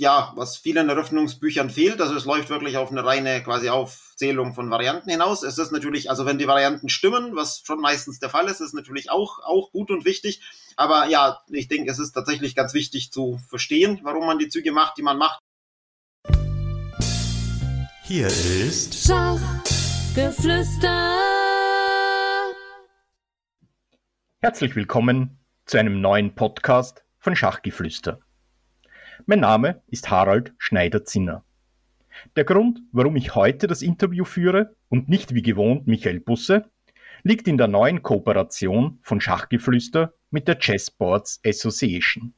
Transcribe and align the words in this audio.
ja, 0.00 0.32
was 0.34 0.56
vielen 0.56 0.88
Eröffnungsbüchern 0.88 1.68
fehlt. 1.68 2.00
Also 2.00 2.16
es 2.16 2.24
läuft 2.24 2.48
wirklich 2.48 2.78
auf 2.78 2.90
eine 2.90 3.04
reine 3.04 3.42
quasi 3.42 3.68
Aufzählung 3.68 4.54
von 4.54 4.70
Varianten 4.70 5.10
hinaus. 5.10 5.42
Es 5.42 5.58
ist 5.58 5.72
natürlich, 5.72 6.08
also 6.08 6.24
wenn 6.24 6.38
die 6.38 6.48
Varianten 6.48 6.88
stimmen, 6.88 7.36
was 7.36 7.62
schon 7.66 7.82
meistens 7.82 8.18
der 8.18 8.30
Fall 8.30 8.48
ist, 8.48 8.60
ist 8.60 8.72
natürlich 8.72 9.10
auch, 9.10 9.40
auch 9.40 9.72
gut 9.72 9.90
und 9.90 10.06
wichtig. 10.06 10.40
Aber 10.76 11.08
ja, 11.08 11.42
ich 11.48 11.68
denke, 11.68 11.90
es 11.90 11.98
ist 11.98 12.12
tatsächlich 12.12 12.56
ganz 12.56 12.72
wichtig 12.72 13.12
zu 13.12 13.38
verstehen, 13.46 14.00
warum 14.02 14.24
man 14.24 14.38
die 14.38 14.48
Züge 14.48 14.72
macht, 14.72 14.96
die 14.96 15.02
man 15.02 15.18
macht. 15.18 15.38
Hier 18.04 18.28
ist 18.28 19.06
Schachgeflüster. 19.06 21.18
Herzlich 24.38 24.74
willkommen 24.74 25.40
zu 25.66 25.76
einem 25.76 26.00
neuen 26.00 26.34
Podcast 26.34 27.04
von 27.18 27.36
Schachgeflüster. 27.36 28.18
Mein 29.26 29.40
Name 29.40 29.82
ist 29.88 30.10
Harald 30.10 30.54
Schneider-Zinner. 30.58 31.44
Der 32.36 32.44
Grund, 32.44 32.80
warum 32.92 33.16
ich 33.16 33.34
heute 33.34 33.66
das 33.66 33.82
Interview 33.82 34.24
führe 34.24 34.74
und 34.88 35.08
nicht 35.08 35.34
wie 35.34 35.42
gewohnt 35.42 35.86
Michael 35.86 36.20
Busse, 36.20 36.70
liegt 37.22 37.46
in 37.48 37.58
der 37.58 37.68
neuen 37.68 38.02
Kooperation 38.02 38.98
von 39.02 39.20
Schachgeflüster 39.20 40.14
mit 40.30 40.48
der 40.48 40.58
Chessboards 40.58 41.40
Association. 41.44 42.32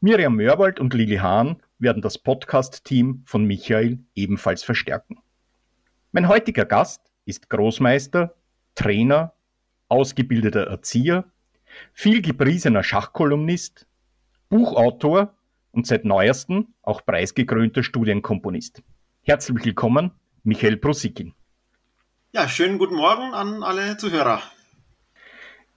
Miriam 0.00 0.36
Mörwald 0.36 0.80
und 0.80 0.94
Lili 0.94 1.16
Hahn 1.16 1.62
werden 1.78 2.02
das 2.02 2.18
Podcast-Team 2.18 3.22
von 3.26 3.44
Michael 3.44 3.98
ebenfalls 4.14 4.62
verstärken. 4.62 5.18
Mein 6.12 6.28
heutiger 6.28 6.64
Gast 6.64 7.02
ist 7.26 7.50
Großmeister, 7.50 8.34
Trainer, 8.74 9.34
ausgebildeter 9.88 10.68
Erzieher, 10.68 11.24
viel 11.92 12.22
gepriesener 12.22 12.82
Schachkolumnist, 12.82 13.86
Buchautor 14.48 15.34
und 15.72 15.86
seit 15.86 16.04
neuestem 16.04 16.68
auch 16.82 17.04
preisgekrönter 17.04 17.82
Studienkomponist. 17.82 18.82
Herzlich 19.22 19.64
willkommen, 19.64 20.12
Michael 20.44 20.76
Prosikin. 20.76 21.34
Ja, 22.32 22.48
schönen 22.48 22.78
guten 22.78 22.96
Morgen 22.96 23.34
an 23.34 23.62
alle 23.62 23.96
Zuhörer. 23.96 24.42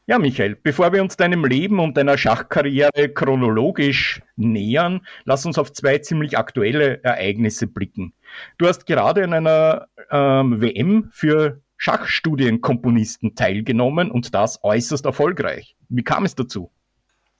Ja, 0.07 0.19
Michael, 0.19 0.55
bevor 0.55 0.91
wir 0.91 1.01
uns 1.01 1.15
deinem 1.15 1.45
Leben 1.45 1.79
und 1.79 1.95
deiner 1.95 2.17
Schachkarriere 2.17 3.09
chronologisch 3.13 4.21
nähern, 4.35 5.05
lass 5.25 5.45
uns 5.45 5.57
auf 5.57 5.71
zwei 5.71 5.99
ziemlich 5.99 6.37
aktuelle 6.37 7.03
Ereignisse 7.03 7.67
blicken. 7.67 8.13
Du 8.57 8.67
hast 8.67 8.85
gerade 8.85 9.23
an 9.23 9.33
einer 9.33 9.87
ähm, 10.09 10.59
WM 10.59 11.09
für 11.13 11.61
Schachstudienkomponisten 11.77 13.35
teilgenommen 13.35 14.11
und 14.11 14.35
das 14.35 14.63
äußerst 14.63 15.05
erfolgreich. 15.05 15.75
Wie 15.89 16.03
kam 16.03 16.25
es 16.25 16.35
dazu? 16.35 16.71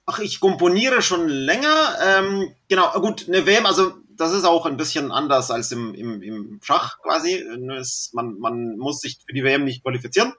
Ach, 0.04 0.18
ich 0.18 0.40
komponiere 0.40 1.00
schon 1.00 1.28
länger. 1.28 1.96
Ähm, 2.04 2.54
genau, 2.68 2.92
gut, 3.00 3.28
eine 3.28 3.46
WM, 3.46 3.66
also 3.66 3.92
das 4.16 4.32
ist 4.32 4.44
auch 4.44 4.66
ein 4.66 4.76
bisschen 4.76 5.12
anders 5.12 5.50
als 5.50 5.72
im, 5.72 5.94
im, 5.94 6.22
im 6.22 6.60
Schach 6.62 6.98
quasi. 7.02 7.34
Es, 7.78 8.10
man, 8.12 8.38
man 8.38 8.76
muss 8.76 9.00
sich 9.00 9.18
für 9.26 9.32
die 9.32 9.44
WM 9.44 9.64
nicht 9.64 9.82
qualifizieren. 9.82 10.32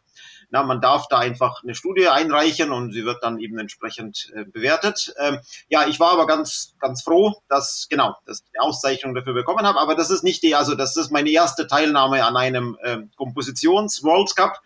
Na, 0.49 0.61
man 0.61 0.81
darf 0.81 1.07
da 1.07 1.17
einfach 1.17 1.63
eine 1.63 1.73
Studie 1.73 2.07
einreichen 2.09 2.71
und 2.71 2.91
sie 2.91 3.05
wird 3.05 3.23
dann 3.23 3.39
eben 3.39 3.57
entsprechend 3.57 4.31
äh, 4.35 4.45
bewertet. 4.45 5.13
Ähm, 5.19 5.39
ja, 5.67 5.87
ich 5.87 5.99
war 5.99 6.11
aber 6.11 6.27
ganz, 6.27 6.75
ganz 6.79 7.01
froh, 7.01 7.41
dass 7.49 7.87
genau, 7.89 8.15
dass 8.27 8.41
ich 8.41 8.51
eine 8.53 8.67
Auszeichnung 8.67 9.15
dafür 9.15 9.33
bekommen 9.33 9.65
habe. 9.65 9.79
Aber 9.79 9.95
das 9.95 10.11
ist 10.11 10.23
nicht 10.23 10.43
die, 10.43 10.53
also 10.53 10.75
das 10.75 10.95
ist 10.95 11.11
meine 11.11 11.31
erste 11.31 11.65
Teilnahme 11.65 12.23
an 12.23 12.37
einem 12.37 12.77
äh, 12.83 12.99
Kompositions-World 13.15 14.35
Cup 14.35 14.61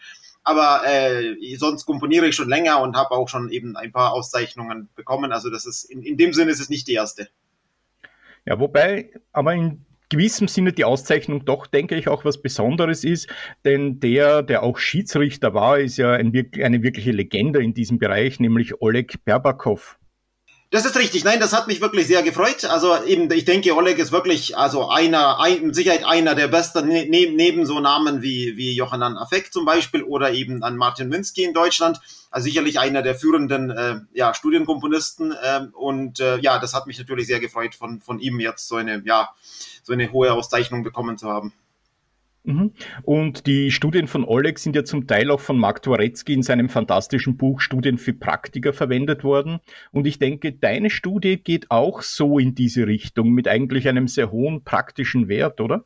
aber 0.47 0.83
äh, 0.85 1.35
sonst 1.57 1.85
komponiere 1.85 2.27
ich 2.27 2.35
schon 2.35 2.47
länger 2.47 2.81
und 2.81 2.95
habe 2.95 3.11
auch 3.11 3.27
schon 3.27 3.49
eben 3.49 3.75
ein 3.75 3.91
paar 3.91 4.13
Auszeichnungen 4.13 4.87
bekommen. 4.95 5.33
Also 5.33 5.49
das 5.49 5.65
ist 5.65 5.83
in, 5.83 6.01
in 6.03 6.15
dem 6.15 6.31
Sinne 6.31 6.51
ist 6.51 6.61
es 6.61 6.69
nicht 6.69 6.87
die 6.87 6.93
erste. 6.93 7.27
Ja, 8.45 8.57
wobei, 8.57 9.11
aber 9.33 9.53
in 9.53 9.85
gewissem 10.07 10.47
Sinne 10.47 10.71
die 10.71 10.85
Auszeichnung 10.85 11.43
doch, 11.43 11.67
denke 11.67 11.95
ich, 11.95 12.07
auch 12.07 12.23
was 12.23 12.41
Besonderes 12.41 13.03
ist, 13.03 13.27
denn 13.65 13.99
der, 13.99 14.41
der 14.41 14.63
auch 14.63 14.77
Schiedsrichter 14.77 15.53
war, 15.53 15.79
ist 15.79 15.97
ja 15.97 16.13
ein, 16.13 16.31
eine 16.63 16.81
wirkliche 16.81 17.11
Legende 17.11 17.61
in 17.61 17.73
diesem 17.73 17.99
Bereich, 17.99 18.39
nämlich 18.39 18.81
Oleg 18.81 19.25
Berbakov. 19.25 19.99
Das 20.69 20.83
ist 20.83 20.97
richtig. 20.97 21.23
Nein, 21.23 21.39
das 21.39 21.53
hat 21.53 21.67
mich 21.67 21.79
wirklich 21.79 22.07
sehr 22.07 22.23
gefreut. 22.23 22.65
Also 22.65 23.01
eben, 23.05 23.31
ich 23.31 23.45
denke, 23.45 23.73
Oleg 23.73 23.99
ist 23.99 24.11
wirklich, 24.11 24.57
also 24.57 24.89
einer, 24.89 25.39
ein, 25.39 25.67
mit 25.67 25.75
Sicherheit 25.75 26.03
einer 26.03 26.35
der 26.35 26.49
besten, 26.49 26.89
ne, 26.89 27.07
ne, 27.07 27.31
neben 27.31 27.65
so 27.65 27.79
Namen 27.79 28.21
wie, 28.21 28.57
wie 28.57 28.75
Johannan 28.75 29.17
Affek 29.17 29.53
zum 29.53 29.63
Beispiel 29.63 30.03
oder 30.03 30.33
eben 30.33 30.63
an 30.63 30.75
Martin 30.75 31.07
Minsky 31.07 31.45
in 31.45 31.53
Deutschland. 31.53 32.01
Also 32.31 32.45
sicherlich 32.45 32.79
einer 32.79 33.01
der 33.01 33.15
führenden 33.15 33.69
äh, 33.69 34.01
ja, 34.13 34.33
Studienkomponisten. 34.33 35.31
Äh, 35.31 35.67
und 35.71 36.19
äh, 36.19 36.37
ja, 36.39 36.59
das 36.59 36.73
hat 36.73 36.85
mich 36.85 36.97
natürlich 36.97 37.27
sehr 37.27 37.39
gefreut, 37.39 37.73
von, 37.73 38.01
von 38.01 38.19
ihm 38.19 38.41
jetzt 38.41 38.67
so 38.67 38.75
eine, 38.75 39.01
ja, 39.05 39.29
so 39.83 39.93
eine 39.93 40.11
hohe 40.11 40.33
Auszeichnung 40.33 40.83
bekommen 40.83 41.17
zu 41.17 41.29
haben. 41.29 41.53
Mhm. 42.47 42.71
Und 43.03 43.45
die 43.45 43.71
Studien 43.71 44.07
von 44.07 44.23
Oleg 44.23 44.57
sind 44.57 44.73
ja 44.73 44.85
zum 44.85 45.05
Teil 45.05 45.31
auch 45.31 45.41
von 45.41 45.59
Mark 45.59 45.81
Dworetzky 45.81 46.33
in 46.33 46.43
seinem 46.43 46.69
fantastischen 46.69 47.35
Buch 47.35 47.59
Studien 47.59 47.97
für 47.97 48.13
Praktiker 48.13 48.71
verwendet 48.71 49.25
worden. 49.25 49.59
Und 49.91 50.07
ich 50.07 50.17
denke, 50.17 50.53
deine 50.53 50.89
Studie 50.89 51.37
geht 51.43 51.69
auch 51.69 52.01
so 52.01 52.39
in 52.39 52.55
diese 52.55 52.87
Richtung 52.87 53.31
mit 53.31 53.49
eigentlich 53.49 53.89
einem 53.89 54.07
sehr 54.07 54.31
hohen 54.31 54.63
praktischen 54.63 55.27
Wert, 55.27 55.59
oder? 55.59 55.83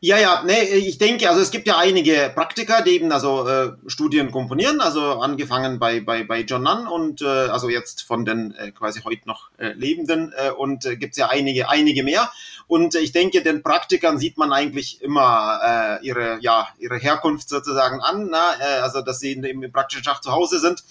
Ja, 0.00 0.18
ja, 0.18 0.42
nee, 0.46 0.62
ich 0.62 0.98
denke, 0.98 1.28
also 1.28 1.40
es 1.40 1.50
gibt 1.50 1.66
ja 1.66 1.76
einige 1.76 2.32
Praktiker, 2.34 2.82
die 2.82 2.92
eben 2.92 3.12
also 3.12 3.46
äh, 3.46 3.72
Studien 3.86 4.30
komponieren, 4.30 4.80
also 4.80 5.20
angefangen 5.20 5.78
bei, 5.78 6.00
bei, 6.00 6.24
bei 6.24 6.40
John 6.40 6.62
Nunn 6.62 6.86
und 6.86 7.22
äh, 7.22 7.26
also 7.26 7.68
jetzt 7.68 8.02
von 8.02 8.24
den 8.24 8.54
äh, 8.54 8.70
quasi 8.70 9.00
heute 9.02 9.26
noch 9.26 9.50
äh, 9.58 9.72
Lebenden 9.72 10.32
äh, 10.36 10.50
und 10.50 10.86
äh, 10.86 10.96
gibt 10.96 11.12
es 11.12 11.18
ja 11.18 11.28
einige, 11.28 11.68
einige 11.68 12.02
mehr. 12.02 12.30
Und 12.70 12.94
ich 12.94 13.10
denke, 13.10 13.42
den 13.42 13.64
Praktikern 13.64 14.20
sieht 14.20 14.38
man 14.38 14.52
eigentlich 14.52 15.02
immer 15.02 15.58
äh, 16.00 16.06
ihre, 16.06 16.38
ja, 16.40 16.68
ihre 16.78 16.98
Herkunft 16.98 17.48
sozusagen 17.48 18.00
an, 18.00 18.28
na? 18.30 18.52
Äh, 18.60 18.78
also 18.78 19.02
dass 19.02 19.18
sie 19.18 19.32
im 19.32 19.72
praktischen 19.72 20.04
Schach 20.04 20.20
zu 20.20 20.30
Hause 20.30 20.60
sind. 20.60 20.84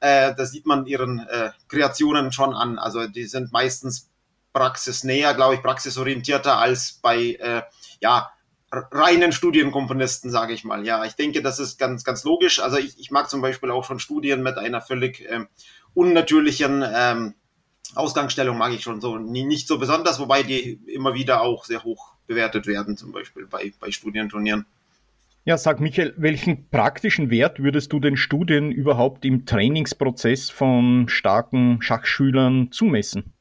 Äh, 0.00 0.34
das 0.34 0.50
sieht 0.50 0.66
man 0.66 0.84
ihren 0.84 1.20
äh, 1.20 1.52
Kreationen 1.68 2.32
schon 2.32 2.52
an. 2.52 2.78
Also 2.78 3.06
die 3.06 3.24
sind 3.24 3.50
meistens 3.50 4.10
praxisnäher, 4.52 5.32
glaube 5.32 5.54
ich, 5.54 5.62
praxisorientierter 5.62 6.58
als 6.58 6.98
bei 7.00 7.38
äh, 7.40 7.62
ja, 8.02 8.30
reinen 8.70 9.32
Studienkomponisten, 9.32 10.30
sage 10.30 10.52
ich 10.52 10.64
mal. 10.64 10.84
Ja, 10.84 11.02
ich 11.06 11.14
denke, 11.14 11.40
das 11.40 11.58
ist 11.58 11.78
ganz, 11.78 12.04
ganz 12.04 12.24
logisch. 12.24 12.60
Also 12.60 12.76
ich, 12.76 13.00
ich 13.00 13.10
mag 13.10 13.30
zum 13.30 13.40
Beispiel 13.40 13.70
auch 13.70 13.84
schon 13.84 14.00
Studien 14.00 14.42
mit 14.42 14.58
einer 14.58 14.82
völlig 14.82 15.26
ähm, 15.30 15.48
unnatürlichen 15.94 16.84
ähm, 16.86 17.34
Ausgangsstellung, 17.94 18.56
mag 18.56 18.72
ich 18.72 18.82
schon 18.82 19.00
so 19.00 19.18
nicht 19.18 19.68
so 19.68 19.78
besonders, 19.78 20.18
wobei 20.18 20.42
die 20.42 20.80
immer 20.86 21.14
wieder 21.14 21.42
auch 21.42 21.64
sehr 21.64 21.84
hoch 21.84 22.14
bewertet 22.26 22.66
werden, 22.66 22.96
zum 22.96 23.12
Beispiel 23.12 23.46
bei, 23.46 23.72
bei 23.80 23.90
Studienturnieren. 23.90 24.66
Ja, 25.44 25.58
sag 25.58 25.80
Michael, 25.80 26.14
welchen 26.16 26.68
praktischen 26.70 27.28
Wert 27.28 27.58
würdest 27.58 27.92
du 27.92 27.98
den 27.98 28.16
Studien 28.16 28.70
überhaupt 28.70 29.24
im 29.24 29.44
Trainingsprozess 29.44 30.50
von 30.50 31.08
starken 31.08 31.82
Schachschülern 31.82 32.70
zumessen? 32.70 33.32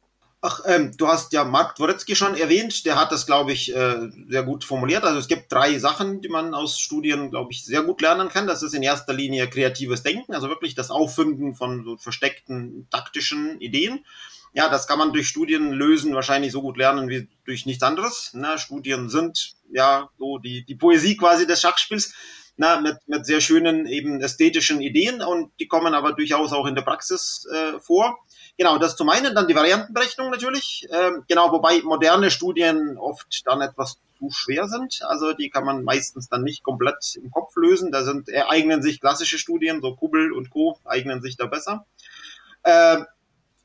Ach, 0.43 0.61
ähm, 0.65 0.91
du 0.97 1.07
hast 1.07 1.33
ja 1.33 1.43
Mark 1.43 1.75
Dworetzky 1.75 2.15
schon 2.15 2.35
erwähnt, 2.35 2.87
der 2.87 2.99
hat 2.99 3.11
das, 3.11 3.27
glaube 3.27 3.51
ich, 3.51 3.75
äh, 3.75 4.09
sehr 4.27 4.41
gut 4.41 4.63
formuliert. 4.63 5.03
Also 5.03 5.19
es 5.19 5.27
gibt 5.27 5.51
drei 5.51 5.77
Sachen, 5.77 6.21
die 6.21 6.29
man 6.29 6.55
aus 6.55 6.79
Studien, 6.79 7.29
glaube 7.29 7.51
ich, 7.51 7.63
sehr 7.63 7.83
gut 7.83 8.01
lernen 8.01 8.29
kann. 8.29 8.47
Das 8.47 8.63
ist 8.63 8.73
in 8.73 8.81
erster 8.81 9.13
Linie 9.13 9.47
kreatives 9.47 10.01
Denken, 10.01 10.33
also 10.33 10.49
wirklich 10.49 10.73
das 10.73 10.89
Auffinden 10.89 11.53
von 11.53 11.83
so 11.83 11.97
versteckten 11.97 12.87
taktischen 12.89 13.61
Ideen. 13.61 14.03
Ja, 14.53 14.67
das 14.69 14.85
kann 14.87 14.99
man 14.99 15.13
durch 15.13 15.27
Studien 15.27 15.71
lösen, 15.71 16.13
wahrscheinlich 16.13 16.51
so 16.51 16.61
gut 16.61 16.77
lernen 16.77 17.07
wie 17.07 17.29
durch 17.45 17.65
nichts 17.65 17.83
anderes. 17.83 18.31
Na, 18.33 18.57
Studien 18.57 19.09
sind 19.09 19.53
ja 19.71 20.09
so 20.17 20.39
die, 20.39 20.65
die 20.65 20.75
Poesie 20.75 21.15
quasi 21.15 21.47
des 21.47 21.61
Schachspiels 21.61 22.13
na, 22.57 22.81
mit, 22.81 22.97
mit 23.07 23.25
sehr 23.25 23.41
schönen 23.41 23.85
eben 23.87 24.21
ästhetischen 24.21 24.81
Ideen 24.81 25.21
und 25.21 25.51
die 25.59 25.67
kommen 25.67 25.93
aber 25.93 26.13
durchaus 26.13 26.51
auch 26.51 26.67
in 26.67 26.75
der 26.75 26.81
Praxis 26.81 27.47
äh, 27.51 27.79
vor. 27.79 28.19
Genau, 28.57 28.77
das 28.77 28.95
zum 28.95 29.09
einen, 29.09 29.33
dann 29.33 29.47
die 29.47 29.55
Variantenberechnung 29.55 30.29
natürlich. 30.29 30.87
Ähm, 30.91 31.23
genau, 31.27 31.51
wobei 31.51 31.81
moderne 31.81 32.29
Studien 32.29 32.97
oft 32.97 33.47
dann 33.47 33.61
etwas 33.61 33.97
zu 34.19 34.29
schwer 34.29 34.67
sind. 34.67 35.01
Also 35.03 35.33
die 35.33 35.49
kann 35.49 35.65
man 35.65 35.83
meistens 35.83 36.29
dann 36.29 36.43
nicht 36.43 36.63
komplett 36.63 37.15
im 37.15 37.31
Kopf 37.31 37.55
lösen. 37.55 37.91
Da 37.91 38.03
sind, 38.03 38.29
äh, 38.29 38.43
eignen 38.47 38.83
sich 38.83 38.99
klassische 38.99 39.39
Studien, 39.39 39.81
so 39.81 39.95
Kubbel 39.95 40.31
und 40.33 40.49
Co. 40.49 40.77
eignen 40.85 41.21
sich 41.21 41.37
da 41.37 41.47
besser. 41.47 41.85
Ähm, 42.63 43.07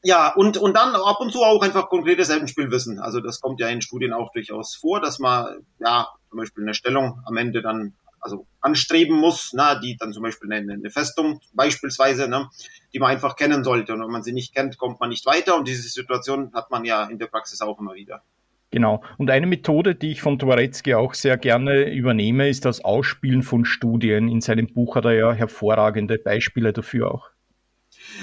ja, 0.07 0.33
und, 0.35 0.57
und 0.57 0.77
dann 0.77 0.95
ab 0.95 1.19
und 1.19 1.33
zu 1.33 1.43
auch 1.43 1.61
einfach 1.63 1.89
konkretes 1.89 2.29
Elbenspielwissen. 2.29 3.01
Also 3.01 3.21
das 3.21 3.41
kommt 3.41 3.59
ja 3.59 3.69
in 3.69 3.83
Studien 3.83 4.13
auch 4.13 4.31
durchaus 4.31 4.77
vor, 4.77 5.01
dass 5.01 5.19
man 5.19 5.67
ja 5.81 6.07
zum 6.31 6.39
Beispiel 6.39 6.63
eine 6.63 6.75
Stellung 6.75 7.21
am 7.27 7.37
Ende 7.37 7.61
dann 7.61 7.95
also 8.21 8.47
anstreben 8.61 9.17
muss, 9.19 9.53
na, 9.53 9.75
die 9.75 9.97
dann 9.97 10.13
zum 10.13 10.23
Beispiel 10.23 10.53
eine, 10.53 10.75
eine 10.75 10.91
Festung 10.91 11.41
beispielsweise, 11.55 12.29
ne, 12.29 12.49
die 12.95 13.01
man 13.01 13.11
einfach 13.11 13.35
kennen 13.35 13.65
sollte. 13.65 13.95
Und 13.95 14.03
wenn 14.03 14.11
man 14.11 14.23
sie 14.23 14.33
nicht 14.33 14.55
kennt, 14.55 14.79
kommt 14.79 15.01
man 15.01 15.09
nicht 15.09 15.27
weiter. 15.27 15.57
Und 15.57 15.67
diese 15.67 15.89
Situation 15.89 16.53
hat 16.55 16.71
man 16.71 16.85
ja 16.85 17.05
in 17.07 17.19
der 17.19 17.27
Praxis 17.27 17.61
auch 17.61 17.81
immer 17.81 17.95
wieder. 17.95 18.23
Genau. 18.71 19.03
Und 19.19 19.29
eine 19.31 19.49
Methode, 19.49 19.97
die 19.97 20.13
ich 20.13 20.23
von 20.23 20.39
Dworetzky 20.39 20.95
auch 20.95 21.15
sehr 21.15 21.37
gerne 21.37 21.93
übernehme, 21.93 22.49
ist 22.49 22.65
das 22.65 22.85
Ausspielen 22.85 23.43
von 23.43 23.65
Studien. 23.65 24.29
In 24.29 24.41
seinem 24.41 24.73
Buch 24.73 24.95
hat 24.95 25.05
er 25.05 25.15
ja 25.15 25.33
hervorragende 25.33 26.19
Beispiele 26.19 26.73
dafür 26.73 27.13
auch. 27.13 27.31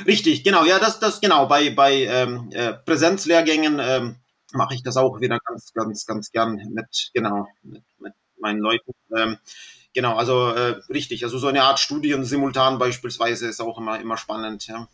Richtig, 0.05 0.43
genau. 0.43 0.65
Ja, 0.65 0.79
das, 0.79 0.99
das 0.99 1.21
genau. 1.21 1.47
Bei, 1.47 1.69
bei 1.71 2.03
ähm, 2.03 2.49
äh, 2.51 2.73
Präsenzlehrgängen 2.73 3.79
ähm, 3.81 4.15
mache 4.53 4.75
ich 4.75 4.83
das 4.83 4.97
auch 4.97 5.19
wieder 5.19 5.39
ganz, 5.45 5.73
ganz, 5.73 6.05
ganz 6.05 6.31
gern 6.31 6.55
mit, 6.71 7.11
genau, 7.13 7.47
mit, 7.63 7.83
mit 7.99 8.13
meinen 8.39 8.59
Leuten. 8.59 8.93
Ähm, 9.15 9.37
genau, 9.93 10.15
also 10.15 10.49
äh, 10.49 10.81
richtig, 10.89 11.23
also 11.23 11.37
so 11.37 11.47
eine 11.47 11.63
Art 11.63 11.79
Studien 11.79 12.23
simultan 12.25 12.77
beispielsweise 12.77 13.47
ist 13.47 13.61
auch 13.61 13.77
immer, 13.77 13.99
immer 13.99 14.17
spannend, 14.17 14.67
ja. 14.67 14.87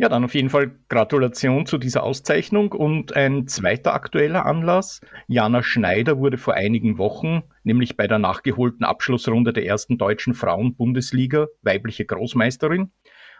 Ja, 0.00 0.08
dann 0.08 0.22
auf 0.22 0.36
jeden 0.36 0.48
Fall 0.48 0.70
Gratulation 0.88 1.66
zu 1.66 1.76
dieser 1.76 2.04
Auszeichnung 2.04 2.70
und 2.70 3.16
ein 3.16 3.48
zweiter 3.48 3.94
aktueller 3.94 4.46
Anlass. 4.46 5.00
Jana 5.26 5.64
Schneider 5.64 6.18
wurde 6.18 6.38
vor 6.38 6.54
einigen 6.54 6.98
Wochen, 6.98 7.42
nämlich 7.64 7.96
bei 7.96 8.06
der 8.06 8.20
nachgeholten 8.20 8.84
Abschlussrunde 8.84 9.52
der 9.52 9.66
ersten 9.66 9.98
deutschen 9.98 10.34
Frauen-Bundesliga, 10.34 11.48
weibliche 11.62 12.04
Großmeisterin. 12.04 12.92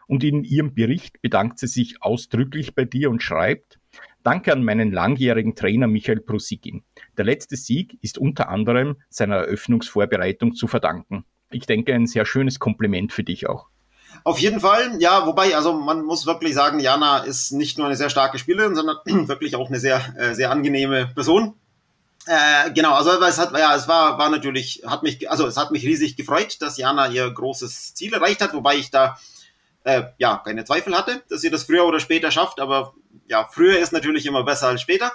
Und 0.09 0.25
in 0.25 0.43
ihrem 0.43 0.75
Bericht 0.75 1.23
bedankt 1.23 1.61
sie 1.61 1.69
sich 1.69 2.03
ausdrücklich 2.03 2.75
bei 2.75 2.85
dir 2.85 3.11
und 3.11 3.23
schreibt, 3.23 3.79
Danke 4.25 4.53
an 4.53 4.65
meinen 4.65 4.93
langjährigen 4.93 5.55
Trainer 5.55 5.87
Michael 5.87 6.21
Prusigin. 6.21 6.83
Der 7.17 7.25
letzte 7.25 7.57
Sieg 7.57 7.99
ist 8.03 8.19
unter 8.19 8.49
anderem 8.49 8.97
seiner 9.09 9.37
Eröffnungsvorbereitung 9.37 10.55
zu 10.55 10.67
verdanken. 10.67 11.25
Ich 11.51 11.67
denke, 11.67 11.95
ein 11.95 12.07
sehr 12.07 12.27
schönes 12.27 12.59
Kompliment 12.59 13.13
für 13.13 13.23
dich 13.23 13.49
auch. 13.49 13.69
Auf 14.25 14.39
jeden 14.39 14.61
Fall, 14.61 14.97
ja, 14.99 15.27
wobei, 15.27 15.57
also 15.57 15.73
man 15.73 16.05
muss 16.05 16.27
wirklich 16.27 16.55
sagen, 16.55 16.81
Jana 16.81 17.19
ist 17.19 17.53
nicht 17.53 17.79
nur 17.79 17.87
eine 17.87 17.97
sehr 17.97 18.11
starke 18.11 18.39
Spielerin, 18.39 18.75
sondern 18.75 18.99
wirklich 19.29 19.55
auch 19.57 19.69
eine 19.69 19.79
sehr, 19.79 20.03
äh, 20.19 20.35
sehr 20.35 20.51
angenehme 20.51 21.07
Person. 21.15 21.55
Äh, 22.27 22.73
genau, 22.73 22.95
also 22.95 23.11
es 23.23 23.39
hat, 23.39 23.53
ja, 23.57 23.75
es 23.75 23.89
war, 23.89 24.19
war 24.19 24.29
natürlich, 24.29 24.83
hat 24.85 25.03
mich, 25.03 25.31
also 25.31 25.47
es 25.47 25.57
hat 25.57 25.71
mich 25.71 25.85
riesig 25.85 26.17
gefreut, 26.17 26.61
dass 26.61 26.77
Jana 26.77 27.09
ihr 27.09 27.31
großes 27.31 27.95
Ziel 27.95 28.13
erreicht 28.13 28.43
hat, 28.43 28.53
wobei 28.53 28.77
ich 28.77 28.91
da 28.91 29.17
äh, 29.89 30.13
ja 30.19 30.41
keine 30.45 30.65
Zweifel 30.65 30.97
hatte, 30.97 31.23
dass 31.31 31.41
sie 31.41 31.51
das 31.51 31.65
früher 31.65 31.87
oder 31.87 31.99
später 31.99 32.31
schafft, 32.31 32.61
aber 32.61 32.95
ja, 33.27 33.49
früher 33.51 33.79
ist 33.79 33.93
natürlich 33.93 34.27
immer 34.27 34.45
besser 34.45 34.69
als 34.69 34.83
später. 34.83 35.13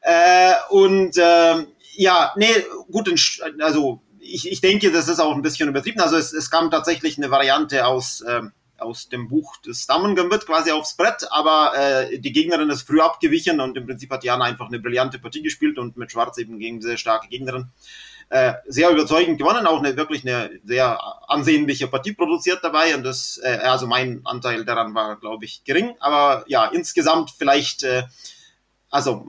Äh, 0.00 0.52
und 0.70 1.16
äh, 1.18 1.66
ja, 1.94 2.32
nee, 2.36 2.64
gut, 2.90 3.10
also 3.60 4.00
ich, 4.20 4.50
ich 4.50 4.60
denke, 4.60 4.90
das 4.92 5.08
ist 5.08 5.20
auch 5.20 5.34
ein 5.34 5.42
bisschen 5.42 5.68
übertrieben. 5.68 6.00
Also 6.00 6.16
es, 6.16 6.32
es 6.32 6.50
kam 6.50 6.70
tatsächlich 6.70 7.18
eine 7.18 7.30
Variante 7.30 7.86
aus, 7.86 8.20
äh, 8.22 8.42
aus 8.78 9.08
dem 9.08 9.28
Buch 9.28 9.56
des 9.58 9.86
Dammengambit 9.86 10.46
quasi 10.46 10.70
aufs 10.70 10.96
Brett, 10.96 11.26
aber 11.30 11.72
äh, 11.76 12.18
die 12.18 12.32
Gegnerin 12.32 12.70
ist 12.70 12.86
früh 12.86 13.00
abgewichen 13.00 13.60
und 13.60 13.76
im 13.76 13.86
Prinzip 13.86 14.10
hat 14.10 14.24
Jana 14.24 14.44
einfach 14.44 14.68
eine 14.68 14.78
brillante 14.78 15.18
Partie 15.18 15.42
gespielt 15.42 15.78
und 15.78 15.96
mit 15.96 16.12
Schwarz 16.12 16.38
eben 16.38 16.58
gegen 16.58 16.80
sehr 16.80 16.96
starke 16.96 17.28
Gegnerin. 17.28 17.70
Äh, 18.30 18.54
sehr 18.66 18.90
überzeugend 18.90 19.38
gewonnen, 19.38 19.66
auch 19.66 19.78
eine 19.78 19.96
wirklich 19.96 20.22
eine 20.22 20.50
sehr 20.62 21.00
ansehnliche 21.28 21.88
Partie 21.88 22.12
produziert 22.12 22.58
dabei 22.62 22.94
und 22.94 23.02
das, 23.02 23.40
äh, 23.42 23.56
also 23.62 23.86
mein 23.86 24.20
Anteil 24.24 24.66
daran 24.66 24.94
war, 24.94 25.16
glaube 25.16 25.46
ich, 25.46 25.64
gering, 25.64 25.94
aber 25.98 26.44
ja, 26.46 26.66
insgesamt 26.66 27.30
vielleicht, 27.30 27.84
äh, 27.84 28.02
also 28.90 29.26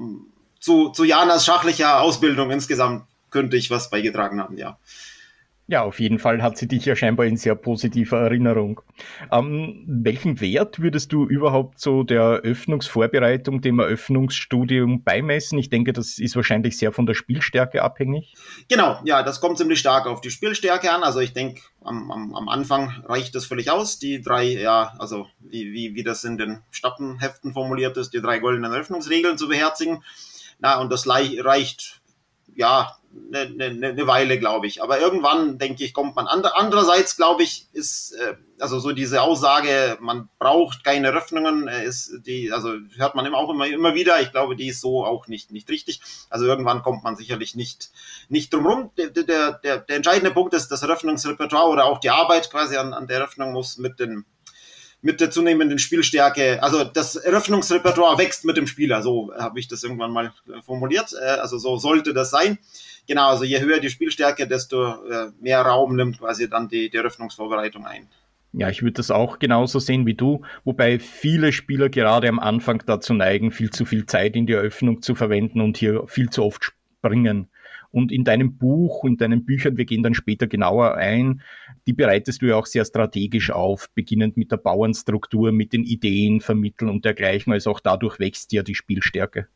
zu, 0.60 0.90
zu 0.90 1.06
Janas 1.06 1.46
schachlicher 1.46 2.02
Ausbildung 2.02 2.52
insgesamt 2.52 3.06
könnte 3.30 3.56
ich 3.56 3.72
was 3.72 3.90
beigetragen 3.90 4.42
haben, 4.42 4.58
ja. 4.58 4.78
Ja, 5.72 5.84
auf 5.84 6.00
jeden 6.00 6.18
Fall 6.18 6.42
hat 6.42 6.58
sie 6.58 6.68
dich 6.68 6.86
ja 6.86 6.96
scheinbar 6.96 7.28
in 7.28 7.38
sehr 7.38 7.54
positiver 7.54 8.18
Erinnerung. 8.18 8.82
Ähm, 9.32 9.84
welchen 9.86 10.42
Wert 10.42 10.80
würdest 10.80 11.14
du 11.14 11.28
überhaupt 11.28 11.80
so 11.80 12.02
der 12.02 12.42
Eröffnungsvorbereitung, 12.44 13.62
dem 13.62 13.78
Eröffnungsstudium 13.78 15.04
beimessen? 15.04 15.60
Ich 15.60 15.70
denke, 15.70 15.94
das 15.94 16.18
ist 16.18 16.36
wahrscheinlich 16.36 16.76
sehr 16.76 16.92
von 16.92 17.06
der 17.06 17.14
Spielstärke 17.14 17.84
abhängig. 17.84 18.34
Genau, 18.68 19.00
ja, 19.04 19.22
das 19.22 19.42
kommt 19.42 19.60
ziemlich 19.60 19.78
stark 19.78 20.08
auf 20.08 20.22
die 20.22 20.32
Spielstärke 20.32 20.92
an. 20.92 21.04
Also 21.04 21.20
ich 21.20 21.34
denke, 21.34 21.62
am, 21.82 22.10
am, 22.10 22.34
am 22.34 22.50
Anfang 22.50 23.04
reicht 23.06 23.36
das 23.36 23.46
völlig 23.46 23.70
aus. 23.70 24.00
Die 24.00 24.24
drei, 24.24 24.46
ja, 24.46 24.96
also 24.98 25.28
wie, 25.40 25.72
wie, 25.72 25.94
wie 25.94 26.04
das 26.04 26.24
in 26.24 26.40
den 26.40 26.64
Stappenheften 26.72 27.54
formuliert 27.54 27.96
ist, 27.98 28.16
die 28.16 28.22
drei 28.22 28.40
goldenen 28.40 28.72
Eröffnungsregeln 28.72 29.38
zu 29.38 29.48
beherzigen. 29.48 30.04
Na, 30.58 30.82
und 30.82 30.92
das 30.92 31.08
reicht 31.08 32.02
ja, 32.56 32.99
eine, 33.34 33.66
eine, 33.66 33.88
eine 33.88 34.08
Weile, 34.08 34.40
glaube 34.40 34.68
ich. 34.68 34.82
Aber 34.82 35.00
irgendwann, 35.00 35.58
denke 35.58 35.84
ich, 35.84 35.94
kommt 35.94 36.16
man. 36.16 36.28
Andererseits, 36.28 37.16
glaube 37.16 37.44
ich, 37.44 37.68
ist 37.74 38.14
äh, 38.14 38.36
also 38.60 38.80
so 38.80 38.92
diese 38.92 39.22
Aussage, 39.22 39.98
man 40.00 40.30
braucht 40.38 40.84
keine 40.84 41.10
Öffnungen, 41.10 41.68
äh, 41.68 41.86
ist 41.86 42.22
die, 42.26 42.52
also 42.52 42.74
hört 42.98 43.16
man 43.16 43.34
auch 43.34 43.50
immer, 43.50 43.68
immer 43.68 43.96
wieder. 43.96 44.22
Ich 44.22 44.32
glaube, 44.32 44.56
die 44.56 44.68
ist 44.68 44.82
so 44.82 45.06
auch 45.06 45.28
nicht, 45.28 45.52
nicht 45.52 45.70
richtig. 45.70 46.02
Also 46.30 46.46
irgendwann 46.46 46.84
kommt 46.84 47.04
man 47.04 47.16
sicherlich 47.16 47.56
nicht, 47.56 47.92
nicht 48.30 48.54
drum 48.54 48.66
rum. 48.66 48.92
Der, 48.98 49.10
der, 49.10 49.54
der, 49.54 49.80
der 49.80 49.96
entscheidende 49.96 50.32
Punkt 50.32 50.54
ist, 50.54 50.70
das 50.70 50.84
Eröffnungsrepertoire 50.84 51.70
oder 51.70 51.86
auch 51.86 52.00
die 52.00 52.10
Arbeit 52.10 52.50
quasi 52.52 52.78
an, 52.78 52.94
an 52.94 53.08
der 53.08 53.18
Eröffnung 53.18 53.54
muss 53.54 53.78
mit 53.78 54.00
den 54.00 54.26
mit 55.02 55.22
der 55.22 55.32
zunehmenden 55.32 55.80
Spielstärke, 55.80 56.62
also 56.62 56.84
das 56.84 57.16
Eröffnungsrepertoire 57.16 58.18
wächst 58.18 58.44
mit 58.44 58.58
dem 58.58 58.68
Spieler, 58.68 59.02
so 59.02 59.32
habe 59.38 59.58
ich 59.60 59.70
das 59.70 59.84
irgendwann 59.84 60.12
mal 60.12 60.34
formuliert. 60.66 61.14
Äh, 61.14 61.40
also 61.40 61.58
so 61.58 61.78
sollte 61.78 62.14
das 62.14 62.30
sein. 62.30 62.60
Genau, 63.10 63.30
also 63.30 63.44
je 63.44 63.60
höher 63.60 63.80
die 63.80 63.90
Spielstärke, 63.90 64.48
desto 64.48 64.86
äh, 64.86 65.32
mehr 65.42 65.64
Raum 65.64 65.96
nimmt 65.96 66.20
quasi 66.20 66.48
dann 66.48 66.68
die, 66.68 66.92
die 66.92 66.98
Eröffnungsvorbereitung 66.98 67.84
ein. 67.84 68.08
Ja, 68.54 68.70
ich 68.70 68.84
würde 68.84 68.94
das 68.94 69.10
auch 69.10 69.40
genauso 69.40 69.80
sehen 69.80 70.06
wie 70.06 70.14
du, 70.14 70.44
wobei 70.64 71.00
viele 71.00 71.52
Spieler 71.52 71.90
gerade 71.90 72.30
am 72.30 72.38
Anfang 72.38 72.84
dazu 72.86 73.16
neigen, 73.16 73.50
viel 73.50 73.72
zu 73.72 73.86
viel 73.86 74.06
Zeit 74.06 74.36
in 74.36 74.46
die 74.46 74.54
Eröffnung 74.54 75.02
zu 75.02 75.16
verwenden 75.16 75.60
und 75.60 75.78
hier 75.78 76.04
viel 76.06 76.30
zu 76.30 76.44
oft 76.44 76.64
springen. 77.00 77.50
Und 77.90 78.12
in 78.12 78.26
deinem 78.26 78.60
Buch, 78.60 79.04
in 79.06 79.18
deinen 79.18 79.44
Büchern, 79.44 79.76
wir 79.76 79.86
gehen 79.86 80.04
dann 80.04 80.14
später 80.14 80.46
genauer 80.46 80.94
ein, 80.94 81.42
die 81.88 81.94
bereitest 81.94 82.44
du 82.44 82.46
ja 82.46 82.58
auch 82.58 82.68
sehr 82.68 82.86
strategisch 82.86 83.50
auf, 83.50 83.90
beginnend 83.96 84.38
mit 84.38 84.52
der 84.52 84.58
Bauernstruktur, 84.58 85.52
mit 85.52 85.74
den 85.74 85.84
Ideen 85.84 86.42
vermitteln 86.42 86.90
und 86.90 87.06
dergleichen. 87.06 87.54
Also 87.54 87.72
auch 87.72 87.80
dadurch 87.80 88.20
wächst 88.20 88.54
ja 88.54 88.62
die 88.62 88.76
Spielstärke. 88.76 89.48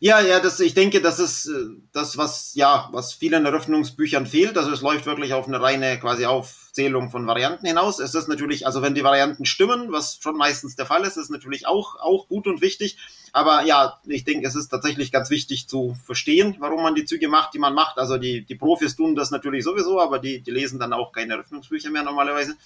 Ja, 0.00 0.20
ja, 0.20 0.40
das, 0.40 0.58
ich 0.60 0.74
denke, 0.74 1.00
das 1.00 1.18
ist 1.18 1.46
äh, 1.46 1.52
das, 1.92 2.16
was, 2.16 2.54
ja, 2.54 2.88
was 2.92 3.12
vielen 3.12 3.46
Eröffnungsbüchern 3.46 4.26
fehlt. 4.26 4.58
Also 4.58 4.72
es 4.72 4.80
läuft 4.80 5.06
wirklich 5.06 5.32
auf 5.32 5.46
eine 5.46 5.60
reine 5.60 5.98
quasi 5.98 6.26
Aufzählung 6.26 7.10
von 7.10 7.26
Varianten 7.26 7.66
hinaus. 7.66 8.00
Es 8.00 8.14
ist 8.14 8.28
natürlich, 8.28 8.66
also 8.66 8.82
wenn 8.82 8.94
die 8.94 9.04
Varianten 9.04 9.44
stimmen, 9.44 9.92
was 9.92 10.18
schon 10.20 10.36
meistens 10.36 10.76
der 10.76 10.86
Fall 10.86 11.04
ist, 11.04 11.16
ist 11.16 11.30
natürlich 11.30 11.66
auch, 11.66 11.96
auch 12.00 12.28
gut 12.28 12.46
und 12.46 12.60
wichtig. 12.60 12.98
Aber 13.32 13.62
ja, 13.62 14.00
ich 14.06 14.24
denke, 14.24 14.46
es 14.46 14.56
ist 14.56 14.68
tatsächlich 14.68 15.12
ganz 15.12 15.30
wichtig 15.30 15.68
zu 15.68 15.96
verstehen, 16.04 16.56
warum 16.58 16.82
man 16.82 16.94
die 16.94 17.04
Züge 17.04 17.28
macht, 17.28 17.54
die 17.54 17.58
man 17.58 17.74
macht. 17.74 17.98
Also 17.98 18.18
die, 18.18 18.44
die 18.44 18.56
Profis 18.56 18.96
tun 18.96 19.14
das 19.14 19.30
natürlich 19.30 19.64
sowieso, 19.64 20.00
aber 20.00 20.18
die, 20.18 20.40
die 20.40 20.50
lesen 20.50 20.78
dann 20.78 20.92
auch 20.92 21.12
keine 21.12 21.34
Eröffnungsbücher 21.34 21.90
mehr 21.90 22.02
normalerweise. 22.02 22.56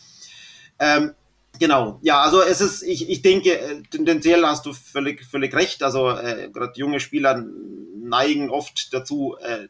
Ähm, 0.78 1.14
Genau, 1.58 1.98
ja, 2.02 2.20
also 2.20 2.42
es 2.42 2.60
ist, 2.60 2.82
ich, 2.82 3.08
ich 3.08 3.22
denke, 3.22 3.58
äh, 3.58 3.82
tendenziell 3.90 4.44
hast 4.44 4.66
du 4.66 4.72
völlig, 4.72 5.24
völlig 5.24 5.54
recht. 5.54 5.82
Also 5.82 6.10
äh, 6.10 6.50
gerade 6.52 6.72
junge 6.76 7.00
Spieler 7.00 7.44
neigen 7.96 8.50
oft 8.50 8.92
dazu, 8.94 9.36
äh, 9.40 9.68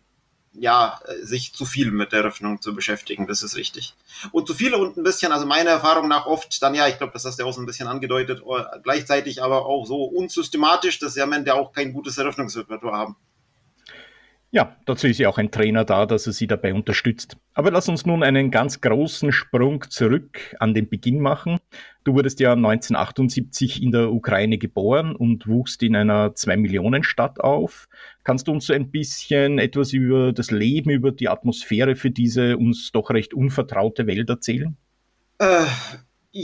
ja, 0.53 1.01
sich 1.22 1.53
zu 1.53 1.65
viel 1.65 1.91
mit 1.91 2.13
der 2.13 2.20
Eröffnung 2.20 2.60
zu 2.60 2.74
beschäftigen, 2.74 3.27
das 3.27 3.43
ist 3.43 3.56
richtig. 3.56 3.94
Und 4.32 4.48
zu 4.48 4.55
viele 4.55 4.79
und 4.79 4.96
ein 4.96 5.05
bisschen, 5.05 5.31
also 5.31 5.46
meiner 5.46 5.70
Erfahrung 5.70 6.08
nach 6.08 6.27
oft 6.27 6.60
dann, 6.63 6.74
ja, 6.74 6.89
ich 6.89 6.98
glaube, 6.98 7.13
das 7.13 7.24
hast 7.24 7.39
du 7.39 7.44
auch 7.44 7.53
so 7.53 7.60
ein 7.60 7.67
bisschen 7.67 7.86
angedeutet, 7.86 8.41
äh, 8.41 8.81
gleichzeitig 8.82 9.43
aber 9.43 9.67
auch 9.67 9.86
so 9.86 10.05
unsystematisch, 10.05 10.98
dass 10.98 11.15
sie 11.15 11.22
am 11.22 11.32
Ende 11.32 11.55
auch 11.55 11.72
kein 11.72 11.93
gutes 11.93 12.19
Eröffnungsrepertoire 12.19 12.96
haben. 12.96 13.17
Ja, 14.50 14.76
dazu 14.86 15.06
ist 15.06 15.19
ja 15.19 15.28
auch 15.28 15.36
ein 15.36 15.50
Trainer 15.50 15.84
da, 15.84 16.06
dass 16.06 16.26
er 16.26 16.32
sie 16.32 16.46
dabei 16.46 16.72
unterstützt. 16.72 17.36
Aber 17.52 17.70
lass 17.70 17.88
uns 17.90 18.06
nun 18.06 18.22
einen 18.22 18.50
ganz 18.50 18.81
großen 18.81 19.31
Sprung 19.31 19.84
zurück 19.90 20.56
an 20.58 20.72
den 20.72 20.88
Beginn 20.88 21.20
machen. 21.20 21.58
Du 22.02 22.14
wurdest 22.14 22.40
ja 22.40 22.52
1978 22.55 23.82
in 23.82 23.93
der 23.93 24.10
Ukraine 24.10 24.56
geboren 24.56 25.14
und 25.14 25.46
wuchst 25.46 25.82
in 25.82 25.94
einer 25.94 26.34
Zwei-Millionen-Stadt 26.34 27.40
auf. 27.40 27.88
Kannst 28.24 28.48
du 28.48 28.52
uns 28.52 28.64
so 28.64 28.72
ein 28.72 28.90
bisschen 28.90 29.58
etwas 29.58 29.93
über 29.93 30.32
das 30.32 30.50
Leben, 30.50 30.88
über 30.88 31.12
die 31.12 31.28
Atmosphäre 31.28 31.94
für 31.94 32.10
diese 32.10 32.56
uns 32.56 32.90
doch 32.90 33.10
recht 33.10 33.34
unvertraute 33.34 34.06
Welt 34.06 34.31
erzählen? 34.31 34.78
Äh, 35.40 35.67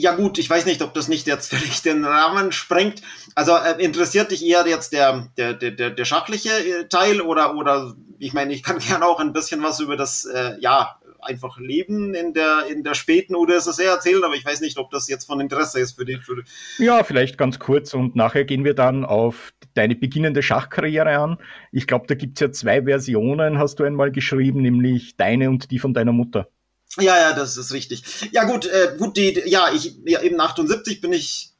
ja 0.00 0.14
gut, 0.14 0.38
ich 0.38 0.50
weiß 0.50 0.66
nicht, 0.66 0.82
ob 0.82 0.94
das 0.94 1.08
nicht 1.08 1.26
jetzt 1.26 1.50
völlig 1.54 1.82
den 1.82 2.04
Rahmen 2.04 2.52
sprengt. 2.52 3.02
Also 3.34 3.52
äh, 3.52 3.82
interessiert 3.82 4.30
dich 4.30 4.44
eher 4.44 4.66
jetzt 4.66 4.92
der, 4.92 5.28
der, 5.36 5.54
der, 5.54 5.90
der 5.90 6.04
schachliche 6.04 6.50
äh, 6.50 6.88
Teil 6.88 7.20
oder, 7.20 7.54
oder 7.56 7.94
ich 8.18 8.32
meine, 8.32 8.52
ich 8.52 8.62
kann 8.62 8.78
gerne 8.86 9.06
auch 9.06 9.20
ein 9.20 9.32
bisschen 9.32 9.62
was 9.62 9.80
über 9.80 9.96
das, 9.96 10.24
äh, 10.24 10.56
ja, 10.60 10.98
einfach 11.20 11.58
Leben 11.58 12.12
in 12.12 12.34
der, 12.34 12.66
in 12.70 12.84
der 12.84 12.92
späten 12.94 13.34
UdSSR 13.34 13.92
erzählen, 13.92 14.22
aber 14.24 14.34
ich 14.34 14.44
weiß 14.44 14.60
nicht, 14.60 14.76
ob 14.78 14.90
das 14.90 15.08
jetzt 15.08 15.24
von 15.24 15.40
Interesse 15.40 15.80
ist 15.80 15.96
für. 15.96 16.04
Für 16.04 16.44
ja, 16.78 17.02
vielleicht 17.02 17.38
ganz 17.38 17.58
kurz 17.58 17.94
und 17.94 18.14
nachher 18.14 18.44
gehen 18.44 18.64
wir 18.64 18.74
dann 18.74 19.06
auf 19.06 19.54
deine 19.72 19.96
beginnende 19.96 20.42
Schachkarriere 20.42 21.16
an. 21.16 21.38
Ich 21.72 21.86
glaube, 21.86 22.06
da 22.06 22.14
gibt's 22.14 22.40
ja 22.40 22.52
zwei 22.52 22.82
Versionen, 22.82 23.58
hast 23.58 23.80
du 23.80 23.84
einmal 23.84 24.12
geschrieben, 24.12 24.60
nämlich 24.60 25.16
deine 25.16 25.48
und 25.48 25.70
die 25.70 25.78
von 25.78 25.94
deiner 25.94 26.12
Mutter. 26.12 26.48
Ja, 26.98 27.18
ja, 27.18 27.32
das 27.32 27.56
ist 27.56 27.72
richtig. 27.72 28.04
Ja, 28.32 28.44
gut, 28.44 28.66
äh, 28.66 28.94
gut, 28.98 29.16
die, 29.16 29.42
ja, 29.46 29.72
ich, 29.72 29.96
ja, 30.04 30.22
eben 30.22 30.40
78 30.40 31.00
bin 31.00 31.12
ich 31.12 31.50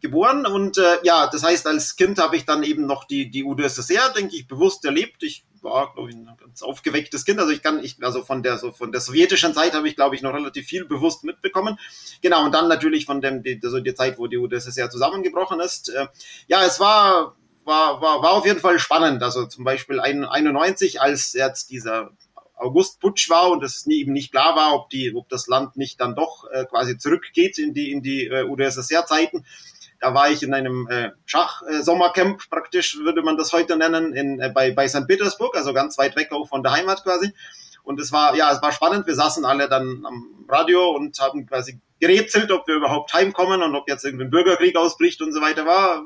geboren 0.00 0.46
und 0.46 0.78
äh, 0.78 0.98
ja, 1.02 1.26
das 1.26 1.42
heißt, 1.42 1.66
als 1.66 1.96
Kind 1.96 2.18
habe 2.18 2.36
ich 2.36 2.44
dann 2.44 2.62
eben 2.62 2.86
noch 2.86 3.04
die, 3.04 3.30
die 3.30 3.42
UdSSR, 3.42 4.10
denke 4.14 4.36
ich, 4.36 4.46
bewusst 4.46 4.84
erlebt. 4.84 5.22
Ich 5.22 5.46
war, 5.62 5.94
glaube 5.94 6.10
ich, 6.10 6.16
ein 6.16 6.28
ganz 6.38 6.62
aufgewecktes 6.62 7.24
Kind. 7.24 7.40
Also 7.40 7.50
ich 7.50 7.62
kann, 7.62 7.82
ich, 7.82 7.96
also 8.02 8.22
von 8.22 8.42
der, 8.42 8.58
so 8.58 8.70
von 8.70 8.92
der 8.92 9.00
sowjetischen 9.00 9.54
Zeit 9.54 9.72
habe 9.72 9.88
ich, 9.88 9.96
glaube 9.96 10.14
ich, 10.14 10.22
noch 10.22 10.34
relativ 10.34 10.66
viel 10.66 10.84
bewusst 10.84 11.24
mitbekommen. 11.24 11.78
Genau, 12.20 12.44
und 12.44 12.52
dann 12.52 12.68
natürlich 12.68 13.06
von 13.06 13.22
dem, 13.22 13.42
die, 13.42 13.58
also 13.64 13.80
die 13.80 13.94
Zeit, 13.94 14.18
wo 14.18 14.26
die 14.26 14.36
UdSSR 14.36 14.90
zusammengebrochen 14.90 15.58
ist. 15.60 15.88
Äh, 15.88 16.06
ja, 16.48 16.64
es 16.64 16.78
war 16.78 17.34
war, 17.64 18.00
war, 18.02 18.22
war 18.22 18.32
auf 18.32 18.46
jeden 18.46 18.60
Fall 18.60 18.78
spannend. 18.78 19.22
Also 19.22 19.46
zum 19.46 19.64
Beispiel 19.64 20.00
91, 20.00 21.00
als 21.00 21.32
jetzt 21.32 21.70
dieser 21.70 22.10
August-Putsch 22.64 23.30
war 23.30 23.50
und 23.50 23.62
es 23.62 23.86
eben 23.86 24.12
nicht 24.12 24.32
klar 24.32 24.56
war, 24.56 24.74
ob, 24.74 24.90
die, 24.90 25.14
ob 25.14 25.28
das 25.28 25.46
Land 25.46 25.76
nicht 25.76 26.00
dann 26.00 26.14
doch 26.14 26.50
äh, 26.50 26.64
quasi 26.64 26.98
zurückgeht 26.98 27.58
in 27.58 27.74
die, 27.74 27.92
in 27.92 28.02
die 28.02 28.26
äh, 28.26 28.44
UdSSR-Zeiten. 28.44 29.44
Da 30.00 30.12
war 30.12 30.30
ich 30.30 30.42
in 30.42 30.52
einem 30.52 30.88
äh, 30.88 31.12
Schach-Sommercamp, 31.24 32.50
praktisch 32.50 32.98
würde 32.98 33.22
man 33.22 33.36
das 33.36 33.52
heute 33.52 33.76
nennen, 33.76 34.12
in, 34.12 34.40
äh, 34.40 34.50
bei, 34.50 34.70
bei 34.72 34.88
St. 34.88 35.06
Petersburg, 35.06 35.56
also 35.56 35.72
ganz 35.72 35.96
weit 35.98 36.16
weg 36.16 36.32
auch 36.32 36.48
von 36.48 36.62
der 36.62 36.72
Heimat 36.72 37.02
quasi. 37.02 37.32
Und 37.84 38.00
es 38.00 38.12
war, 38.12 38.34
ja, 38.34 38.50
es 38.50 38.62
war 38.62 38.72
spannend. 38.72 39.06
Wir 39.06 39.14
saßen 39.14 39.44
alle 39.44 39.68
dann 39.68 40.04
am 40.06 40.46
Radio 40.48 40.90
und 40.90 41.18
haben 41.20 41.46
quasi 41.46 41.80
gerätselt, 42.00 42.50
ob 42.50 42.66
wir 42.66 42.76
überhaupt 42.76 43.12
heimkommen 43.12 43.62
und 43.62 43.74
ob 43.74 43.88
jetzt 43.88 44.04
irgendwie 44.04 44.24
ein 44.24 44.30
Bürgerkrieg 44.30 44.76
ausbricht 44.76 45.22
und 45.22 45.32
so 45.32 45.40
weiter 45.40 45.66
war. 45.66 46.02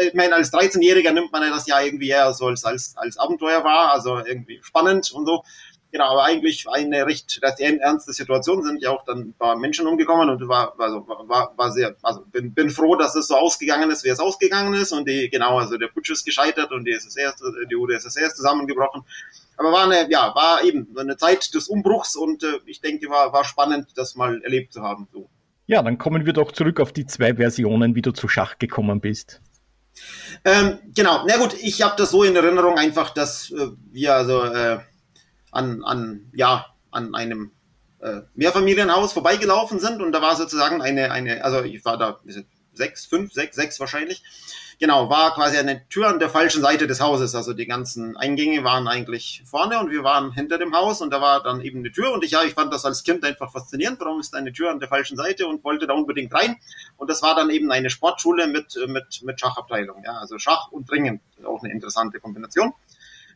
Ich 0.00 0.14
meine, 0.14 0.34
als 0.34 0.52
13-Jähriger 0.52 1.12
nimmt 1.12 1.32
man 1.32 1.42
ja 1.42 1.50
das 1.50 1.66
ja 1.66 1.80
irgendwie 1.80 2.08
eher 2.08 2.32
so 2.32 2.46
als, 2.46 2.64
als, 2.64 2.96
als 2.96 3.16
Abenteuer 3.18 3.62
wahr, 3.64 3.92
also 3.92 4.18
irgendwie 4.18 4.60
spannend 4.62 5.10
und 5.12 5.26
so. 5.26 5.44
Genau, 5.90 6.04
aber 6.04 6.24
eigentlich 6.24 6.66
eine 6.68 7.06
recht, 7.06 7.40
recht 7.42 7.60
ernste 7.60 8.12
Situation 8.12 8.62
sind 8.62 8.82
ja 8.82 8.90
auch 8.90 9.04
dann 9.06 9.20
ein 9.20 9.32
paar 9.32 9.56
Menschen 9.56 9.86
umgekommen 9.86 10.28
und 10.28 10.46
war, 10.46 10.78
also, 10.78 11.06
war, 11.06 11.54
war 11.56 11.72
sehr, 11.72 11.96
also 12.02 12.24
bin, 12.26 12.52
bin 12.52 12.68
froh, 12.68 12.94
dass 12.94 13.14
es 13.14 13.28
so 13.28 13.36
ausgegangen 13.36 13.90
ist, 13.90 14.04
wie 14.04 14.10
es 14.10 14.20
ausgegangen 14.20 14.74
ist 14.74 14.92
und 14.92 15.08
die, 15.08 15.30
genau, 15.30 15.58
also 15.58 15.78
der 15.78 15.88
Putsch 15.88 16.10
ist 16.10 16.26
gescheitert 16.26 16.72
und 16.72 16.84
die 16.84 16.92
SSR, 16.92 17.34
die 17.70 17.74
UdSSR 17.74 18.26
ist 18.26 18.36
zusammengebrochen. 18.36 19.02
Aber 19.56 19.72
war 19.72 19.84
eine, 19.84 20.10
ja, 20.10 20.34
war 20.34 20.62
eben 20.62 20.94
eine 20.98 21.16
Zeit 21.16 21.54
des 21.54 21.68
Umbruchs 21.68 22.16
und 22.16 22.42
äh, 22.42 22.58
ich 22.66 22.82
denke, 22.82 23.08
war, 23.08 23.32
war 23.32 23.44
spannend, 23.44 23.88
das 23.96 24.14
mal 24.14 24.42
erlebt 24.42 24.74
zu 24.74 24.82
haben. 24.82 25.08
So. 25.10 25.30
Ja, 25.66 25.82
dann 25.82 25.96
kommen 25.96 26.26
wir 26.26 26.34
doch 26.34 26.52
zurück 26.52 26.80
auf 26.80 26.92
die 26.92 27.06
zwei 27.06 27.34
Versionen, 27.34 27.94
wie 27.94 28.02
du 28.02 28.12
zu 28.12 28.28
Schach 28.28 28.58
gekommen 28.58 29.00
bist. 29.00 29.40
Ähm, 30.44 30.78
genau, 30.94 31.24
na 31.26 31.38
gut, 31.38 31.54
ich 31.60 31.82
habe 31.82 31.94
das 31.96 32.10
so 32.10 32.22
in 32.22 32.36
Erinnerung 32.36 32.78
einfach, 32.78 33.10
dass 33.10 33.50
äh, 33.50 33.68
wir 33.90 34.14
also 34.14 34.44
äh, 34.44 34.78
an, 35.50 35.82
an, 35.84 36.30
ja, 36.34 36.66
an 36.90 37.14
einem 37.14 37.52
äh, 38.00 38.22
Mehrfamilienhaus 38.34 39.12
vorbeigelaufen 39.12 39.78
sind 39.78 40.00
und 40.02 40.12
da 40.12 40.22
war 40.22 40.36
sozusagen 40.36 40.80
eine, 40.80 41.10
eine, 41.10 41.44
also 41.44 41.62
ich 41.62 41.84
war 41.84 41.98
da 41.98 42.20
sechs, 42.72 43.06
fünf, 43.06 43.32
sechs, 43.32 43.56
sechs 43.56 43.78
wahrscheinlich. 43.80 44.22
Genau, 44.80 45.10
war 45.10 45.34
quasi 45.34 45.58
eine 45.58 45.88
Tür 45.88 46.06
an 46.06 46.20
der 46.20 46.30
falschen 46.30 46.62
Seite 46.62 46.86
des 46.86 47.00
Hauses. 47.00 47.34
Also 47.34 47.52
die 47.52 47.66
ganzen 47.66 48.16
Eingänge 48.16 48.62
waren 48.62 48.86
eigentlich 48.86 49.42
vorne 49.44 49.80
und 49.80 49.90
wir 49.90 50.04
waren 50.04 50.30
hinter 50.30 50.56
dem 50.56 50.72
Haus 50.72 51.00
und 51.00 51.10
da 51.10 51.20
war 51.20 51.42
dann 51.42 51.60
eben 51.60 51.80
eine 51.80 51.90
Tür 51.90 52.12
und 52.12 52.22
ich, 52.22 52.30
ja, 52.30 52.44
ich 52.44 52.54
fand 52.54 52.72
das 52.72 52.84
als 52.84 53.02
Kind 53.02 53.24
einfach 53.24 53.50
faszinierend. 53.50 53.98
Warum 53.98 54.20
ist 54.20 54.36
eine 54.36 54.52
Tür 54.52 54.70
an 54.70 54.78
der 54.78 54.88
falschen 54.88 55.16
Seite 55.16 55.48
und 55.48 55.64
wollte 55.64 55.88
da 55.88 55.94
unbedingt 55.94 56.32
rein? 56.32 56.56
Und 56.96 57.10
das 57.10 57.22
war 57.22 57.34
dann 57.34 57.50
eben 57.50 57.72
eine 57.72 57.90
Sportschule 57.90 58.46
mit, 58.46 58.78
mit, 58.86 59.22
mit 59.24 59.40
Schachabteilung. 59.40 60.04
Ja, 60.04 60.18
also 60.18 60.38
Schach 60.38 60.70
und 60.70 60.90
Ringen. 60.92 61.20
Auch 61.44 61.64
eine 61.64 61.72
interessante 61.72 62.20
Kombination. 62.20 62.72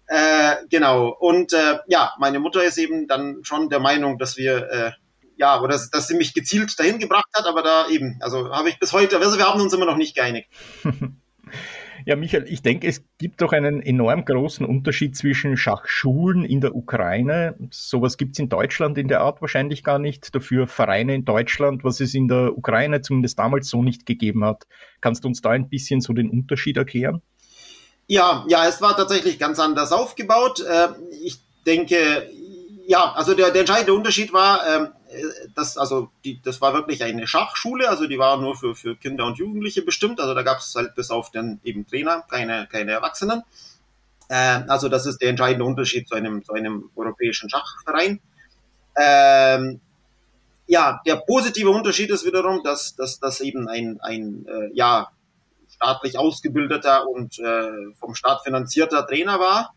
Äh, 0.06 0.56
genau. 0.68 1.08
Und 1.08 1.52
äh, 1.52 1.78
ja, 1.86 2.12
meine 2.18 2.38
Mutter 2.38 2.62
ist 2.64 2.78
eben 2.78 3.06
dann 3.06 3.38
schon 3.42 3.68
der 3.68 3.80
Meinung, 3.80 4.18
dass 4.18 4.36
wir 4.36 4.70
äh, 4.70 4.90
ja, 5.36 5.60
oder 5.60 5.72
dass, 5.72 5.90
dass 5.90 6.08
sie 6.08 6.16
mich 6.16 6.34
gezielt 6.34 6.78
dahin 6.78 6.98
gebracht 6.98 7.28
hat, 7.34 7.46
aber 7.46 7.62
da 7.62 7.88
eben, 7.88 8.18
also 8.20 8.50
habe 8.50 8.68
ich 8.68 8.78
bis 8.78 8.92
heute, 8.92 9.18
also 9.18 9.38
wir 9.38 9.46
haben 9.46 9.60
uns 9.60 9.72
immer 9.72 9.86
noch 9.86 9.96
nicht 9.96 10.14
geeinigt. 10.14 10.48
Ja, 12.04 12.16
Michael, 12.16 12.46
ich 12.48 12.62
denke, 12.62 12.88
es 12.88 13.04
gibt 13.18 13.42
doch 13.42 13.52
einen 13.52 13.80
enorm 13.80 14.24
großen 14.24 14.66
Unterschied 14.66 15.16
zwischen 15.16 15.56
Schachschulen 15.56 16.44
in 16.44 16.60
der 16.60 16.74
Ukraine. 16.74 17.54
Sowas 17.70 18.16
gibt 18.16 18.32
es 18.32 18.40
in 18.40 18.48
Deutschland 18.48 18.98
in 18.98 19.06
der 19.06 19.20
Art 19.20 19.40
wahrscheinlich 19.40 19.84
gar 19.84 20.00
nicht. 20.00 20.34
Dafür 20.34 20.66
Vereine 20.66 21.14
in 21.14 21.24
Deutschland, 21.24 21.84
was 21.84 22.00
es 22.00 22.14
in 22.14 22.26
der 22.26 22.58
Ukraine 22.58 23.02
zumindest 23.02 23.38
damals 23.38 23.68
so 23.68 23.84
nicht 23.84 24.04
gegeben 24.04 24.44
hat. 24.44 24.64
Kannst 25.00 25.22
du 25.22 25.28
uns 25.28 25.42
da 25.42 25.50
ein 25.50 25.68
bisschen 25.68 26.00
so 26.00 26.12
den 26.12 26.28
Unterschied 26.28 26.76
erklären? 26.76 27.22
Ja, 28.06 28.44
ja, 28.48 28.66
es 28.66 28.80
war 28.80 28.96
tatsächlich 28.96 29.38
ganz 29.38 29.58
anders 29.58 29.92
aufgebaut. 29.92 30.60
Äh, 30.60 30.88
ich 31.22 31.38
denke, 31.64 32.28
ja, 32.86 33.12
also 33.12 33.34
der, 33.34 33.50
der 33.50 33.60
entscheidende 33.60 33.94
Unterschied 33.94 34.32
war, 34.32 34.66
ähm, 34.66 34.88
das, 35.54 35.76
also 35.78 36.10
die, 36.24 36.40
das 36.42 36.60
war 36.60 36.74
wirklich 36.74 37.04
eine 37.04 37.26
Schachschule, 37.26 37.88
also 37.88 38.06
die 38.06 38.18
war 38.18 38.40
nur 38.40 38.56
für, 38.56 38.74
für 38.74 38.96
Kinder 38.96 39.26
und 39.26 39.38
Jugendliche 39.38 39.82
bestimmt. 39.82 40.20
Also 40.20 40.34
da 40.34 40.42
gab 40.42 40.58
es 40.58 40.74
halt 40.74 40.94
bis 40.94 41.10
auf 41.10 41.30
den 41.30 41.60
eben 41.64 41.86
Trainer 41.86 42.24
keine, 42.28 42.66
keine 42.70 42.92
Erwachsenen. 42.92 43.42
Äh, 44.28 44.62
also 44.68 44.88
das 44.88 45.06
ist 45.06 45.20
der 45.20 45.30
entscheidende 45.30 45.64
Unterschied 45.64 46.08
zu 46.08 46.14
einem, 46.14 46.44
zu 46.44 46.52
einem 46.52 46.90
europäischen 46.96 47.50
Schachverein. 47.50 48.20
Ähm, 48.96 49.80
ja, 50.66 51.00
der 51.06 51.16
positive 51.16 51.70
Unterschied 51.70 52.10
ist 52.10 52.24
wiederum, 52.24 52.62
dass, 52.62 52.96
dass, 52.96 53.20
dass 53.20 53.40
eben 53.40 53.68
ein, 53.68 54.00
ein 54.00 54.46
äh, 54.46 54.70
ja, 54.74 55.10
staatlich 55.82 56.16
ausgebildeter 56.18 57.08
und 57.08 57.38
äh, 57.38 57.92
vom 57.98 58.14
Staat 58.14 58.42
finanzierter 58.44 59.06
Trainer 59.06 59.40
war, 59.40 59.74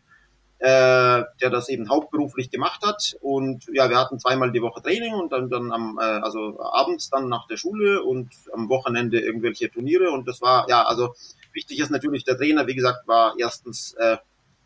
äh, 0.58 1.24
der 1.40 1.50
das 1.50 1.68
eben 1.68 1.88
hauptberuflich 1.88 2.50
gemacht 2.50 2.82
hat. 2.86 3.16
Und 3.20 3.66
ja, 3.72 3.90
wir 3.90 3.98
hatten 3.98 4.20
zweimal 4.20 4.52
die 4.52 4.62
Woche 4.62 4.82
Training 4.82 5.14
und 5.14 5.32
dann, 5.32 5.50
dann 5.50 5.72
am, 5.72 5.98
äh, 6.00 6.04
also 6.04 6.60
abends 6.60 7.10
dann 7.10 7.28
nach 7.28 7.46
der 7.48 7.56
Schule 7.56 8.02
und 8.02 8.30
am 8.52 8.68
Wochenende 8.68 9.20
irgendwelche 9.20 9.70
Turniere. 9.70 10.10
Und 10.10 10.28
das 10.28 10.40
war, 10.40 10.68
ja, 10.68 10.84
also 10.84 11.14
wichtig 11.52 11.80
ist 11.80 11.90
natürlich, 11.90 12.24
der 12.24 12.36
Trainer, 12.36 12.66
wie 12.66 12.76
gesagt, 12.76 13.06
war 13.08 13.34
erstens, 13.38 13.94
äh, 13.94 14.18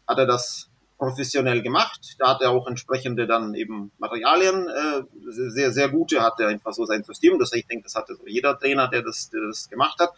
hat 0.06 0.18
er 0.18 0.26
das 0.26 0.68
professionell 0.98 1.62
gemacht. 1.62 2.16
Da 2.18 2.28
hat 2.28 2.42
er 2.42 2.50
auch 2.50 2.66
entsprechende 2.66 3.26
dann 3.26 3.54
eben 3.54 3.90
Materialien, 3.98 4.68
äh, 4.68 5.02
sehr, 5.30 5.72
sehr 5.72 5.88
gute, 5.88 6.20
hat 6.20 6.38
er 6.38 6.48
einfach 6.48 6.74
so 6.74 6.84
sein 6.84 7.02
System. 7.02 7.38
Das, 7.38 7.54
ich 7.54 7.66
denke, 7.66 7.84
das 7.84 7.94
hatte 7.94 8.14
so 8.14 8.26
jeder 8.26 8.58
Trainer, 8.58 8.88
der 8.88 9.02
das, 9.02 9.30
der 9.30 9.40
das 9.46 9.70
gemacht 9.70 9.98
hat. 9.98 10.10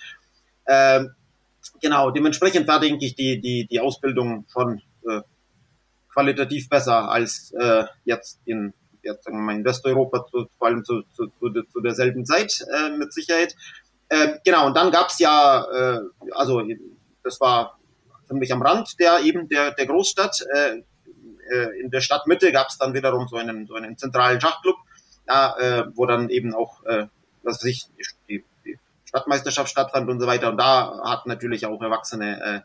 Ähm, 0.67 1.15
genau, 1.81 2.11
dementsprechend 2.11 2.69
war, 2.69 2.81
denke 2.81 3.05
ich, 3.05 3.15
die, 3.15 3.41
die, 3.41 3.67
die 3.67 3.81
Ausbildung 3.81 4.47
schon 4.53 4.81
äh, 5.09 5.23
qualitativ 6.13 6.69
besser 6.69 7.11
als 7.11 7.53
äh, 7.59 7.85
jetzt 8.05 8.41
in 8.45 8.75
jetzt 9.03 9.25
sagen 9.25 9.39
wir 9.39 9.43
mal 9.43 9.57
in 9.57 9.65
Westeuropa, 9.65 10.25
zu, 10.27 10.47
vor 10.59 10.69
allem 10.69 10.85
zu, 10.85 11.03
zu, 11.15 11.27
zu, 11.39 11.51
zu 11.51 11.81
derselben 11.81 12.25
Zeit 12.25 12.65
äh, 12.73 12.91
mit 12.91 13.13
Sicherheit. 13.13 13.55
Äh, 14.09 14.39
genau, 14.45 14.67
und 14.67 14.77
dann 14.77 14.91
gab's 14.91 15.19
ja, 15.19 15.65
äh, 15.65 16.01
also 16.33 16.63
das 17.25 17.41
war 17.41 17.79
ziemlich 18.29 18.53
am 18.53 18.63
Rand 18.63 18.99
der 19.01 19.21
eben 19.21 19.49
der, 19.49 19.73
der 19.73 19.87
Großstadt. 19.87 20.45
Äh, 20.55 20.83
äh, 21.51 21.81
in 21.81 21.91
der 21.91 22.01
Stadtmitte 22.01 22.53
gab's 22.53 22.79
dann 22.79 22.95
wiederum 22.95 23.27
so 23.29 23.37
einen, 23.37 23.67
so 23.67 23.75
einen 23.75 23.99
zentralen 23.99 24.41
Schachclub, 24.41 24.77
ja, 25.29 25.57
äh, 25.59 25.85
wo 25.95 26.07
dann 26.07 26.29
eben 26.29 26.55
auch, 26.55 26.85
äh, 26.85 27.07
was 27.43 27.57
weiß 27.57 27.65
ich, 27.65 27.87
die 28.29 28.45
Stadtmeisterschaft 29.13 29.71
stattfand 29.71 30.09
und 30.09 30.21
so 30.21 30.27
weiter. 30.27 30.51
Und 30.51 30.57
da 30.57 31.03
hatten 31.05 31.29
natürlich 31.29 31.67
auch 31.67 31.81
Erwachsene, 31.81 32.43
äh, 32.43 32.61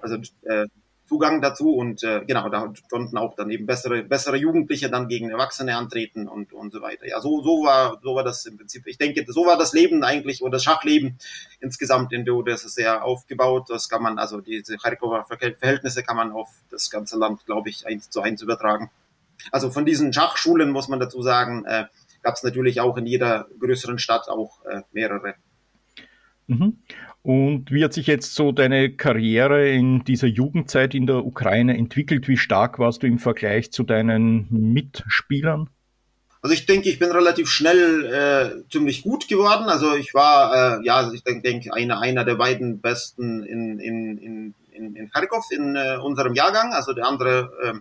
also 0.00 0.16
äh, 0.42 0.66
Zugang 1.08 1.40
dazu 1.40 1.74
und 1.74 2.02
äh, 2.02 2.22
genau, 2.26 2.50
da 2.50 2.70
konnten 2.90 3.16
auch 3.16 3.34
dann 3.34 3.50
eben 3.50 3.64
bessere, 3.64 4.02
bessere 4.02 4.36
Jugendliche 4.36 4.90
dann 4.90 5.08
gegen 5.08 5.30
Erwachsene 5.30 5.74
antreten 5.74 6.28
und, 6.28 6.52
und 6.52 6.70
so 6.70 6.82
weiter. 6.82 7.06
Ja, 7.06 7.20
so, 7.22 7.42
so 7.42 7.64
war, 7.64 7.98
so 8.02 8.14
war 8.14 8.24
das 8.24 8.44
im 8.44 8.58
Prinzip. 8.58 8.86
Ich 8.86 8.98
denke, 8.98 9.24
so 9.26 9.46
war 9.46 9.56
das 9.56 9.72
Leben 9.72 10.04
eigentlich 10.04 10.42
oder 10.42 10.52
das 10.52 10.64
Schachleben 10.64 11.18
insgesamt 11.60 12.12
in 12.12 12.26
der 12.26 12.34
UdSSR 12.34 13.02
aufgebaut. 13.02 13.70
Das 13.70 13.88
kann 13.88 14.02
man, 14.02 14.18
also 14.18 14.42
diese 14.42 14.78
Charkower 14.78 15.24
Verhältnisse 15.24 16.02
kann 16.02 16.16
man 16.16 16.30
auf 16.30 16.50
das 16.70 16.90
ganze 16.90 17.18
Land, 17.18 17.46
glaube 17.46 17.70
ich, 17.70 17.86
eins 17.86 18.10
zu 18.10 18.20
eins 18.20 18.42
übertragen. 18.42 18.90
Also 19.50 19.70
von 19.70 19.86
diesen 19.86 20.12
Schachschulen 20.12 20.70
muss 20.70 20.88
man 20.88 21.00
dazu 21.00 21.22
sagen, 21.22 21.64
äh, 21.64 21.86
gab 22.22 22.34
es 22.34 22.42
natürlich 22.42 22.82
auch 22.82 22.98
in 22.98 23.06
jeder 23.06 23.46
größeren 23.58 23.98
Stadt 23.98 24.28
auch 24.28 24.62
äh, 24.66 24.82
mehrere. 24.92 25.36
Mhm. 26.48 26.78
Und 27.22 27.70
wie 27.70 27.84
hat 27.84 27.92
sich 27.92 28.06
jetzt 28.06 28.34
so 28.34 28.52
deine 28.52 28.90
Karriere 28.90 29.68
in 29.68 30.02
dieser 30.04 30.26
Jugendzeit 30.26 30.94
in 30.94 31.06
der 31.06 31.26
Ukraine 31.26 31.76
entwickelt? 31.76 32.26
Wie 32.26 32.38
stark 32.38 32.78
warst 32.78 33.02
du 33.02 33.06
im 33.06 33.18
Vergleich 33.18 33.70
zu 33.70 33.82
deinen 33.82 34.48
Mitspielern? 34.50 35.68
Also 36.40 36.54
ich 36.54 36.66
denke, 36.66 36.88
ich 36.88 36.98
bin 36.98 37.10
relativ 37.10 37.50
schnell 37.50 38.06
äh, 38.06 38.70
ziemlich 38.70 39.02
gut 39.02 39.28
geworden. 39.28 39.68
Also 39.68 39.94
ich 39.94 40.14
war, 40.14 40.78
äh, 40.78 40.84
ja, 40.84 40.96
also 40.96 41.12
ich 41.12 41.22
denke, 41.24 41.42
denk, 41.42 41.72
einer, 41.72 42.00
einer 42.00 42.24
der 42.24 42.36
beiden 42.36 42.80
besten 42.80 43.42
in, 43.42 43.78
in, 43.78 44.18
in, 44.18 44.54
in, 44.96 45.10
Kharkov 45.10 45.44
in 45.50 45.76
äh, 45.76 45.98
unserem 46.02 46.34
Jahrgang. 46.34 46.72
Also 46.72 46.92
der 46.92 47.06
andere, 47.06 47.50
äh, 47.62 47.74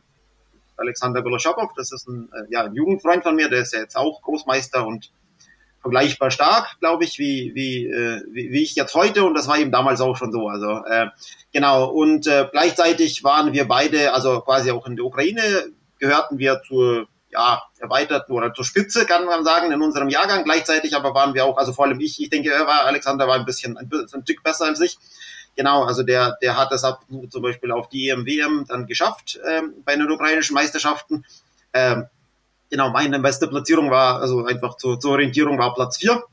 Alexander 0.75 1.21
Goloschapow, 1.21 1.71
das 1.75 1.91
ist 1.91 2.07
ein, 2.07 2.29
äh, 2.33 2.51
ja, 2.51 2.63
ein 2.63 2.73
Jugendfreund 2.73 3.23
von 3.23 3.35
mir, 3.35 3.47
der 3.47 3.61
ist 3.61 3.73
ja 3.73 3.79
jetzt 3.79 3.95
auch 3.95 4.21
Großmeister 4.23 4.85
und 4.85 5.11
vergleichbar 5.81 6.31
stark, 6.31 6.79
glaube 6.79 7.03
ich, 7.03 7.19
wie, 7.19 7.51
wie, 7.55 7.85
äh, 7.85 8.21
wie, 8.31 8.51
wie 8.51 8.63
ich 8.63 8.75
jetzt 8.75 8.93
heute 8.93 9.23
und 9.23 9.33
das 9.35 9.47
war 9.47 9.57
eben 9.57 9.71
damals 9.71 10.01
auch 10.01 10.17
schon 10.17 10.31
so. 10.31 10.47
Also 10.47 10.83
äh, 10.85 11.07
genau 11.51 11.89
und 11.89 12.27
äh, 12.27 12.47
gleichzeitig 12.51 13.23
waren 13.23 13.53
wir 13.53 13.67
beide, 13.67 14.13
also 14.13 14.41
quasi 14.41 14.71
auch 14.71 14.85
in 14.87 14.95
der 14.95 15.05
Ukraine 15.05 15.41
gehörten 15.99 16.37
wir 16.37 16.61
zur 16.67 17.07
ja, 17.29 17.61
erweiterten 17.79 18.31
oder 18.31 18.53
zur 18.53 18.65
Spitze, 18.65 19.05
kann 19.05 19.25
man 19.25 19.43
sagen, 19.43 19.71
in 19.71 19.81
unserem 19.81 20.09
Jahrgang. 20.09 20.43
Gleichzeitig 20.43 20.95
aber 20.95 21.13
waren 21.13 21.33
wir 21.33 21.45
auch, 21.45 21.57
also 21.57 21.73
vor 21.73 21.85
allem 21.85 21.99
ich, 21.99 22.21
ich 22.21 22.29
denke, 22.29 22.51
er 22.51 22.65
war, 22.65 22.85
Alexander 22.85 23.27
war 23.27 23.35
ein 23.35 23.45
bisschen, 23.45 23.77
ein, 23.77 23.89
ein 23.91 24.23
Stück 24.23 24.43
besser 24.43 24.65
als 24.65 24.79
ich. 24.81 24.97
Genau, 25.55 25.83
also 25.83 26.03
der, 26.03 26.37
der 26.41 26.55
hat 26.55 26.71
es 26.71 26.83
ab 26.83 27.01
zum 27.29 27.41
Beispiel 27.41 27.71
auf 27.71 27.89
die 27.89 28.09
EMWM 28.09 28.65
dann 28.67 28.85
geschafft 28.85 29.39
ähm, 29.47 29.73
bei 29.83 29.95
den 29.95 30.09
ukrainischen 30.09 30.53
Meisterschaften. 30.53 31.25
Ähm, 31.73 32.05
genau, 32.69 32.89
meine 32.89 33.19
beste 33.19 33.47
Platzierung 33.47 33.89
war, 33.89 34.21
also 34.21 34.45
einfach 34.45 34.77
zur, 34.77 34.99
zur 34.99 35.11
Orientierung 35.11 35.57
war 35.57 35.73
Platz 35.73 35.97
4. 35.97 36.23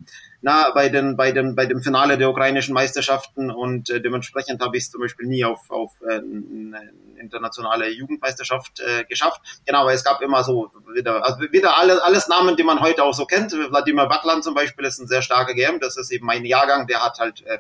na, 0.43 0.71
bei 0.71 0.89
den, 0.89 1.17
bei 1.17 1.33
dem, 1.33 1.55
bei 1.55 1.67
dem 1.67 1.83
Finale 1.83 2.19
der 2.19 2.31
ukrainischen 2.31 2.75
Meisterschaften 2.75 3.51
und 3.51 3.91
äh, 3.91 4.01
dementsprechend 4.01 4.61
habe 4.61 4.77
ich 4.77 4.85
es 4.85 4.91
zum 4.91 5.01
Beispiel 5.01 5.27
nie 5.27 5.45
auf, 5.45 5.71
auf 5.71 5.93
äh, 6.03 6.17
eine 6.17 6.93
internationale 7.19 7.89
Jugendmeisterschaft 7.91 8.81
äh, 8.81 9.05
geschafft. 9.05 9.41
Genau, 9.65 9.81
aber 9.81 9.95
es 9.95 10.05
gab 10.05 10.21
immer 10.21 10.45
so 10.45 10.71
wieder, 10.95 11.25
also 11.25 11.41
wieder 11.51 11.77
alles, 11.79 11.99
alles 11.99 12.29
Namen, 12.29 12.57
die 12.57 12.65
man 12.65 12.81
heute 12.81 13.03
auch 13.03 13.15
so 13.15 13.25
kennt. 13.25 13.53
Wladimir 13.53 14.07
Baklan 14.07 14.43
zum 14.43 14.55
Beispiel 14.55 14.85
ist 14.85 14.99
ein 14.99 15.09
sehr 15.09 15.23
starker 15.23 15.55
GM, 15.55 15.81
das 15.81 15.97
ist 15.97 16.11
eben 16.13 16.27
mein 16.27 16.45
Jahrgang, 16.45 16.87
der 16.87 17.03
hat 17.03 17.19
halt 17.19 17.47
äh, 17.47 17.59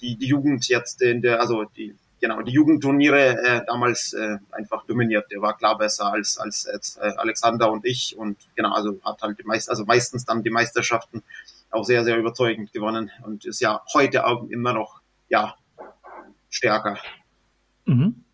die, 0.00 0.16
die 0.16 0.28
Jugend 0.28 0.68
jetzt 0.68 1.02
in 1.02 1.22
der, 1.22 1.40
also 1.40 1.64
die 1.64 1.96
genau, 2.20 2.42
die 2.42 2.52
Jugendturniere 2.52 3.38
äh, 3.38 3.62
damals 3.66 4.12
äh, 4.12 4.38
einfach 4.50 4.84
dominiert. 4.86 5.30
Der 5.30 5.40
war 5.40 5.56
klar 5.56 5.76
besser 5.78 6.12
als, 6.12 6.38
als, 6.38 6.66
als 6.66 6.96
äh, 6.96 7.12
Alexander 7.16 7.70
und 7.70 7.84
ich 7.84 8.16
und 8.16 8.36
genau, 8.54 8.72
also 8.72 9.00
hat 9.04 9.22
halt 9.22 9.38
die 9.38 9.44
meist, 9.44 9.70
also 9.70 9.84
meistens 9.84 10.24
dann 10.24 10.42
die 10.42 10.50
Meisterschaften 10.50 11.22
auch 11.70 11.84
sehr, 11.84 12.04
sehr 12.04 12.18
überzeugend 12.18 12.72
gewonnen 12.72 13.10
und 13.22 13.44
ist 13.44 13.60
ja 13.60 13.80
heute 13.92 14.26
auch 14.26 14.48
immer 14.48 14.72
noch, 14.72 15.00
ja, 15.28 15.54
stärker. 16.48 16.98
Mhm. 17.86 18.24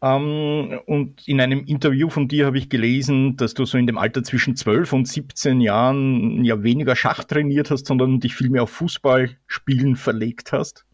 Ähm, 0.00 0.80
und 0.86 1.26
in 1.26 1.40
einem 1.40 1.64
Interview 1.64 2.08
von 2.08 2.28
dir 2.28 2.46
habe 2.46 2.58
ich 2.58 2.68
gelesen, 2.68 3.36
dass 3.36 3.54
du 3.54 3.64
so 3.64 3.78
in 3.78 3.86
dem 3.86 3.98
Alter 3.98 4.22
zwischen 4.22 4.54
12 4.54 4.92
und 4.92 5.08
17 5.08 5.60
Jahren 5.60 6.44
ja 6.44 6.62
weniger 6.62 6.94
Schach 6.94 7.24
trainiert 7.24 7.70
hast, 7.70 7.86
sondern 7.86 8.20
dich 8.20 8.34
viel 8.34 8.50
mehr 8.50 8.62
auf 8.62 8.70
Fußballspielen 8.70 9.96
verlegt 9.96 10.52
hast. 10.52 10.84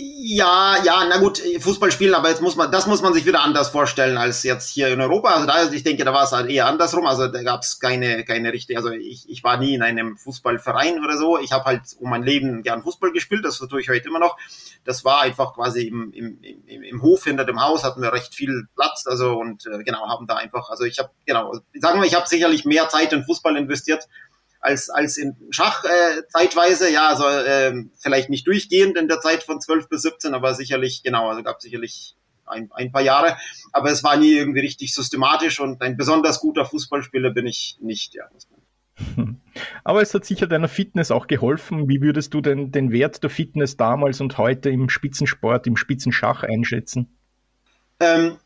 Ja, 0.00 0.76
ja, 0.84 1.04
na 1.08 1.18
gut, 1.18 1.42
Fußball 1.58 1.90
spielen, 1.90 2.14
aber 2.14 2.28
jetzt 2.28 2.40
muss 2.40 2.54
man, 2.54 2.70
das 2.70 2.86
muss 2.86 3.02
man 3.02 3.14
sich 3.14 3.26
wieder 3.26 3.42
anders 3.42 3.70
vorstellen 3.70 4.16
als 4.16 4.44
jetzt 4.44 4.68
hier 4.70 4.92
in 4.92 5.00
Europa. 5.00 5.30
Also 5.30 5.46
da, 5.48 5.72
ich 5.72 5.82
denke, 5.82 6.04
da 6.04 6.12
war 6.12 6.22
es 6.22 6.30
halt 6.30 6.48
eher 6.48 6.66
andersrum. 6.66 7.04
Also 7.04 7.26
da 7.26 7.42
gab 7.42 7.62
es 7.62 7.80
keine, 7.80 8.24
keine 8.24 8.52
richtige, 8.52 8.78
also 8.78 8.90
ich, 8.90 9.28
ich 9.28 9.42
war 9.42 9.56
nie 9.56 9.74
in 9.74 9.82
einem 9.82 10.16
Fußballverein 10.16 11.02
oder 11.02 11.16
so. 11.16 11.36
Ich 11.40 11.50
habe 11.50 11.64
halt 11.64 11.82
um 11.98 12.10
mein 12.10 12.22
Leben 12.22 12.62
gern 12.62 12.84
Fußball 12.84 13.10
gespielt, 13.10 13.44
das 13.44 13.58
tue 13.58 13.80
ich 13.80 13.88
heute 13.88 14.06
immer 14.06 14.20
noch. 14.20 14.36
Das 14.84 15.04
war 15.04 15.22
einfach 15.22 15.54
quasi 15.54 15.88
im, 15.88 16.12
im, 16.12 16.38
im, 16.42 16.82
im 16.84 17.02
Hof 17.02 17.24
hinter 17.24 17.44
dem 17.44 17.60
Haus 17.60 17.82
hatten 17.82 18.00
wir 18.00 18.12
recht 18.12 18.36
viel 18.36 18.68
Platz, 18.76 19.04
also 19.04 19.36
und 19.36 19.66
äh, 19.66 19.82
genau, 19.82 20.06
haben 20.08 20.28
da 20.28 20.36
einfach, 20.36 20.70
also 20.70 20.84
ich 20.84 21.00
habe, 21.00 21.10
genau, 21.26 21.54
sagen 21.74 22.00
wir, 22.00 22.06
ich 22.06 22.14
habe 22.14 22.28
sicherlich 22.28 22.64
mehr 22.64 22.88
Zeit 22.88 23.12
in 23.12 23.24
Fußball 23.24 23.56
investiert 23.56 24.06
als, 24.60 24.90
als 24.90 25.16
in 25.16 25.36
Schach 25.50 25.84
äh, 25.84 26.22
zeitweise, 26.28 26.90
ja, 26.90 27.08
also 27.08 27.26
äh, 27.26 27.84
vielleicht 27.98 28.30
nicht 28.30 28.46
durchgehend 28.46 28.96
in 28.96 29.08
der 29.08 29.20
Zeit 29.20 29.42
von 29.42 29.60
12 29.60 29.88
bis 29.88 30.02
17, 30.02 30.34
aber 30.34 30.54
sicherlich, 30.54 31.02
genau, 31.02 31.28
also 31.28 31.42
gab 31.42 31.60
sicherlich 31.60 32.16
ein, 32.46 32.70
ein 32.72 32.90
paar 32.90 33.02
Jahre, 33.02 33.36
aber 33.72 33.90
es 33.90 34.02
war 34.02 34.16
nie 34.16 34.32
irgendwie 34.32 34.60
richtig 34.60 34.94
systematisch 34.94 35.60
und 35.60 35.80
ein 35.82 35.96
besonders 35.96 36.40
guter 36.40 36.64
Fußballspieler 36.64 37.30
bin 37.30 37.46
ich 37.46 37.78
nicht, 37.80 38.14
ja. 38.14 38.24
Aber 39.84 40.02
es 40.02 40.12
hat 40.14 40.24
sicher 40.24 40.46
deiner 40.46 40.68
Fitness 40.68 41.10
auch 41.10 41.26
geholfen. 41.26 41.88
Wie 41.88 42.00
würdest 42.00 42.34
du 42.34 42.40
denn 42.40 42.72
den 42.72 42.90
Wert 42.90 43.22
der 43.22 43.30
Fitness 43.30 43.76
damals 43.76 44.20
und 44.20 44.38
heute 44.38 44.70
im 44.70 44.88
Spitzensport, 44.88 45.66
im 45.66 45.76
Spitzenschach 45.76 46.42
einschätzen? 46.42 47.16
Ähm, 48.00 48.38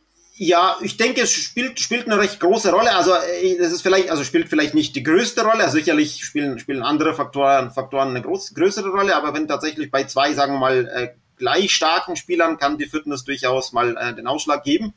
ja, 0.44 0.76
ich 0.80 0.96
denke, 0.96 1.20
es 1.20 1.32
spielt, 1.32 1.78
spielt 1.78 2.06
eine 2.06 2.18
recht 2.18 2.40
große 2.40 2.72
Rolle. 2.72 2.92
Also, 2.96 3.12
äh, 3.14 3.56
das 3.58 3.70
ist 3.70 3.82
vielleicht, 3.82 4.10
also 4.10 4.24
spielt 4.24 4.48
vielleicht 4.48 4.74
nicht 4.74 4.96
die 4.96 5.04
größte 5.04 5.42
Rolle. 5.42 5.62
Also 5.62 5.78
sicherlich 5.78 6.24
spielen, 6.24 6.58
spielen 6.58 6.82
andere 6.82 7.14
Faktoren, 7.14 7.70
Faktoren 7.70 8.08
eine 8.08 8.22
groß, 8.22 8.52
größere 8.54 8.88
Rolle. 8.88 9.14
Aber 9.14 9.34
wenn 9.34 9.46
tatsächlich 9.46 9.92
bei 9.92 10.02
zwei, 10.04 10.32
sagen 10.32 10.54
wir 10.54 10.58
mal, 10.58 10.88
äh, 10.88 11.14
gleich 11.36 11.70
starken 11.70 12.16
Spielern 12.16 12.58
kann 12.58 12.76
die 12.76 12.86
Fitness 12.86 13.22
durchaus 13.22 13.72
mal 13.72 13.96
äh, 13.96 14.14
den 14.14 14.26
Ausschlag 14.26 14.64
geben. 14.64 14.94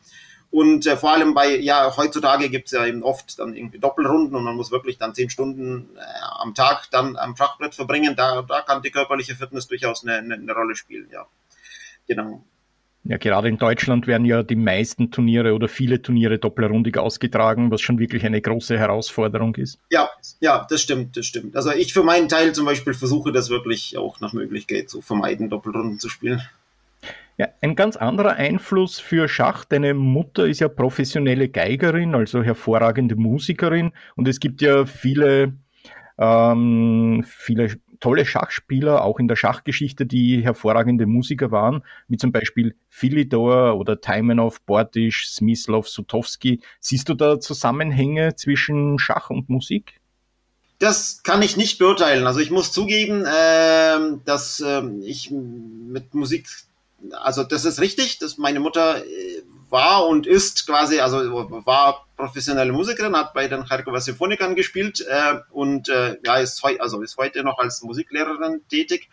Und 0.49 0.87
äh, 0.87 0.97
vor 0.97 1.11
allem 1.11 1.35
bei, 1.35 1.59
ja, 1.59 1.95
heutzutage 1.95 2.49
gibt's 2.49 2.71
ja 2.71 2.83
eben 2.83 3.03
oft 3.03 3.37
dann 3.37 3.55
irgendwie 3.55 3.77
Doppelrunden 3.77 4.35
und 4.35 4.43
man 4.43 4.55
muss 4.55 4.71
wirklich 4.71 4.97
dann 4.97 5.13
zehn 5.13 5.29
Stunden 5.29 5.89
äh, 5.95 6.01
am 6.39 6.55
Tag 6.55 6.89
dann 6.89 7.17
am 7.17 7.35
Schachbrett 7.35 7.75
verbringen. 7.75 8.15
Da, 8.15 8.41
da 8.41 8.61
kann 8.61 8.81
die 8.81 8.91
körperliche 8.91 9.35
Fitness 9.35 9.67
durchaus 9.67 10.03
eine, 10.03 10.17
eine, 10.17 10.33
eine 10.33 10.53
Rolle 10.53 10.75
spielen, 10.75 11.07
ja. 11.11 11.27
Genau. 12.07 12.43
Ja, 13.07 13.17
gerade 13.17 13.49
in 13.49 13.57
Deutschland 13.57 14.07
werden 14.07 14.25
ja 14.25 14.41
die 14.41 14.55
meisten 14.55 15.11
Turniere 15.11 15.53
oder 15.53 15.67
viele 15.67 16.01
Turniere 16.01 16.39
doppelrundig 16.39 16.97
ausgetragen, 16.97 17.69
was 17.69 17.81
schon 17.81 17.99
wirklich 17.99 18.25
eine 18.25 18.41
große 18.41 18.79
Herausforderung 18.79 19.53
ist. 19.55 19.79
Ja, 19.91 20.09
ja, 20.39 20.65
das 20.67 20.81
stimmt, 20.81 21.15
das 21.15 21.27
stimmt. 21.27 21.55
Also 21.55 21.71
ich 21.71 21.93
für 21.93 22.01
meinen 22.01 22.29
Teil 22.29 22.53
zum 22.53 22.65
Beispiel 22.65 22.95
versuche 22.95 23.31
das 23.31 23.51
wirklich 23.51 23.95
auch 23.95 24.19
nach 24.21 24.33
Möglichkeit 24.33 24.89
zu 24.89 25.01
vermeiden, 25.01 25.51
Doppelrunden 25.51 25.99
zu 25.99 26.09
spielen. 26.09 26.41
Ja, 27.37 27.49
ein 27.61 27.75
ganz 27.75 27.95
anderer 27.95 28.37
Einfluss 28.37 28.99
für 28.99 29.27
Schach. 29.27 29.65
Deine 29.65 29.93
Mutter 29.93 30.47
ist 30.47 30.61
ja 30.61 30.67
professionelle 30.67 31.47
Geigerin, 31.47 32.15
also 32.15 32.41
hervorragende 32.41 33.15
Musikerin. 33.15 33.91
Und 34.15 34.27
es 34.27 34.39
gibt 34.39 34.61
ja 34.61 34.87
viele, 34.87 35.53
ähm, 36.17 37.23
viele 37.27 37.75
tolle 38.05 38.27
Schachspieler, 38.27 39.03
auch 39.03 39.17
in 39.17 39.27
der 39.27 39.35
Schachgeschichte, 39.35 40.05
die 40.05 40.43
hervorragende 40.43 41.07
Musiker 41.07 41.49
waren, 41.49 41.83
wie 42.07 42.17
zum 42.17 42.31
Beispiel 42.31 42.75
Philidor 42.87 43.77
oder 43.77 43.99
Taimanov, 43.99 44.61
Bortisch, 44.61 45.27
Smyslov, 45.27 45.89
Sutowski. 45.89 46.61
Siehst 46.79 47.09
du 47.09 47.15
da 47.15 47.39
Zusammenhänge 47.39 48.35
zwischen 48.35 48.99
Schach 48.99 49.31
und 49.31 49.49
Musik? 49.49 49.99
Das 50.77 51.23
kann 51.23 51.41
ich 51.41 51.57
nicht 51.57 51.79
beurteilen. 51.79 52.27
Also 52.27 52.41
ich 52.41 52.51
muss 52.51 52.71
zugeben, 52.71 53.25
äh, 53.25 54.17
dass 54.23 54.59
äh, 54.59 54.83
ich 55.01 55.31
mit 55.31 56.13
Musik, 56.13 56.47
also 57.11 57.43
das 57.43 57.65
ist 57.65 57.79
richtig, 57.79 58.19
dass 58.19 58.37
meine 58.37 58.59
Mutter 58.59 59.05
äh, 59.05 59.43
war 59.69 60.07
und 60.07 60.27
ist 60.27 60.67
quasi, 60.67 60.99
also 60.99 61.17
war 61.65 62.05
professionelle 62.15 62.71
Musikerin, 62.71 63.15
hat 63.15 63.33
bei 63.33 63.47
den 63.47 63.65
Charkower 63.65 63.99
Symphonikern 63.99 64.55
gespielt 64.55 65.05
äh, 65.07 65.35
und 65.51 65.89
äh, 65.89 66.17
ja, 66.23 66.37
ist, 66.37 66.63
heu 66.63 66.77
also 66.79 67.01
ist 67.01 67.17
heute 67.17 67.43
noch 67.43 67.57
als 67.57 67.81
Musiklehrerin 67.81 68.61
tätig. 68.69 69.09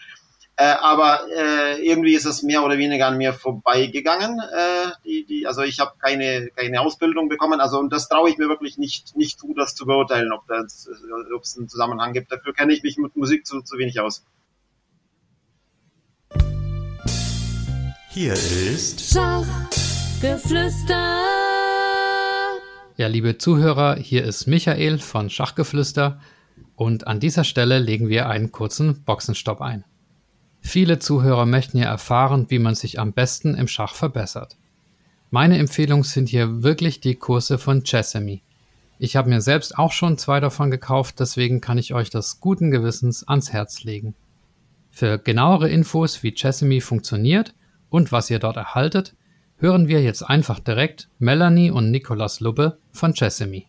Äh, 0.57 0.74
aber 0.81 1.20
äh, 1.35 1.81
irgendwie 1.85 2.14
ist 2.14 2.26
es 2.26 2.42
mehr 2.42 2.62
oder 2.62 2.76
weniger 2.76 3.07
an 3.07 3.16
mir 3.16 3.33
vorbeigegangen. 3.33 4.38
Äh, 4.38 4.92
die, 5.05 5.24
die, 5.24 5.46
also 5.46 5.62
ich 5.62 5.81
habe 5.81 5.92
keine, 5.98 6.50
keine 6.55 6.83
Ausbildung 6.83 7.28
bekommen. 7.31 7.61
Also 7.61 7.78
und 7.78 7.90
das 7.90 8.09
traue 8.09 8.28
ich 8.28 8.37
mir 8.37 8.48
wirklich 8.48 8.76
nicht, 8.76 9.16
nicht 9.16 9.40
zu, 9.40 9.55
das 9.57 9.74
zu 9.74 9.87
beurteilen, 9.87 10.31
ob 10.31 10.44
es 10.50 11.57
einen 11.57 11.68
Zusammenhang 11.68 12.12
gibt. 12.12 12.31
Dafür 12.31 12.52
kenne 12.52 12.74
ich 12.74 12.83
mich 12.83 12.98
mit 12.98 13.16
Musik 13.16 13.46
zu, 13.46 13.62
zu 13.62 13.78
wenig 13.78 13.98
aus. 13.98 14.24
Hier 18.14 18.35
ist 18.35 19.01
Schachgeflüster. 19.01 20.94
Ja, 22.98 23.07
liebe 23.07 23.38
Zuhörer, 23.38 23.96
hier 23.96 24.25
ist 24.25 24.46
Michael 24.46 24.98
von 24.98 25.31
Schachgeflüster 25.31 26.20
und 26.77 27.07
an 27.07 27.20
dieser 27.20 27.44
Stelle 27.44 27.79
legen 27.79 28.11
wir 28.11 28.29
einen 28.29 28.53
kurzen 28.53 29.03
Boxenstopp 29.05 29.62
ein. 29.62 29.87
Viele 30.61 30.98
Zuhörer 30.98 31.46
möchten 31.46 31.79
ja 31.79 31.87
erfahren, 31.87 32.51
wie 32.51 32.59
man 32.59 32.75
sich 32.75 33.01
am 33.01 33.14
besten 33.14 33.55
im 33.55 33.66
Schach 33.66 33.94
verbessert. 33.94 34.59
Meine 35.31 35.57
Empfehlung 35.57 36.05
sind 36.05 36.29
hier 36.29 36.62
wirklich 36.62 37.01
die 37.01 37.14
Kurse 37.14 37.57
von 37.57 37.83
Chessemy. 37.83 38.42
Ich 38.98 39.16
habe 39.16 39.31
mir 39.31 39.40
selbst 39.40 39.79
auch 39.79 39.92
schon 39.92 40.18
zwei 40.18 40.38
davon 40.38 40.70
gekauft, 40.70 41.18
deswegen 41.18 41.62
kann 41.62 41.79
ich 41.79 41.94
euch 41.94 42.11
das 42.11 42.40
guten 42.40 42.70
Gewissens 42.70 43.27
ans 43.27 43.55
Herz 43.55 43.85
legen. 43.85 44.14
Für 44.90 45.18
genauere 45.18 45.70
Infos, 45.70 46.22
wie 46.22 46.35
Chessemy 46.35 46.83
funktioniert 46.83 47.55
und 47.92 48.11
was 48.11 48.31
ihr 48.31 48.38
dort 48.38 48.57
erhaltet, 48.57 49.14
hören 49.59 49.87
wir 49.87 50.02
jetzt 50.02 50.22
einfach 50.22 50.59
direkt 50.59 51.09
Melanie 51.18 51.70
und 51.70 51.90
Nicolas 51.90 52.40
Lubbe 52.40 52.78
von 52.90 53.12
Chessemy. 53.12 53.66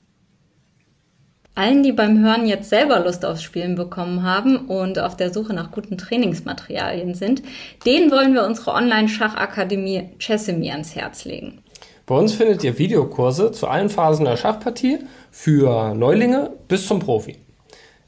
Allen, 1.56 1.84
die 1.84 1.92
beim 1.92 2.24
Hören 2.24 2.48
jetzt 2.48 2.70
selber 2.70 3.02
Lust 3.02 3.26
aufs 3.26 3.44
Spielen 3.44 3.76
bekommen 3.76 4.24
haben 4.24 4.58
und 4.58 4.98
auf 4.98 5.16
der 5.16 5.32
Suche 5.32 5.54
nach 5.54 5.72
guten 5.72 6.00
Trainingsmaterialien 6.00 7.14
sind, 7.14 7.44
denen 7.86 8.10
wollen 8.10 8.34
wir 8.34 8.46
unsere 8.46 8.72
Online-Schachakademie 8.72 10.10
Chessemy 10.18 10.72
ans 10.72 10.96
Herz 10.96 11.26
legen. 11.26 11.62
Bei 12.08 12.16
uns 12.16 12.34
findet 12.34 12.64
ihr 12.64 12.80
Videokurse 12.80 13.52
zu 13.52 13.68
allen 13.68 13.90
Phasen 13.90 14.26
der 14.26 14.38
Schachpartie 14.38 15.00
für 15.32 15.94
Neulinge 15.94 16.52
bis 16.68 16.88
zum 16.88 17.00
Profi. 17.00 17.43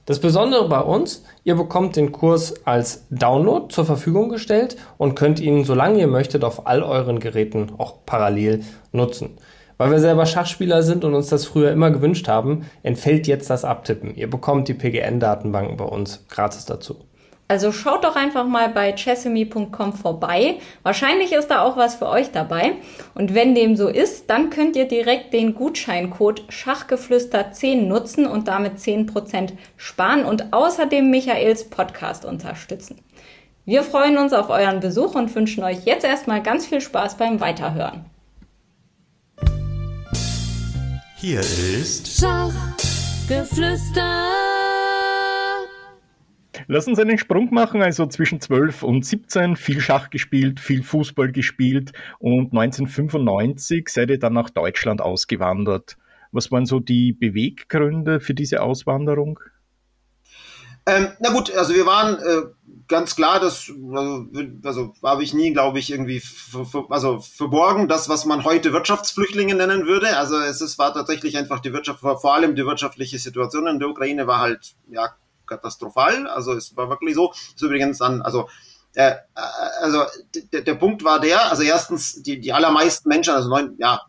Das 0.06 0.20
Besondere 0.20 0.70
bei 0.70 0.82
uns, 0.82 1.24
ihr 1.46 1.56
bekommt 1.56 1.96
den 1.96 2.12
Kurs 2.12 2.54
als 2.63 3.08
Download 3.10 3.74
zur 3.74 3.86
Verfügung 3.86 4.30
gestellt 4.30 4.78
und 5.00 5.15
könnt 5.15 5.39
ihn, 5.39 5.63
solange 5.63 6.00
ihr 6.00 6.08
möchtet, 6.08 6.44
auf 6.44 6.68
all 6.68 6.84
euren 6.84 7.20
Geräten 7.20 7.72
auch 7.80 8.06
parallel 8.06 8.63
nutzen. 8.91 9.32
Weil 9.78 9.89
wir 9.89 10.00
selber 10.00 10.28
Schachspieler 10.28 10.84
sind 10.84 11.06
und 11.06 11.15
uns 11.15 11.30
das 11.30 11.46
früher 11.46 11.72
immer 11.72 11.89
gewünscht 11.89 12.28
haben, 12.28 12.68
entfällt 12.84 13.26
jetzt 13.26 13.50
das 13.50 13.65
Abtippen. 13.65 14.15
Ihr 14.15 14.30
bekommt 14.30 14.68
die 14.68 14.76
PGN-Datenbanken 14.76 15.76
bei 15.76 15.86
uns 15.86 16.24
gratis 16.30 16.65
dazu. 16.65 16.98
Also 17.48 17.72
schaut 17.72 18.04
doch 18.04 18.16
einfach 18.16 18.46
mal 18.46 18.70
bei 18.70 18.92
chessemy.com 18.94 19.94
vorbei. 19.94 20.58
Wahrscheinlich 20.82 21.32
ist 21.32 21.50
da 21.50 21.62
auch 21.62 21.78
was 21.78 21.94
für 21.96 22.08
euch 22.08 22.32
dabei. 22.32 22.78
Und 23.14 23.36
wenn 23.36 23.54
dem 23.54 23.76
so 23.76 23.88
ist, 23.88 24.32
dann 24.32 24.50
könnt 24.50 24.76
ihr 24.76 24.88
direkt 24.88 25.32
den 25.32 25.54
Gutscheincode 25.54 26.42
Schachgeflüster10 26.50 27.84
nutzen 27.84 28.26
und 28.26 28.48
damit 28.48 28.80
10% 28.80 29.52
sparen 29.78 30.26
und 30.26 30.54
außerdem 30.54 31.08
Michaels 31.10 31.70
Podcast 31.70 32.26
unterstützen. 32.26 32.98
Wir 33.64 33.84
freuen 33.84 34.18
uns 34.18 34.34
auf 34.34 34.50
euren 34.50 34.80
Besuch 34.80 35.14
und 35.14 35.34
wünschen 35.36 35.64
euch 35.64 35.86
jetzt 35.86 36.04
erstmal 36.04 36.42
ganz 36.42 36.66
viel 36.66 36.82
Spaß 36.82 37.18
beim 37.18 37.40
Weiterhören. 37.42 38.06
Hier 41.18 41.40
ist 41.42 42.08
Schachgeflüster. 42.20 44.06
Lass 46.68 46.88
uns 46.88 47.00
einen 47.00 47.18
Sprung 47.18 47.54
machen, 47.54 47.82
also 47.82 48.06
zwischen 48.08 48.39
12 48.39 48.84
und 48.84 49.06
17, 49.06 49.56
viel 49.56 49.80
Schach 49.82 50.10
gespielt, 50.10 50.60
viel 50.60 50.84
Fußball 50.84 51.32
gespielt 51.32 51.91
und 52.20 52.54
1995 52.54 53.89
seid 53.89 54.10
ihr 54.10 54.20
dann 54.20 54.34
nach 54.34 54.50
Deutschland 54.50 55.02
ausgewandert. 55.02 55.98
Was 56.32 56.52
waren 56.52 56.65
so 56.65 56.80
die 56.80 57.13
Beweggründe 57.13 58.20
für 58.20 58.34
diese 58.34 58.62
Auswanderung? 58.62 59.39
Ähm, 60.88 61.08
na 61.20 61.32
gut, 61.32 61.56
also 61.56 61.74
wir 61.74 61.88
waren 61.88 62.20
äh, 62.20 62.48
ganz 62.88 63.15
klar, 63.15 63.39
das 63.39 63.72
also, 63.91 64.28
also 64.63 64.94
habe 65.02 65.24
ich 65.24 65.34
nie, 65.34 65.52
glaube 65.52 65.80
ich, 65.80 65.91
irgendwie 65.91 66.22
also 66.89 67.20
verborgen, 67.20 67.88
das, 67.88 68.08
was 68.08 68.26
man 68.26 68.44
heute 68.44 68.72
Wirtschaftsflüchtlinge 68.72 69.56
nennen 69.56 69.88
würde. 69.88 70.15
Also 70.18 70.38
es 70.38 70.62
ist, 70.62 70.78
war 70.78 70.94
tatsächlich 70.94 71.38
einfach 71.38 71.60
die 71.60 71.74
Wirtschaft, 71.74 72.02
vor 72.02 72.34
allem 72.34 72.56
die 72.56 72.65
wirtschaftliche 72.65 73.18
Situation 73.18 73.65
in 73.65 73.80
der 73.80 73.89
Ukraine 73.89 74.28
war 74.28 74.39
halt 74.39 74.76
ja 74.88 75.15
katastrophal. 75.46 76.28
Also 76.28 76.54
es 76.54 76.76
war 76.76 76.90
wirklich 76.90 77.16
so. 77.16 77.32
Ist 77.32 77.62
übrigens 77.62 78.00
dann, 78.00 78.22
also 78.22 78.50
äh, 78.94 79.16
also 79.82 80.04
der, 80.52 80.62
der 80.62 80.76
Punkt 80.76 81.04
war 81.04 81.20
der, 81.20 81.52
also 81.52 81.64
erstens 81.64 82.24
die 82.24 82.40
die 82.40 82.54
allermeisten 82.54 83.10
Menschen, 83.10 83.34
also 83.34 83.50
neun, 83.50 83.76
ja 83.78 84.02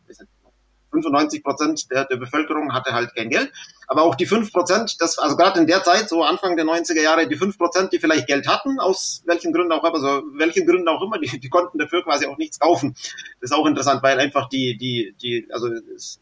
95 1.02 1.42
Prozent 1.42 1.90
der, 1.90 2.04
der 2.04 2.16
Bevölkerung 2.16 2.72
hatte 2.72 2.92
halt 2.92 3.14
kein 3.14 3.30
Geld. 3.30 3.52
Aber 3.88 4.02
auch 4.02 4.14
die 4.14 4.26
5 4.26 4.52
Prozent, 4.52 4.96
also 5.00 5.36
gerade 5.36 5.60
in 5.60 5.66
der 5.66 5.82
Zeit, 5.84 6.08
so 6.08 6.24
Anfang 6.24 6.56
der 6.56 6.64
90er 6.64 7.00
Jahre, 7.00 7.28
die 7.28 7.36
5 7.36 7.56
Prozent, 7.56 7.92
die 7.92 7.98
vielleicht 7.98 8.26
Geld 8.26 8.48
hatten, 8.48 8.80
aus 8.80 9.22
welchen 9.26 9.52
Gründen 9.52 9.72
auch 9.72 9.84
immer, 9.84 9.94
also 9.94 10.22
welchen 10.34 10.66
Gründen 10.66 10.88
auch 10.88 11.02
immer, 11.02 11.18
die, 11.18 11.38
die 11.38 11.48
konnten 11.48 11.78
dafür 11.78 12.02
quasi 12.02 12.26
auch 12.26 12.36
nichts 12.36 12.58
kaufen. 12.58 12.94
Das 13.40 13.50
ist 13.50 13.52
auch 13.52 13.66
interessant, 13.66 14.02
weil 14.02 14.18
einfach 14.18 14.48
die, 14.48 14.76
die, 14.76 15.14
die, 15.22 15.46
also 15.52 15.68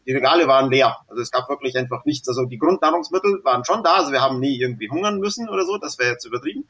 die 0.05 0.11
Regale 0.11 0.47
waren 0.47 0.69
leer. 0.69 0.97
Also 1.07 1.21
es 1.21 1.31
gab 1.31 1.49
wirklich 1.49 1.75
einfach 1.77 2.05
nichts. 2.05 2.27
Also 2.27 2.45
die 2.45 2.57
Grundnahrungsmittel 2.57 3.41
waren 3.43 3.65
schon 3.65 3.83
da, 3.83 3.95
also 3.95 4.11
wir 4.11 4.21
haben 4.21 4.39
nie 4.39 4.59
irgendwie 4.59 4.89
hungern 4.89 5.19
müssen 5.19 5.49
oder 5.49 5.65
so, 5.65 5.77
das 5.77 5.97
wäre 5.97 6.11
jetzt 6.11 6.25
übertrieben. 6.25 6.67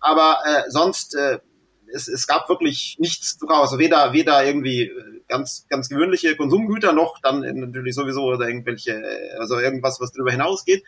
Aber 0.00 0.38
äh, 0.46 0.70
sonst, 0.70 1.14
äh, 1.14 1.40
es, 1.92 2.08
es 2.08 2.26
gab 2.26 2.48
wirklich 2.48 2.96
nichts 2.98 3.38
zu 3.38 3.46
kaufen. 3.46 3.62
Also 3.62 3.78
weder, 3.78 4.12
weder 4.12 4.44
irgendwie 4.44 4.82
äh, 4.82 5.17
ganz, 5.28 5.66
ganz 5.68 5.88
gewöhnliche 5.88 6.36
Konsumgüter 6.36 6.92
noch 6.92 7.20
dann 7.20 7.40
natürlich 7.40 7.94
sowieso 7.94 8.24
oder 8.24 8.48
irgendwelche, 8.48 9.02
also 9.38 9.58
irgendwas, 9.58 10.00
was 10.00 10.12
darüber 10.12 10.32
hinausgeht. 10.32 10.84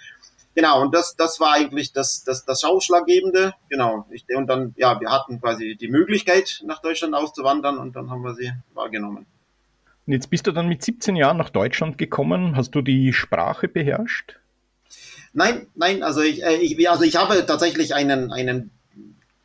Genau, 0.55 0.83
und 0.83 0.95
das, 0.95 1.15
das 1.17 1.39
war 1.39 1.53
eigentlich 1.53 1.93
das, 1.93 2.25
das, 2.25 2.45
das 2.45 2.65
Ausschlaggebende. 2.65 3.55
Genau. 3.69 4.07
Ich, 4.11 4.25
und 4.35 4.49
dann, 4.49 4.75
ja, 4.77 5.01
wir 5.01 5.11
hatten 5.11 5.41
quasi 5.41 5.77
die 5.81 5.89
Möglichkeit, 5.89 6.63
nach 6.67 6.83
Deutschland 6.83 7.15
auszuwandern 7.15 7.79
und 7.79 7.95
dann 7.95 8.11
haben 8.11 8.23
wir 8.23 8.35
sie 8.35 8.53
wahrgenommen. 8.75 9.27
Und 10.07 10.13
jetzt 10.13 10.29
bist 10.29 10.47
du 10.47 10.53
dann 10.53 10.67
mit 10.67 10.83
17 10.83 11.15
Jahren 11.15 11.37
nach 11.37 11.51
Deutschland 11.51 11.99
gekommen. 11.99 12.57
Hast 12.57 12.73
du 12.73 12.83
die 12.83 13.13
Sprache 13.13 13.69
beherrscht? 13.69 14.41
Nein, 15.33 15.69
nein, 15.77 16.03
also 16.03 16.21
ich, 16.21 16.43
äh, 16.43 16.57
ich, 16.57 16.91
also 16.91 17.05
ich 17.05 17.15
habe 17.15 17.47
tatsächlich 17.47 17.95
einen, 17.95 18.33
einen 18.33 18.73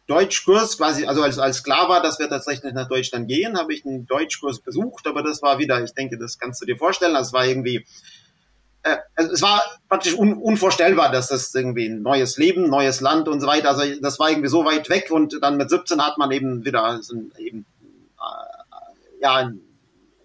Deutschkurs, 0.07 0.77
quasi, 0.77 1.05
also 1.05 1.23
als, 1.23 1.39
als 1.39 1.63
klar 1.63 1.89
war, 1.89 2.01
dass 2.01 2.19
wir 2.19 2.29
tatsächlich 2.29 2.73
nach 2.73 2.87
Deutschland 2.87 3.27
gehen, 3.27 3.57
habe 3.57 3.73
ich 3.73 3.85
einen 3.85 4.05
Deutschkurs 4.05 4.59
besucht, 4.59 5.07
aber 5.07 5.23
das 5.23 5.41
war 5.41 5.57
wieder, 5.57 5.83
ich 5.83 5.93
denke, 5.93 6.17
das 6.17 6.37
kannst 6.37 6.61
du 6.61 6.65
dir 6.65 6.77
vorstellen, 6.77 7.15
das 7.15 7.33
war 7.33 7.45
irgendwie, 7.45 7.85
äh, 8.83 8.97
also 9.15 9.31
es 9.31 9.41
war 9.41 9.63
praktisch 9.89 10.13
un, 10.13 10.33
unvorstellbar, 10.33 11.11
dass 11.11 11.29
das 11.29 11.53
irgendwie 11.55 11.87
ein 11.87 12.03
neues 12.03 12.37
Leben, 12.37 12.69
neues 12.69 13.01
Land 13.01 13.27
und 13.27 13.41
so 13.41 13.47
weiter, 13.47 13.69
also 13.69 13.83
das 13.99 14.19
war 14.19 14.29
irgendwie 14.29 14.49
so 14.49 14.63
weit 14.63 14.89
weg 14.89 15.09
und 15.09 15.39
dann 15.41 15.57
mit 15.57 15.71
17 15.71 15.99
hat 15.99 16.19
man 16.19 16.31
eben 16.31 16.63
wieder, 16.63 16.99
so 17.01 17.15
eben, 17.39 17.65
äh, 18.19 19.21
ja, 19.21 19.51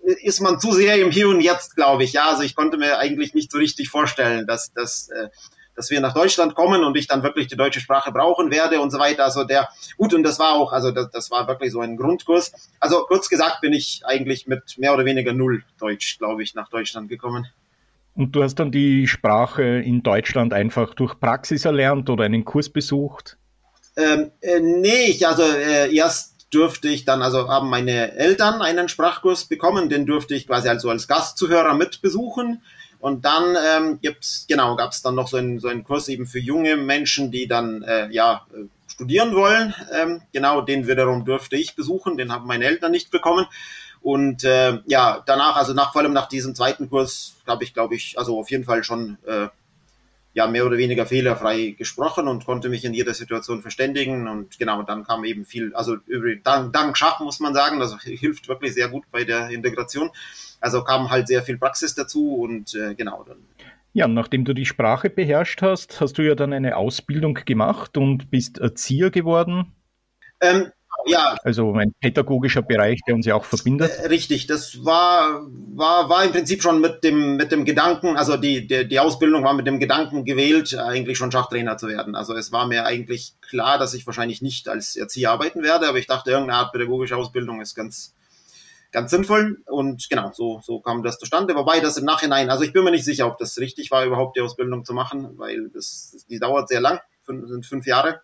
ist 0.02 0.40
man 0.40 0.60
zu 0.60 0.72
sehr 0.72 0.96
im 0.96 1.10
Hier 1.10 1.28
und 1.28 1.40
Jetzt, 1.40 1.74
glaube 1.74 2.04
ich, 2.04 2.12
ja, 2.12 2.28
also 2.28 2.42
ich 2.42 2.54
konnte 2.54 2.76
mir 2.76 2.98
eigentlich 2.98 3.32
nicht 3.32 3.50
so 3.50 3.56
richtig 3.56 3.88
vorstellen, 3.88 4.46
dass, 4.46 4.72
dass 4.74 5.08
äh, 5.08 5.28
dass 5.76 5.90
wir 5.90 6.00
nach 6.00 6.14
Deutschland 6.14 6.54
kommen 6.54 6.85
und 6.85 6.96
ich 6.96 7.06
dann 7.06 7.22
wirklich 7.22 7.46
die 7.46 7.56
deutsche 7.56 7.80
Sprache 7.80 8.12
brauchen 8.12 8.50
werde 8.50 8.80
und 8.80 8.90
so 8.90 8.98
weiter. 8.98 9.24
Also 9.24 9.44
der, 9.44 9.68
gut, 9.96 10.14
und 10.14 10.22
das 10.22 10.38
war 10.38 10.52
auch, 10.52 10.72
also 10.72 10.90
das, 10.90 11.11
das 11.11 11.30
war 11.30 11.48
wirklich 11.48 11.72
so 11.72 11.80
ein 11.80 11.96
Grundkurs. 11.96 12.52
Also 12.80 13.04
kurz 13.06 13.28
gesagt 13.28 13.61
bin 13.61 13.72
ich 13.72 14.02
eigentlich 14.04 14.46
mit 14.46 14.78
mehr 14.78 14.94
oder 14.94 15.04
weniger 15.04 15.33
null 15.33 15.62
Deutsch, 15.78 16.18
glaube 16.18 16.42
ich, 16.42 16.54
nach 16.54 16.68
Deutschland 16.68 17.09
gekommen. 17.09 17.46
Und 18.14 18.37
du 18.37 18.42
hast 18.42 18.56
dann 18.56 18.72
die 18.72 19.06
Sprache 19.06 19.62
in 19.62 20.02
Deutschland 20.02 20.52
einfach 20.52 20.94
durch 20.94 21.18
Praxis 21.18 21.64
erlernt 21.64 22.11
oder 22.11 22.24
einen 22.24 22.44
Kurs 22.44 22.68
besucht? 22.68 23.38
Ähm, 23.96 24.30
äh, 24.40 24.61
nee, 24.61 25.06
ich, 25.06 25.26
also 25.26 25.42
äh, 25.42 25.94
erst 25.94 26.52
dürfte 26.52 26.88
ich 26.88 27.04
dann, 27.04 27.22
also 27.22 27.48
haben 27.48 27.70
meine 27.70 28.12
Eltern 28.12 28.62
einen 28.62 28.88
Sprachkurs 28.88 29.44
bekommen, 29.44 29.88
den 29.88 30.06
durfte 30.06 30.35
ich 30.35 30.46
quasi 30.46 30.68
also 30.68 30.90
als 30.90 31.06
Gastzuhörer 31.06 31.74
mit 31.74 32.02
besuchen. 32.02 32.62
Und 33.00 33.24
dann 33.24 33.56
ähm, 33.56 33.98
gibt's 34.00 34.44
genau 34.46 34.76
gab 34.76 34.92
es 34.92 35.02
dann 35.02 35.14
noch 35.14 35.28
so 35.28 35.38
einen 35.38 35.58
so 35.58 35.68
einen 35.68 35.84
Kurs 35.84 36.08
eben 36.08 36.26
für 36.26 36.38
junge 36.38 36.76
Menschen, 36.76 37.30
die 37.30 37.48
dann 37.48 37.82
äh, 37.82 38.08
ja 38.10 38.46
äh, 38.52 38.64
studieren 38.88 39.34
wollen. 39.34 39.74
Ähm, 39.92 40.22
genau, 40.32 40.60
den 40.60 40.86
wiederum 40.86 41.24
durfte 41.24 41.56
ich 41.56 41.74
besuchen, 41.74 42.18
den 42.18 42.30
haben 42.30 42.46
meine 42.46 42.66
Eltern 42.66 42.92
nicht 42.92 43.10
bekommen. 43.10 43.46
Und 44.02 44.44
äh, 44.44 44.78
ja, 44.86 45.22
danach, 45.26 45.56
also 45.56 45.74
nach 45.74 45.92
vor 45.92 46.02
allem 46.02 46.12
nach 46.12 46.28
diesem 46.28 46.54
zweiten 46.54 46.88
Kurs, 46.88 47.34
habe 47.46 47.64
ich, 47.64 47.74
glaube 47.74 47.94
ich, 47.94 48.18
also 48.18 48.38
auf 48.38 48.50
jeden 48.50 48.64
Fall 48.64 48.84
schon 48.84 49.18
äh, 49.26 49.48
ja 50.32 50.46
mehr 50.46 50.64
oder 50.64 50.78
weniger 50.78 51.06
fehlerfrei 51.06 51.74
gesprochen 51.76 52.28
und 52.28 52.44
konnte 52.44 52.68
mich 52.68 52.84
in 52.84 52.94
jeder 52.94 53.14
Situation 53.14 53.62
verständigen. 53.62 54.28
Und 54.28 54.58
genau, 54.58 54.82
dann 54.82 55.04
kam 55.04 55.24
eben 55.24 55.44
viel, 55.44 55.74
also 55.74 55.96
über, 56.06 56.34
dank, 56.36 56.72
dank 56.72 56.96
Schach 56.96 57.20
muss 57.20 57.40
man 57.40 57.54
sagen, 57.54 57.80
das 57.80 58.00
hilft 58.02 58.48
wirklich 58.48 58.74
sehr 58.74 58.88
gut 58.88 59.04
bei 59.10 59.24
der 59.24 59.50
Integration. 59.50 60.10
Also 60.60 60.84
kam 60.84 61.10
halt 61.10 61.26
sehr 61.26 61.42
viel 61.42 61.58
Praxis 61.58 61.94
dazu 61.94 62.36
und 62.36 62.74
äh, 62.74 62.94
genau 62.94 63.24
dann. 63.24 63.38
Ja, 63.92 64.06
nachdem 64.06 64.44
du 64.44 64.54
die 64.54 64.66
Sprache 64.66 65.10
beherrscht 65.10 65.62
hast, 65.62 66.00
hast 66.00 66.16
du 66.16 66.22
ja 66.22 66.36
dann 66.36 66.52
eine 66.52 66.76
Ausbildung 66.76 67.34
gemacht 67.34 67.96
und 67.96 68.30
bist 68.30 68.58
Erzieher 68.58 69.10
geworden. 69.10 69.72
Ähm, 70.40 70.70
ja. 71.06 71.36
Also 71.42 71.72
ein 71.74 71.92
pädagogischer 72.00 72.62
Bereich, 72.62 73.00
der 73.06 73.14
uns 73.14 73.26
ja 73.26 73.34
auch 73.34 73.44
verbindet. 73.44 73.90
Äh, 73.90 74.08
richtig, 74.08 74.46
das 74.46 74.84
war, 74.84 75.46
war, 75.74 76.08
war 76.08 76.24
im 76.24 76.32
Prinzip 76.32 76.62
schon 76.62 76.80
mit 76.80 77.04
dem, 77.04 77.36
mit 77.36 77.52
dem 77.52 77.64
Gedanken, 77.64 78.16
also 78.16 78.36
die, 78.36 78.66
die, 78.66 78.88
die 78.88 79.00
Ausbildung 79.00 79.44
war 79.44 79.54
mit 79.54 79.66
dem 79.66 79.80
Gedanken 79.80 80.24
gewählt, 80.24 80.76
eigentlich 80.76 81.18
schon 81.18 81.32
Schachtrainer 81.32 81.76
zu 81.76 81.88
werden. 81.88 82.14
Also 82.14 82.34
es 82.34 82.52
war 82.52 82.66
mir 82.66 82.84
eigentlich 82.84 83.34
klar, 83.40 83.78
dass 83.78 83.94
ich 83.94 84.06
wahrscheinlich 84.06 84.42
nicht 84.42 84.68
als 84.68 84.96
Erzieher 84.96 85.30
arbeiten 85.30 85.62
werde, 85.62 85.88
aber 85.88 85.98
ich 85.98 86.06
dachte, 86.06 86.30
irgendeine 86.30 86.58
Art 86.58 86.72
pädagogische 86.72 87.16
Ausbildung 87.16 87.60
ist 87.60 87.74
ganz, 87.74 88.14
ganz 88.92 89.10
sinnvoll. 89.10 89.58
Und 89.66 90.08
genau, 90.08 90.32
so, 90.32 90.60
so 90.64 90.80
kam 90.80 91.02
das 91.02 91.18
zustande. 91.18 91.54
Wobei 91.54 91.80
das 91.80 91.96
im 91.96 92.04
Nachhinein, 92.04 92.50
also 92.50 92.64
ich 92.64 92.72
bin 92.72 92.84
mir 92.84 92.90
nicht 92.90 93.04
sicher, 93.04 93.26
ob 93.26 93.38
das 93.38 93.58
richtig 93.58 93.90
war, 93.90 94.04
überhaupt 94.04 94.36
die 94.36 94.40
Ausbildung 94.40 94.84
zu 94.84 94.94
machen, 94.94 95.38
weil 95.38 95.68
das, 95.70 96.24
die 96.28 96.38
dauert 96.38 96.68
sehr 96.68 96.80
lang, 96.80 97.00
fünf, 97.22 97.48
sind 97.48 97.66
fünf 97.66 97.86
Jahre. 97.86 98.20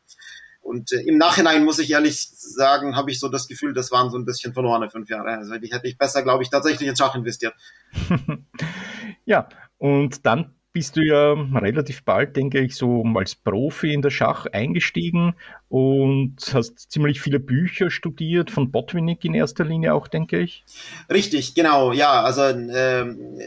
Und 0.67 0.93
äh, 0.93 1.01
im 1.03 1.17
Nachhinein 1.17 1.65
muss 1.65 1.79
ich 1.79 1.91
ehrlich 1.91 2.29
sagen, 2.31 2.97
habe 2.97 3.11
ich 3.11 3.21
so 3.21 3.29
das 3.29 3.47
Gefühl, 3.47 3.73
das 3.73 3.93
waren 3.93 4.11
so 4.11 4.19
ein 4.19 4.25
bisschen 4.25 4.53
verlorene 4.53 4.91
fünf 4.91 5.09
Jahre. 5.09 5.31
Also 5.31 5.57
die 5.59 5.73
hätte 5.73 5.87
ich 5.87 5.97
besser, 5.97 6.23
glaube 6.23 6.43
ich, 6.43 6.51
tatsächlich 6.51 6.89
ins 6.89 6.99
Schach 6.99 7.15
investiert. 7.15 7.55
ja, 9.25 9.49
und 9.79 10.27
dann 10.27 10.55
bist 10.73 10.97
du 10.97 11.01
ja 11.01 11.33
relativ 11.33 12.05
bald, 12.05 12.37
denke 12.37 12.61
ich, 12.61 12.75
so 12.75 13.03
als 13.15 13.35
Profi 13.35 13.95
in 13.95 14.03
der 14.03 14.11
Schach 14.11 14.45
eingestiegen 14.47 15.35
und 15.69 16.37
hast 16.53 16.91
ziemlich 16.91 17.21
viele 17.21 17.41
Bücher 17.41 17.91
studiert, 17.91 18.51
von 18.51 18.71
Botwinnik 18.71 19.25
in 19.25 19.35
erster 19.35 19.65
Linie 19.65 19.95
auch, 19.95 20.09
denke 20.09 20.39
ich. 20.39 20.65
Richtig, 21.11 21.55
genau, 21.55 21.93
ja, 21.93 22.23
also 22.23 22.43
ähm, 22.43 23.39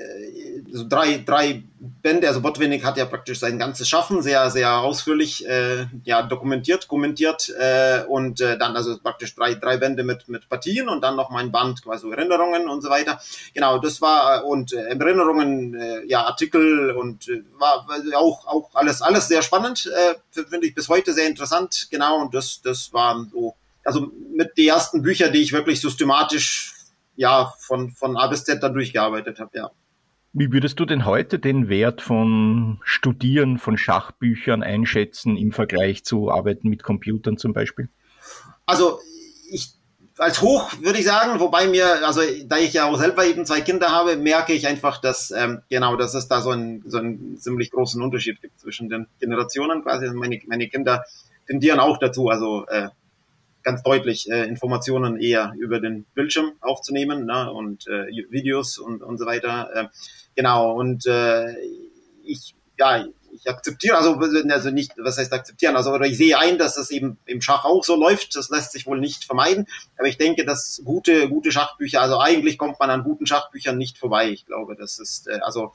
so 0.72 0.86
drei, 0.88 1.24
drei 1.26 1.64
Bände, 1.80 2.28
also 2.28 2.42
Botwinnik 2.42 2.84
hat 2.84 2.98
ja 2.98 3.06
praktisch 3.06 3.40
sein 3.40 3.58
ganzes 3.58 3.88
Schaffen 3.88 4.22
sehr, 4.22 4.50
sehr 4.50 4.80
ausführlich 4.80 5.48
äh, 5.48 5.86
ja, 6.04 6.22
dokumentiert, 6.24 6.88
kommentiert 6.88 7.50
äh, 7.58 8.04
und 8.08 8.42
äh, 8.42 8.58
dann 8.58 8.76
also 8.76 8.98
praktisch 9.00 9.34
drei, 9.36 9.56
drei 9.56 9.78
Bände 9.78 10.04
mit, 10.04 10.28
mit 10.28 10.50
Partien 10.50 10.90
und 10.90 11.02
dann 11.02 11.16
noch 11.16 11.30
mein 11.30 11.52
Band, 11.52 11.82
quasi 11.84 12.10
Erinnerungen 12.10 12.68
und 12.68 12.82
so 12.82 12.90
weiter. 12.90 13.22
Genau, 13.54 13.80
das 13.80 14.02
war 14.02 14.46
und 14.46 14.74
äh, 14.74 14.90
Erinnerungen, 14.90 15.74
äh, 15.74 16.06
ja, 16.06 16.26
Artikel 16.26 16.92
und 16.92 17.30
äh, 17.30 17.44
war 17.58 17.88
auch, 18.16 18.46
auch 18.46 18.70
alles, 18.74 19.02
alles 19.02 19.28
sehr 19.28 19.42
spannend, 19.42 19.90
äh, 19.96 20.44
finde 20.44 20.68
ich 20.68 20.76
bis 20.76 20.90
heute 20.90 21.14
sehr 21.14 21.28
interessant, 21.28 21.88
genau, 21.90 22.09
und 22.13 22.34
das, 22.34 22.62
das 22.62 22.93
waren 22.93 23.30
so, 23.32 23.56
also 23.84 24.12
mit 24.36 24.58
die 24.58 24.67
ersten 24.67 25.02
Bücher, 25.02 25.30
die 25.30 25.39
ich 25.39 25.54
wirklich 25.54 25.82
systematisch 25.82 26.74
ja, 27.15 27.54
von, 27.60 27.91
von 27.91 28.17
A 28.17 28.28
bis 28.28 28.45
Z 28.45 28.63
da 28.63 28.69
durchgearbeitet 28.69 29.39
habe, 29.39 29.52
ja. 29.58 29.72
Wie 30.32 30.52
würdest 30.52 30.80
du 30.80 30.86
denn 30.86 31.06
heute 31.06 31.39
den 31.39 31.69
Wert 31.69 32.02
von 32.02 32.80
Studieren 32.84 33.58
von 33.58 33.78
Schachbüchern 33.80 34.62
einschätzen 34.62 35.36
im 35.36 35.52
Vergleich 35.52 36.06
zu 36.06 36.30
Arbeiten 36.30 36.69
mit 36.69 36.84
Computern 36.84 37.38
zum 37.38 37.52
Beispiel? 37.52 37.89
Also 38.67 39.00
ich 39.50 39.74
als 40.19 40.41
hoch 40.41 40.72
würde 40.82 41.00
ich 41.00 41.06
sagen, 41.06 41.39
wobei 41.39 41.67
mir, 41.67 42.06
also 42.06 42.22
da 42.45 42.58
ich 42.58 42.74
ja 42.74 42.86
auch 42.86 42.98
selber 42.98 43.26
eben 43.26 43.45
zwei 43.45 43.62
Kinder 43.62 43.89
habe, 43.89 44.17
merke 44.17 44.54
ich 44.54 44.67
einfach, 44.67 45.00
dass 45.00 45.32
ähm, 45.32 45.62
genau, 45.69 45.95
dass 45.95 46.13
es 46.13 46.28
da 46.28 46.41
so 46.41 46.50
einen, 46.52 46.84
so 46.86 46.98
einen 46.98 47.38
ziemlich 47.38 47.72
großen 47.72 48.02
Unterschied 48.02 48.41
gibt 48.41 48.60
zwischen 48.60 48.89
den 48.89 49.08
Generationen 49.19 49.82
quasi. 49.82 50.08
Also 50.08 50.17
meine, 50.17 50.39
meine 50.48 50.67
Kinder 50.67 51.06
tendieren 51.50 51.80
auch 51.80 51.98
dazu, 51.98 52.30
also 52.30 52.66
äh, 52.68 52.90
ganz 53.64 53.84
deutlich 53.84 54.30
äh, 54.30 54.48
Informationen 54.48 55.20
eher 55.20 55.54
über 55.58 55.80
den 55.80 56.06
Bildschirm 56.14 56.54
aufzunehmen 56.62 57.26
ne, 57.26 57.52
und 57.52 57.88
äh, 57.88 58.08
Videos 58.30 58.78
und, 58.78 59.02
und 59.02 59.18
so 59.18 59.26
weiter. 59.26 59.70
Äh, 59.74 59.88
genau, 60.36 60.74
und 60.74 61.08
äh, 61.08 61.56
ich, 62.24 62.56
ja, 62.78 63.04
ich 63.34 63.50
akzeptiere, 63.50 63.98
also, 63.98 64.14
also 64.14 64.70
nicht, 64.70 64.94
was 64.98 65.18
heißt 65.18 65.34
akzeptieren, 65.34 65.76
also 65.76 65.92
oder 65.92 66.06
ich 66.06 66.18
sehe 66.18 66.38
ein, 66.38 66.58
dass 66.58 66.78
es 66.78 66.92
eben 66.92 67.18
im 67.26 67.42
Schach 67.42 67.66
auch 67.66 67.84
so 67.84 67.96
läuft, 67.96 68.36
das 68.36 68.50
lässt 68.50 68.72
sich 68.72 68.86
wohl 68.86 69.00
nicht 69.00 69.24
vermeiden, 69.24 69.68
aber 69.98 70.08
ich 70.08 70.18
denke, 70.18 70.46
dass 70.46 70.82
gute, 70.86 71.30
gute 71.30 71.52
Schachbücher, 71.52 72.02
also 72.02 72.20
eigentlich 72.20 72.58
kommt 72.58 72.80
man 72.80 72.90
an 72.90 73.04
guten 73.04 73.26
Schachbüchern 73.26 73.78
nicht 73.78 73.98
vorbei, 73.98 74.30
ich 74.30 74.46
glaube, 74.46 74.76
das 74.76 75.00
ist, 75.00 75.28
äh, 75.28 75.40
also, 75.42 75.74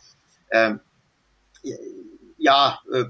äh, 0.49 0.75
ja, 2.39 2.81
äh, 2.93 3.05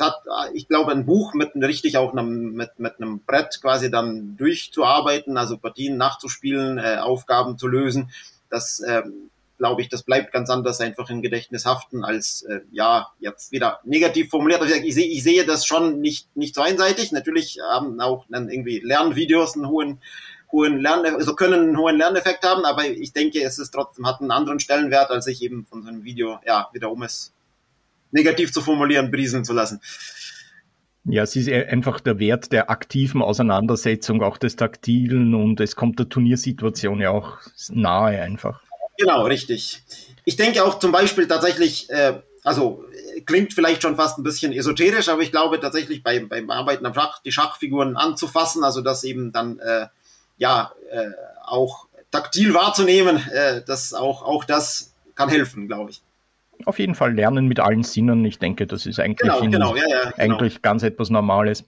hat, 0.00 0.22
ich 0.54 0.68
glaube, 0.68 0.92
ein 0.92 1.06
Buch 1.06 1.34
mit 1.34 1.54
richtig 1.54 1.96
auch 1.96 2.12
einem, 2.12 2.52
mit, 2.52 2.78
mit 2.78 3.00
einem 3.00 3.20
Brett 3.20 3.58
quasi 3.60 3.90
dann 3.90 4.36
durchzuarbeiten, 4.36 5.36
also 5.36 5.58
Partien 5.58 5.96
nachzuspielen, 5.96 6.78
äh, 6.78 6.96
Aufgaben 6.98 7.58
zu 7.58 7.68
lösen, 7.68 8.10
das 8.50 8.82
ähm, 8.86 9.30
glaube 9.58 9.82
ich, 9.82 9.88
das 9.88 10.02
bleibt 10.02 10.32
ganz 10.32 10.50
anders 10.50 10.80
einfach 10.80 11.10
im 11.10 11.22
Gedächtnis 11.22 11.66
haften 11.66 12.04
als 12.04 12.42
äh, 12.42 12.60
ja 12.70 13.08
jetzt 13.18 13.52
wieder 13.52 13.80
negativ 13.84 14.30
formuliert. 14.30 14.60
Also 14.60 14.74
ich, 14.74 14.94
sehe, 14.94 15.06
ich 15.06 15.22
sehe 15.22 15.44
das 15.44 15.66
schon 15.66 16.00
nicht 16.00 16.34
nicht 16.36 16.54
so 16.54 16.60
einseitig. 16.62 17.12
Natürlich 17.12 17.58
haben 17.72 18.00
auch 18.00 18.26
dann 18.28 18.48
irgendwie 18.48 18.80
Lernvideos 18.80 19.56
einen 19.56 19.68
hohen 19.68 20.00
hohen 20.52 20.78
Lern 20.78 21.04
also 21.06 21.34
können 21.34 21.68
einen 21.68 21.78
hohen 21.78 21.96
Lerneffekt 21.96 22.44
haben, 22.44 22.64
aber 22.64 22.86
ich 22.86 23.12
denke, 23.12 23.42
es 23.42 23.58
ist 23.58 23.70
trotzdem 23.70 24.06
hat 24.06 24.20
einen 24.20 24.30
anderen 24.30 24.60
Stellenwert, 24.60 25.10
als 25.10 25.24
sich 25.24 25.42
eben 25.42 25.66
von 25.66 25.82
so 25.82 25.88
einem 25.88 26.04
Video 26.04 26.38
ja 26.46 26.68
wieder 26.72 26.90
um 26.90 27.02
es 27.02 27.32
negativ 28.16 28.52
zu 28.52 28.60
formulieren 28.60 29.10
brieseln 29.10 29.44
zu 29.44 29.52
lassen. 29.52 29.80
Ja, 31.08 31.22
es 31.22 31.36
ist 31.36 31.48
einfach 31.48 32.00
der 32.00 32.18
Wert 32.18 32.50
der 32.50 32.68
aktiven 32.68 33.22
Auseinandersetzung, 33.22 34.22
auch 34.22 34.38
des 34.38 34.56
Taktilen 34.56 35.34
und 35.34 35.60
es 35.60 35.76
kommt 35.76 36.00
der 36.00 36.08
Turniersituation 36.08 37.00
ja 37.00 37.10
auch 37.10 37.38
nahe 37.68 38.20
einfach. 38.20 38.60
Genau, 38.98 39.24
richtig. 39.24 39.82
Ich 40.24 40.34
denke 40.34 40.64
auch 40.64 40.80
zum 40.80 40.90
Beispiel 40.90 41.28
tatsächlich, 41.28 41.88
äh, 41.90 42.20
also 42.42 42.84
klingt 43.24 43.52
vielleicht 43.52 43.82
schon 43.82 43.94
fast 43.94 44.18
ein 44.18 44.24
bisschen 44.24 44.52
esoterisch, 44.52 45.08
aber 45.08 45.22
ich 45.22 45.30
glaube 45.30 45.60
tatsächlich 45.60 46.02
beim, 46.02 46.28
beim 46.28 46.50
Arbeiten 46.50 46.84
am 46.86 46.94
Schach 46.94 47.22
die 47.22 47.30
Schachfiguren 47.30 47.96
anzufassen, 47.96 48.64
also 48.64 48.80
das 48.80 49.04
eben 49.04 49.30
dann 49.30 49.60
äh, 49.60 49.86
ja 50.38 50.72
äh, 50.90 51.10
auch 51.44 51.86
taktil 52.10 52.52
wahrzunehmen, 52.52 53.22
äh, 53.30 53.62
das 53.64 53.94
auch, 53.94 54.22
auch 54.22 54.44
das 54.44 54.92
kann 55.14 55.28
helfen, 55.28 55.68
glaube 55.68 55.90
ich. 55.90 56.02
Auf 56.64 56.78
jeden 56.78 56.94
Fall 56.94 57.14
lernen 57.14 57.46
mit 57.46 57.60
allen 57.60 57.82
Sinnen. 57.82 58.24
Ich 58.24 58.38
denke, 58.38 58.66
das 58.66 58.86
ist 58.86 58.98
eigentlich, 58.98 59.30
genau, 59.30 59.40
genau, 59.40 59.76
ja, 59.76 59.82
ja, 59.88 60.10
genau. 60.10 60.16
eigentlich 60.16 60.62
ganz 60.62 60.82
etwas 60.82 61.10
Normales. 61.10 61.64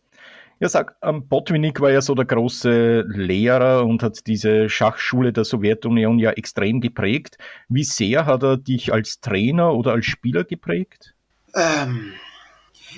Ja, 0.61 0.69
sag, 0.69 0.97
ähm, 1.03 1.29
Botvinnik 1.29 1.81
war 1.81 1.91
ja 1.91 2.01
so 2.01 2.17
der 2.17 2.25
große 2.25 3.05
Lehrer 3.07 3.85
und 3.85 4.03
hat 4.03 4.27
diese 4.27 4.69
Schachschule 4.69 5.33
der 5.33 5.45
Sowjetunion 5.45 6.19
ja 6.19 6.33
extrem 6.33 6.81
geprägt. 6.81 7.39
Wie 7.69 7.85
sehr 7.85 8.27
hat 8.27 8.43
er 8.43 8.57
dich 8.57 8.93
als 8.93 9.21
Trainer 9.21 9.73
oder 9.75 9.93
als 9.93 10.07
Spieler 10.07 10.43
geprägt? 10.43 11.15
Ähm, 11.55 12.13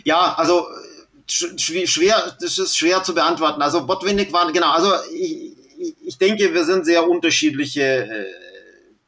ja, 0.05 0.35
also 0.37 0.67
schwer, 1.27 2.37
das 2.41 2.59
ist 2.59 2.79
schwer 2.79 3.03
zu 3.03 3.15
beantworten. 3.15 3.61
Also 3.61 3.87
Botvinnik 3.87 4.33
war, 4.33 4.51
genau, 4.53 4.71
also 4.71 4.91
ich, 5.15 5.53
ich 6.07 6.19
denke, 6.19 6.55
wir 6.55 6.65
sind 6.65 6.87
sehr 6.87 7.07
unterschiedliche 7.09 7.83
äh, 7.83 8.27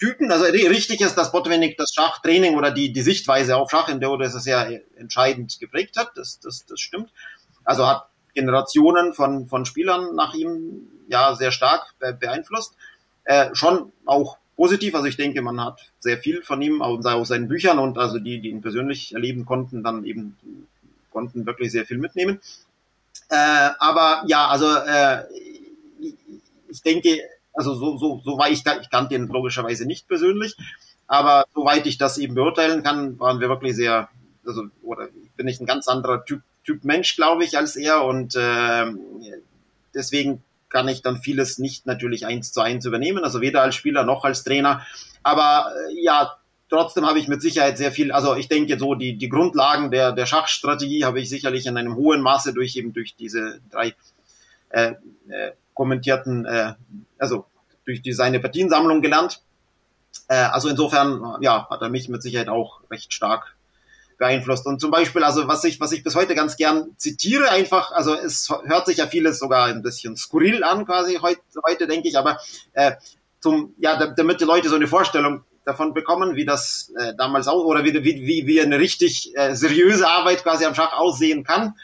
Typen. 0.03 0.33
Also 0.33 0.47
richtig 0.47 1.01
ist, 1.01 1.15
dass 1.15 1.31
Botvinnik 1.31 1.77
das 1.77 1.93
Schachtraining 1.95 2.57
oder 2.57 2.73
die, 2.73 2.93
die 2.93 3.03
Sichtweise 3.03 3.57
auf 3.57 3.71
Schach 3.71 3.89
in 3.89 4.01
der 4.01 4.11
Oder 4.11 4.29
sehr 4.29 4.83
entscheidend 4.97 5.61
geprägt 5.61 5.97
hat. 5.97 6.11
Das, 6.17 6.41
das, 6.41 6.67
das 6.67 6.81
stimmt. 6.81 7.11
Also 7.65 7.87
hat 7.87 8.09
Generationen 8.35 9.13
von, 9.15 9.47
von 9.47 9.65
Spielern 9.65 10.17
nach 10.17 10.35
ihm 10.35 10.89
ja 11.09 11.37
sehr 11.37 11.53
stark 11.53 11.95
beeinflusst. 12.19 12.75
Äh, 13.25 13.55
schon 13.55 13.93
auch 14.05 14.39
positiv, 14.57 14.97
also 14.97 15.07
ich 15.07 15.17
denke, 15.17 15.41
man 15.41 15.65
hat 15.65 15.81
sehr 16.01 16.19
viel 16.19 16.43
von 16.43 16.61
ihm 16.61 16.83
aus, 16.83 17.07
aus 17.07 17.29
seinen 17.29 17.47
Büchern 17.47 17.79
und 17.79 17.97
also 17.97 18.19
die, 18.19 18.41
die 18.41 18.49
ihn 18.49 18.61
persönlich 18.61 19.15
erleben 19.15 19.47
konnten, 19.47 19.85
dann 19.85 20.05
eben 20.05 20.37
konnten 21.13 21.47
wirklich 21.47 21.71
sehr 21.71 21.87
viel 21.87 21.99
mitnehmen. 21.99 22.41
Äh, 23.29 23.71
aber 23.79 24.25
ja, 24.27 24.49
also 24.49 24.67
äh, 24.67 25.25
ich 26.69 26.83
denke, 26.83 27.21
also 27.53 27.75
so, 27.75 27.97
so, 27.97 28.21
so 28.25 28.39
war 28.39 28.51
ich, 28.51 28.65
ich 28.81 28.91
kannte 28.91 29.15
ihn 29.15 29.29
logischerweise 29.29 29.87
nicht 29.87 30.09
persönlich, 30.09 30.57
aber 31.07 31.45
soweit 31.55 31.87
ich 31.87 31.99
das 31.99 32.19
eben 32.19 32.35
beurteilen 32.35 32.83
kann, 32.83 33.19
waren 33.19 33.41
wir 33.41 33.49
wirklich 33.49 33.77
sehr, 33.77 34.09
also, 34.47 34.65
oder 34.83 35.09
bin 35.37 35.49
ich 35.49 35.61
ein 35.61 35.67
ganz 35.67 35.89
anderer 35.89 36.25
Typ 36.25 36.43
Typ 36.65 36.85
Mensch, 36.85 37.17
glaube 37.17 37.45
ich, 37.45 37.59
als 37.59 37.75
er 37.75 38.05
und 38.05 38.37
äh, 38.37 38.85
deswegen 39.95 40.43
kann 40.69 40.89
ich 40.89 41.03
dann 41.03 41.19
vieles 41.19 41.59
nicht 41.59 41.87
natürlich 41.87 42.25
eins 42.25 42.53
zu 42.53 42.61
eins 42.61 42.87
übernehmen, 42.87 43.25
also 43.25 43.41
weder 43.41 43.63
als 43.63 43.75
Spieler 43.75 44.05
noch 44.05 44.25
als 44.25 44.45
Trainer. 44.45 44.87
Aber 45.25 45.73
äh, 45.91 46.03
ja, 46.03 46.37
trotzdem 46.71 47.05
habe 47.05 47.19
ich 47.19 47.27
mit 47.27 47.43
Sicherheit 47.43 47.79
sehr 47.79 47.91
viel, 47.91 48.13
also 48.13 48.37
ich 48.37 48.49
denke 48.49 48.79
so, 48.79 48.95
die, 48.95 49.19
die 49.19 49.29
Grundlagen 49.29 49.91
der, 49.91 50.13
der 50.13 50.27
Schachstrategie 50.27 51.05
habe 51.05 51.21
ich 51.21 51.29
sicherlich 51.29 51.67
in 51.67 51.77
einem 51.77 51.97
hohen 51.97 52.23
Maße 52.23 52.55
durch 52.55 52.77
eben 52.77 52.93
durch 52.93 53.17
diese 53.17 53.61
drei 53.71 53.95
äh, 54.71 54.95
äh, 55.29 55.53
kommentierten, 55.83 56.47
äh, 56.47 56.75
also 57.19 57.47
durch 57.85 58.03
die, 58.03 58.13
seine 58.13 58.39
Partiensammlung 58.39 59.03
gelernt. 59.03 59.43
Äh, 60.29 60.37
also 60.37 60.69
insofern, 60.69 61.39
ja, 61.41 61.67
hat 61.69 61.83
er 61.83 61.89
mich 61.89 62.09
mit 62.09 62.23
Sicherheit 62.23 62.49
auch 62.49 62.83
recht 62.89 63.13
stark 63.13 63.57
beeinflusst. 64.17 64.65
Und 64.67 64.81
zum 64.81 64.93
Beispiel, 64.93 65.25
also 65.25 65.49
was 65.49 65.65
ich, 65.65 65.81
was 65.81 65.91
ich 65.91 66.05
bis 66.05 66.15
heute 66.15 66.37
ganz 66.37 66.57
gern 66.57 66.95
zitiere, 66.99 67.51
einfach, 67.51 67.91
also 67.91 68.15
es 68.15 68.49
hört 68.65 68.87
sich 68.87 68.99
ja 68.99 69.09
vieles 69.09 69.41
sogar 69.41 69.67
ein 69.67 69.83
bisschen 69.83 70.17
skurril 70.17 70.63
an, 70.63 70.87
quasi 70.87 71.17
heute, 71.21 71.41
heute 71.67 71.89
denke 71.89 72.07
ich, 72.07 72.17
aber 72.17 72.39
äh, 72.75 72.93
zum, 73.41 73.75
ja, 73.79 74.07
damit 74.15 74.41
die 74.41 74.45
Leute 74.45 74.69
so 74.69 74.77
eine 74.77 74.87
Vorstellung 74.87 75.43
davon 75.65 75.95
bekommen, 75.95 76.37
wie 76.37 76.45
das 76.45 76.93
äh, 76.97 77.15
damals 77.19 77.49
auch, 77.49 77.65
oder 77.65 77.85
wie, 77.85 77.93
wie, 78.05 78.47
wie 78.47 78.61
eine 78.61 78.79
richtig 78.79 79.37
äh, 79.37 79.57
seriöse 79.57 80.07
Arbeit 80.07 80.45
quasi 80.45 80.65
am 80.65 80.77
Schach 80.77 80.93
aussehen 80.93 81.43
kann, 81.43 81.75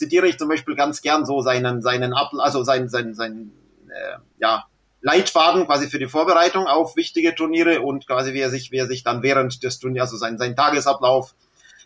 zitiere 0.00 0.26
ich 0.26 0.38
zum 0.38 0.48
Beispiel 0.48 0.76
ganz 0.76 1.02
gern 1.02 1.26
so 1.26 1.42
seinen, 1.42 1.82
seinen 1.82 2.14
Ab, 2.14 2.30
also 2.38 2.64
seinen, 2.64 2.88
seinen, 2.88 3.12
seinen 3.12 3.52
äh, 3.88 4.16
ja, 4.38 4.64
Leitfaden 5.02 5.66
quasi 5.66 5.88
für 5.88 5.98
die 5.98 6.06
Vorbereitung 6.06 6.66
auf 6.66 6.96
wichtige 6.96 7.34
Turniere 7.34 7.82
und 7.82 8.06
quasi 8.06 8.32
wie 8.32 8.40
er 8.40 8.48
sich, 8.48 8.72
wie 8.72 8.78
er 8.78 8.86
sich 8.86 9.04
dann 9.04 9.22
während 9.22 9.62
des 9.62 9.78
Turniers, 9.78 10.04
also 10.04 10.16
sein, 10.16 10.38
sein 10.38 10.56
Tagesablauf 10.56 11.34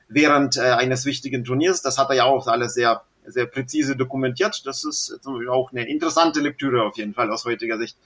während 0.06 0.56
äh, 0.56 0.60
eines 0.60 1.06
wichtigen 1.06 1.42
Turniers. 1.42 1.82
Das 1.82 1.98
hat 1.98 2.08
er 2.10 2.14
ja 2.14 2.24
auch 2.24 2.46
alles 2.46 2.74
sehr, 2.74 3.02
sehr 3.26 3.46
präzise 3.46 3.96
dokumentiert. 3.96 4.64
Das 4.64 4.84
ist 4.84 5.18
auch 5.50 5.72
eine 5.72 5.88
interessante 5.88 6.38
Lektüre 6.38 6.84
auf 6.84 6.96
jeden 6.96 7.14
Fall 7.14 7.32
aus 7.32 7.44
heutiger 7.44 7.78
Sicht. 7.78 7.96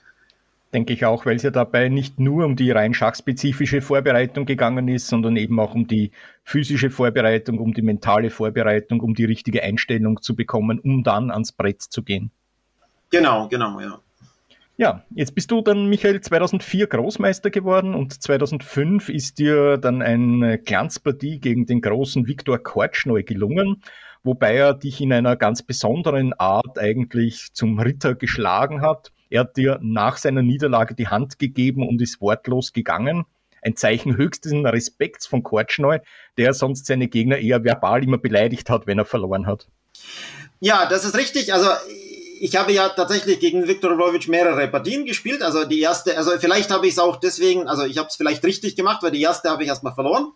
Denke 0.73 0.93
ich 0.93 1.03
auch, 1.05 1.25
weil 1.25 1.35
es 1.35 1.43
ja 1.43 1.49
dabei 1.49 1.89
nicht 1.89 2.19
nur 2.19 2.45
um 2.45 2.55
die 2.55 2.69
rein 2.69 2.93
schachspezifische 2.93 3.81
Vorbereitung 3.81 4.45
gegangen 4.45 4.87
ist, 4.87 5.07
sondern 5.07 5.35
eben 5.35 5.59
auch 5.59 5.73
um 5.73 5.87
die 5.87 6.11
physische 6.43 6.91
Vorbereitung, 6.91 7.57
um 7.57 7.73
die 7.73 7.81
mentale 7.81 8.29
Vorbereitung, 8.29 8.99
um 9.01 9.15
die 9.15 9.25
richtige 9.25 9.63
Einstellung 9.63 10.21
zu 10.21 10.35
bekommen, 10.35 10.79
um 10.79 11.03
dann 11.03 11.31
ans 11.31 11.53
Brett 11.53 11.81
zu 11.81 12.03
gehen. 12.03 12.31
Genau, 13.09 13.47
genau, 13.47 13.79
ja. 13.79 13.99
Ja, 14.79 15.03
jetzt 15.13 15.35
bist 15.35 15.51
du 15.51 15.61
dann, 15.61 15.87
Michael, 15.89 16.21
2004 16.21 16.87
Großmeister 16.87 17.49
geworden 17.49 17.93
und 17.93 18.23
2005 18.23 19.09
ist 19.09 19.37
dir 19.37 19.77
dann 19.77 20.01
eine 20.01 20.57
Glanzpartie 20.57 21.39
gegen 21.39 21.65
den 21.65 21.81
großen 21.81 22.27
Viktor 22.27 22.59
Kortschneu 22.59 23.23
gelungen, 23.23 23.83
wobei 24.23 24.55
er 24.55 24.73
dich 24.73 25.01
in 25.01 25.11
einer 25.11 25.35
ganz 25.35 25.63
besonderen 25.63 26.31
Art 26.31 26.79
eigentlich 26.79 27.49
zum 27.51 27.77
Ritter 27.77 28.15
geschlagen 28.15 28.81
hat. 28.81 29.11
Er 29.29 29.41
hat 29.41 29.57
dir 29.57 29.79
nach 29.81 30.17
seiner 30.17 30.41
Niederlage 30.41 30.95
die 30.95 31.07
Hand 31.07 31.39
gegeben 31.39 31.87
und 31.87 32.01
ist 32.01 32.21
wortlos 32.21 32.73
gegangen. 32.73 33.25
Ein 33.61 33.75
Zeichen 33.75 34.15
höchsten 34.15 34.65
Respekts 34.65 35.27
von 35.27 35.43
Kortschneu, 35.43 35.99
der 36.37 36.53
sonst 36.53 36.85
seine 36.85 37.07
Gegner 37.07 37.37
eher 37.37 37.63
verbal 37.63 38.03
immer 38.03 38.17
beleidigt 38.17 38.69
hat, 38.69 38.87
wenn 38.87 38.97
er 38.97 39.05
verloren 39.05 39.47
hat. 39.47 39.67
Ja, 40.59 40.87
das 40.87 41.05
ist 41.05 41.15
richtig. 41.15 41.53
Also 41.53 41.69
ich 42.39 42.55
habe 42.55 42.71
ja 42.71 42.89
tatsächlich 42.89 43.39
gegen 43.39 43.67
Viktor 43.67 43.91
Lvovich 43.91 44.27
mehrere 44.27 44.67
Partien 44.67 45.05
gespielt. 45.05 45.41
Also 45.41 45.65
die 45.65 45.81
erste, 45.81 46.17
also 46.17 46.31
vielleicht 46.39 46.71
habe 46.71 46.87
ich 46.87 46.93
es 46.93 46.99
auch 46.99 47.17
deswegen, 47.17 47.67
also 47.67 47.83
ich 47.83 47.97
habe 47.97 48.07
es 48.07 48.15
vielleicht 48.15 48.43
richtig 48.45 48.75
gemacht, 48.75 49.03
weil 49.03 49.11
die 49.11 49.21
erste 49.21 49.49
habe 49.49 49.63
ich 49.63 49.69
erstmal 49.69 49.93
verloren. 49.93 50.31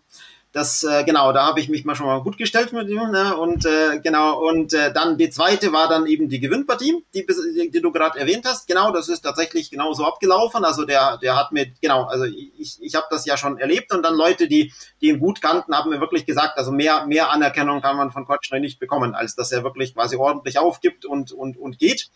Das, 0.54 0.84
äh, 0.84 1.02
genau, 1.02 1.32
da 1.32 1.48
habe 1.48 1.58
ich 1.58 1.68
mich 1.68 1.84
mal 1.84 1.96
schon 1.96 2.06
mal 2.06 2.22
gut 2.22 2.38
gestellt 2.38 2.72
mit 2.72 2.88
ihm. 2.88 3.10
Ne? 3.10 3.36
Und 3.36 3.66
äh, 3.66 3.98
genau, 3.98 4.38
und 4.38 4.72
äh, 4.72 4.92
dann 4.92 5.18
die 5.18 5.28
zweite 5.28 5.72
war 5.72 5.88
dann 5.88 6.06
eben 6.06 6.28
die 6.28 6.38
Gewinnpartie, 6.38 7.04
die, 7.12 7.26
die, 7.26 7.72
die 7.72 7.80
du 7.80 7.90
gerade 7.90 8.20
erwähnt 8.20 8.44
hast. 8.46 8.68
Genau, 8.68 8.92
das 8.92 9.08
ist 9.08 9.22
tatsächlich 9.22 9.72
genau 9.72 9.92
so 9.94 10.04
abgelaufen. 10.04 10.64
Also 10.64 10.84
der, 10.84 11.18
der 11.18 11.36
hat 11.36 11.50
mir, 11.50 11.66
genau, 11.82 12.04
also 12.04 12.26
ich, 12.26 12.80
ich 12.80 12.94
habe 12.94 13.06
das 13.10 13.26
ja 13.26 13.36
schon 13.36 13.58
erlebt 13.58 13.92
und 13.92 14.04
dann 14.04 14.14
Leute, 14.14 14.46
die, 14.46 14.72
die 15.00 15.08
ihn 15.08 15.18
gut 15.18 15.42
kannten, 15.42 15.74
haben 15.74 15.90
mir 15.90 16.00
wirklich 16.00 16.24
gesagt, 16.24 16.56
also 16.56 16.70
mehr, 16.70 17.04
mehr 17.04 17.32
Anerkennung 17.32 17.82
kann 17.82 17.96
man 17.96 18.12
von 18.12 18.24
Kotschner 18.24 18.60
nicht 18.60 18.78
bekommen, 18.78 19.16
als 19.16 19.34
dass 19.34 19.50
er 19.50 19.64
wirklich 19.64 19.94
quasi 19.94 20.14
ordentlich 20.14 20.60
aufgibt 20.60 21.04
und, 21.04 21.32
und, 21.32 21.56
und 21.56 21.80
geht. 21.80 22.10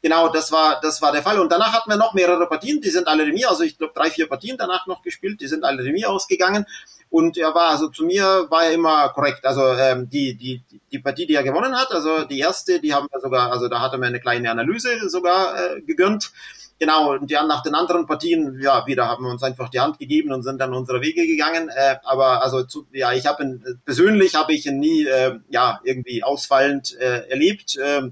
Genau, 0.00 0.28
das 0.28 0.52
war, 0.52 0.80
das 0.80 1.02
war 1.02 1.10
der 1.10 1.24
Fall. 1.24 1.40
Und 1.40 1.50
danach 1.50 1.72
hatten 1.72 1.90
wir 1.90 1.96
noch 1.96 2.14
mehrere 2.14 2.46
Partien, 2.48 2.80
die 2.80 2.90
sind 2.90 3.08
alle 3.08 3.26
Remis, 3.26 3.46
also 3.46 3.64
ich 3.64 3.78
glaube 3.78 3.94
drei, 3.96 4.12
vier 4.12 4.28
Partien 4.28 4.56
danach 4.56 4.86
noch 4.86 5.02
gespielt, 5.02 5.40
die 5.40 5.48
sind 5.48 5.64
alle 5.64 5.82
Remis 5.82 6.04
ausgegangen. 6.04 6.66
Und 7.10 7.36
er 7.36 7.54
war, 7.54 7.70
also 7.70 7.88
zu 7.88 8.04
mir 8.04 8.46
war 8.50 8.64
er 8.64 8.72
immer 8.72 9.08
korrekt. 9.08 9.44
Also 9.44 9.62
ähm, 9.62 10.08
die, 10.08 10.36
die, 10.36 10.62
die 10.92 10.98
Partie, 11.00 11.26
die 11.26 11.34
er 11.34 11.42
gewonnen 11.42 11.74
hat, 11.74 11.90
also 11.90 12.24
die 12.24 12.38
erste, 12.38 12.80
die 12.80 12.94
haben 12.94 13.08
wir 13.10 13.20
sogar, 13.20 13.50
also 13.50 13.68
da 13.68 13.80
hat 13.80 13.92
er 13.92 13.98
mir 13.98 14.06
eine 14.06 14.20
kleine 14.20 14.50
Analyse 14.50 15.08
sogar 15.08 15.54
äh, 15.58 15.80
gegönnt. 15.82 16.30
Genau, 16.78 17.12
und 17.12 17.30
ja, 17.30 17.44
nach 17.44 17.62
den 17.62 17.74
anderen 17.74 18.06
Partien, 18.06 18.58
ja, 18.58 18.86
wieder 18.86 19.06
haben 19.06 19.24
wir 19.24 19.30
uns 19.30 19.42
einfach 19.42 19.68
die 19.68 19.80
Hand 19.80 19.98
gegeben 19.98 20.32
und 20.32 20.44
sind 20.44 20.58
dann 20.58 20.72
unsere 20.72 21.02
Wege 21.02 21.26
gegangen. 21.26 21.68
Äh, 21.68 21.96
aber 22.04 22.42
also 22.42 22.62
zu, 22.62 22.86
ja, 22.92 23.12
ich 23.12 23.26
habe 23.26 23.42
ihn 23.42 23.80
persönlich 23.84 24.34
habe 24.34 24.54
ich 24.54 24.64
ihn 24.64 24.78
nie 24.78 25.04
äh, 25.04 25.38
ja 25.50 25.80
irgendwie 25.84 26.22
ausfallend 26.22 26.96
äh, 26.98 27.28
erlebt. 27.28 27.76
Äh, 27.76 28.10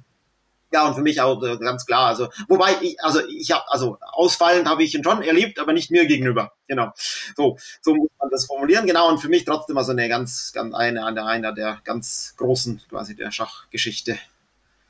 ja, 0.72 0.86
und 0.86 0.94
für 0.94 1.02
mich 1.02 1.20
auch 1.20 1.42
äh, 1.42 1.56
ganz 1.58 1.86
klar. 1.86 2.06
Also, 2.06 2.28
wobei 2.48 2.70
ich, 2.80 3.00
also 3.02 3.20
ich 3.26 3.50
habe, 3.50 3.64
also 3.68 3.98
ausfallend 4.12 4.68
habe 4.68 4.82
ich 4.82 4.94
ihn 4.94 5.04
schon 5.04 5.22
erlebt, 5.22 5.58
aber 5.58 5.72
nicht 5.72 5.90
mir 5.90 6.06
gegenüber. 6.06 6.52
Genau. 6.66 6.92
So, 7.36 7.56
so 7.80 7.94
muss 7.94 8.10
man 8.20 8.28
das 8.30 8.46
formulieren. 8.46 8.86
Genau. 8.86 9.08
Und 9.08 9.18
für 9.18 9.28
mich 9.28 9.44
trotzdem 9.44 9.78
also 9.78 9.92
eine 9.92 10.08
ganz, 10.08 10.52
ganz 10.52 10.74
eine, 10.74 11.06
eine 11.06 11.24
einer 11.24 11.52
der 11.52 11.78
ganz 11.84 12.34
großen 12.36 12.82
quasi 12.88 13.16
der 13.16 13.30
Schachgeschichte. 13.30 14.18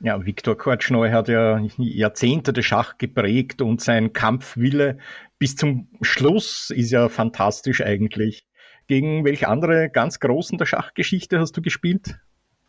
Ja, 0.01 0.25
Viktor 0.25 0.57
Kortschneu 0.57 1.11
hat 1.11 1.27
ja 1.27 1.59
Jahrzehnte 1.77 2.53
des 2.53 2.65
Schach 2.65 2.97
geprägt 2.97 3.61
und 3.61 3.81
sein 3.81 4.13
Kampfwille 4.13 4.97
bis 5.39 5.55
zum 5.55 5.89
Schluss 6.01 6.69
ist 6.69 6.91
ja 6.91 7.09
fantastisch 7.09 7.81
eigentlich. 7.81 8.45
Gegen 8.87 9.23
welche 9.23 9.47
andere 9.47 9.89
ganz 9.89 10.19
großen 10.19 10.57
der 10.57 10.65
Schachgeschichte 10.65 11.39
hast 11.39 11.55
du 11.55 11.61
gespielt? 11.61 12.19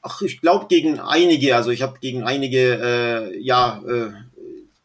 Ach, 0.02 0.22
ich 0.22 0.40
glaube 0.40 0.66
gegen 0.68 0.98
einige. 0.98 1.56
Also 1.56 1.70
ich 1.70 1.82
habe 1.82 1.98
gegen 2.00 2.22
einige, 2.22 2.80
äh, 2.82 3.38
ja, 3.38 3.82
äh, 3.86 4.12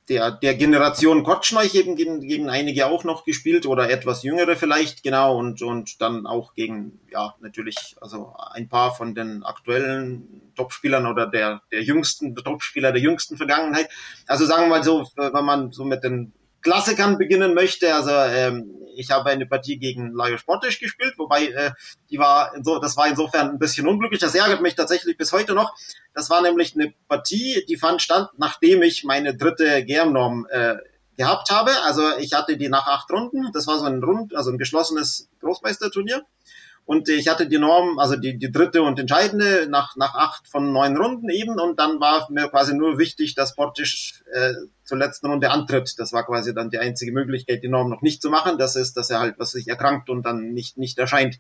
der, 0.10 0.32
der 0.32 0.56
Generation 0.56 1.24
Kotschneich 1.24 1.74
eben 1.74 1.96
gegen, 1.96 2.22
gegen 2.22 2.50
einige 2.50 2.88
auch 2.88 3.04
noch 3.04 3.26
gespielt 3.26 3.66
oder 3.66 3.90
etwas 3.90 4.22
jüngere 4.24 4.56
vielleicht, 4.56 5.02
genau, 5.04 5.38
und, 5.38 5.62
und 5.62 6.00
dann 6.00 6.28
auch 6.28 6.54
gegen, 6.54 7.00
ja, 7.12 7.34
natürlich, 7.40 7.96
also 8.02 8.34
ein 8.52 8.70
paar 8.70 8.94
von 8.94 9.16
den 9.16 9.44
aktuellen 9.44 10.52
Topspielern 10.56 11.08
oder 11.08 11.26
der, 11.26 11.62
der 11.72 11.82
jüngsten 11.82 12.36
Topspieler 12.36 12.92
der 12.92 13.02
jüngsten 13.02 13.38
Vergangenheit. 13.38 13.90
Also 14.28 14.46
sagen 14.46 14.64
wir 14.64 14.78
mal 14.78 14.84
so, 14.84 15.08
wenn 15.16 15.46
man 15.46 15.72
so 15.72 15.86
mit 15.86 16.04
den 16.04 16.34
Klassikern 16.66 17.20
beginnen 17.20 17.54
möchte. 17.54 17.94
Also 17.94 18.10
ähm, 18.10 18.72
ich 18.96 19.12
habe 19.12 19.30
eine 19.30 19.46
Partie 19.46 19.78
gegen 19.78 20.14
Lajos 20.14 20.42
Sportisch 20.42 20.80
gespielt, 20.80 21.14
wobei 21.18 21.50
äh, 21.50 21.72
die 22.10 22.18
war 22.18 22.52
so, 22.64 22.80
das 22.80 22.98
war 22.98 23.08
insofern 23.08 23.52
ein 23.52 23.60
bisschen 23.60 23.88
unglücklich. 23.88 24.20
Das 24.20 24.34
ärgert 24.34 24.62
mich 24.62 24.74
tatsächlich 24.74 25.16
bis 25.16 25.32
heute 25.32 25.54
noch. 25.54 25.76
Das 26.16 26.32
war 26.32 26.42
nämlich 26.42 26.74
eine 26.74 26.92
Partie, 27.08 27.64
die 27.70 27.78
fand 27.78 28.02
stand, 28.02 28.30
nachdem 28.38 28.82
ich 28.82 29.04
meine 29.04 29.38
dritte 29.38 29.86
GM-Norm 29.86 30.48
äh, 30.50 30.78
gehabt 31.18 31.52
habe. 31.52 31.70
Also 31.84 32.02
ich 32.18 32.34
hatte 32.34 32.58
die 32.58 32.70
nach 32.70 32.88
acht 32.88 33.12
Runden. 33.12 33.52
Das 33.54 33.68
war 33.68 33.78
so 33.78 33.86
ein 33.86 34.04
Rund, 34.04 34.36
also 34.36 34.50
ein 34.50 34.58
geschlossenes 34.58 35.30
Großmeisterturnier. 35.42 36.26
Und 36.86 37.10
ich 37.10 37.28
hatte 37.28 37.48
die 37.48 37.58
Norm, 37.58 37.98
also 37.98 38.16
die, 38.16 38.38
die 38.38 38.52
dritte 38.52 38.84
und 38.84 39.00
entscheidende 39.00 39.68
nach, 39.68 39.96
nach 39.96 40.14
acht 40.14 40.48
von 40.48 40.72
neun 40.72 40.96
Runden 40.98 41.30
eben. 41.30 41.60
Und 41.60 41.80
dann 41.80 42.00
war 42.00 42.28
mir 42.32 42.48
quasi 42.50 42.76
nur 42.76 43.00
wichtig, 43.00 43.34
dass 43.34 43.56
Portisch 43.56 44.24
äh, 44.32 44.54
zur 44.86 44.98
letzten 44.98 45.28
Runde 45.28 45.52
antritt. 45.52 46.00
Das 46.00 46.14
war 46.14 46.26
quasi 46.26 46.54
dann 46.54 46.70
die 46.70 46.78
einzige 46.78 47.12
Möglichkeit, 47.12 47.64
die 47.64 47.68
Norm 47.68 47.90
noch 47.90 48.02
nicht 48.02 48.22
zu 48.22 48.30
machen. 48.30 48.58
Das 48.58 48.76
ist, 48.76 48.96
dass 48.96 49.10
er 49.10 49.20
halt, 49.20 49.36
was 49.38 49.52
sich 49.52 49.68
erkrankt 49.68 50.10
und 50.10 50.24
dann 50.24 50.54
nicht, 50.54 50.78
nicht 50.78 50.98
erscheint 50.98 51.40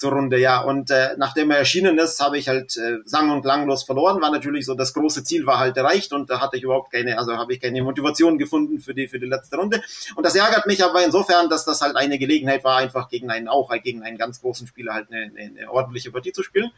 zur 0.00 0.12
Runde, 0.12 0.38
ja. 0.38 0.60
Und 0.60 0.90
äh, 0.90 1.10
nachdem 1.18 1.50
er 1.50 1.58
erschienen 1.58 1.98
ist, 1.98 2.20
habe 2.20 2.38
ich 2.38 2.48
halt 2.48 2.76
äh, 2.76 2.98
sang- 3.04 3.30
und 3.30 3.42
klanglos 3.42 3.84
verloren. 3.84 4.20
War 4.22 4.30
natürlich 4.30 4.64
so, 4.64 4.74
das 4.74 4.94
große 4.94 5.24
Ziel 5.24 5.46
war 5.46 5.58
halt 5.58 5.76
erreicht 5.76 6.12
und 6.12 6.30
da 6.30 6.40
hatte 6.40 6.56
ich 6.56 6.62
überhaupt 6.62 6.90
keine, 6.90 7.18
also 7.18 7.36
habe 7.36 7.52
ich 7.52 7.60
keine 7.60 7.82
Motivation 7.82 8.38
gefunden 8.38 8.80
für 8.80 8.94
die, 8.94 9.08
für 9.08 9.20
die 9.20 9.26
letzte 9.26 9.56
Runde. 9.56 9.82
Und 10.16 10.24
das 10.24 10.34
ärgert 10.34 10.66
mich 10.66 10.82
aber 10.82 11.04
insofern, 11.04 11.50
dass 11.50 11.66
das 11.66 11.82
halt 11.82 11.96
eine 11.96 12.18
Gelegenheit 12.18 12.64
war, 12.64 12.78
einfach 12.78 13.10
gegen 13.10 13.30
einen, 13.30 13.46
auch 13.46 13.70
gegen 13.82 14.02
einen 14.02 14.16
ganz 14.16 14.40
großen 14.40 14.66
Spieler 14.66 14.94
halt 14.94 15.12
eine, 15.12 15.24
eine, 15.24 15.58
eine 15.58 15.70
ordentliche 15.70 16.10
Partie 16.10 16.32
zu 16.32 16.42
spielen. 16.42 16.70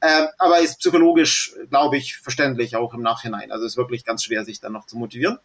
Äh, 0.00 0.26
aber 0.38 0.60
ist 0.60 0.80
psychologisch, 0.80 1.54
glaube 1.70 1.96
ich, 1.96 2.16
verständlich 2.16 2.76
auch 2.76 2.92
im 2.94 3.02
Nachhinein. 3.02 3.50
Also 3.50 3.64
ist 3.64 3.76
wirklich 3.76 4.04
ganz 4.04 4.24
schwer, 4.24 4.44
sich 4.44 4.60
dann 4.60 4.72
noch 4.72 4.86
zu 4.86 4.98
motivieren. 4.98 5.38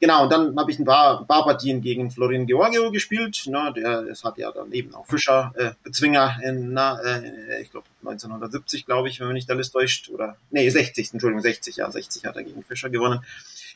Genau, 0.00 0.24
und 0.24 0.32
dann 0.32 0.56
habe 0.58 0.70
ich 0.70 0.78
ein 0.78 0.84
paar, 0.84 1.20
ein 1.20 1.26
paar 1.26 1.44
Partien 1.44 1.80
gegen 1.80 2.10
Florin 2.10 2.46
Georgio 2.46 2.90
gespielt. 2.90 3.44
Ne, 3.46 3.72
der, 3.74 4.00
es 4.10 4.24
hat 4.24 4.36
ja 4.36 4.50
dann 4.52 4.72
eben 4.72 4.94
auch 4.94 5.06
Fischer 5.06 5.52
äh, 5.56 5.70
Bezwinger 5.82 6.38
in, 6.42 6.72
na, 6.72 7.00
äh, 7.00 7.62
ich 7.62 7.70
glaube 7.70 7.86
1970, 8.00 8.84
glaube 8.84 9.08
ich, 9.08 9.20
wenn 9.20 9.28
man 9.28 9.34
nicht 9.34 9.50
alles 9.50 9.70
täuscht. 9.70 10.10
Oder 10.10 10.36
nee, 10.50 10.68
60, 10.68 11.12
Entschuldigung, 11.12 11.42
60, 11.42 11.76
ja, 11.76 11.90
60 11.90 12.26
hat 12.26 12.36
er 12.36 12.42
gegen 12.42 12.64
Fischer 12.64 12.90
gewonnen. 12.90 13.24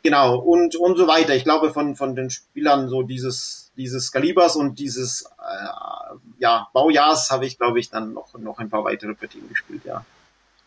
Genau, 0.03 0.37
und, 0.37 0.77
und 0.77 0.97
so 0.97 1.07
weiter. 1.07 1.35
Ich 1.35 1.45
glaube, 1.45 1.73
von, 1.73 1.97
von 1.97 2.15
den 2.15 2.31
Spielern 2.31 2.89
so 2.89 3.03
dieses, 3.03 3.73
dieses 3.77 4.12
Kalibers 4.12 4.57
und 4.57 4.79
dieses 4.79 5.23
äh, 5.23 6.17
ja, 6.39 6.69
Baujahrs 6.73 7.31
habe 7.31 7.47
ich, 7.47 7.59
glaube 7.59 7.81
ich, 7.81 7.91
dann 7.91 8.12
noch, 8.12 8.37
noch 8.39 8.59
ein 8.59 8.71
paar 8.71 8.85
weitere 8.85 9.15
Partien 9.15 9.49
gespielt, 9.49 9.83
ja. 9.85 10.05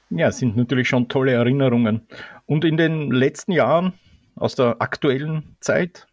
Ja, 0.10 0.32
sind 0.32 0.58
natürlich 0.58 0.88
schon 0.88 1.08
tolle 1.08 1.34
Erinnerungen. 1.34 2.08
Und 2.46 2.66
in 2.66 2.78
den 2.78 3.12
letzten 3.12 3.52
Jahren 3.52 3.94
aus 4.36 4.56
der 4.56 4.78
aktuellen 4.80 5.56
Zeit? 5.60 6.08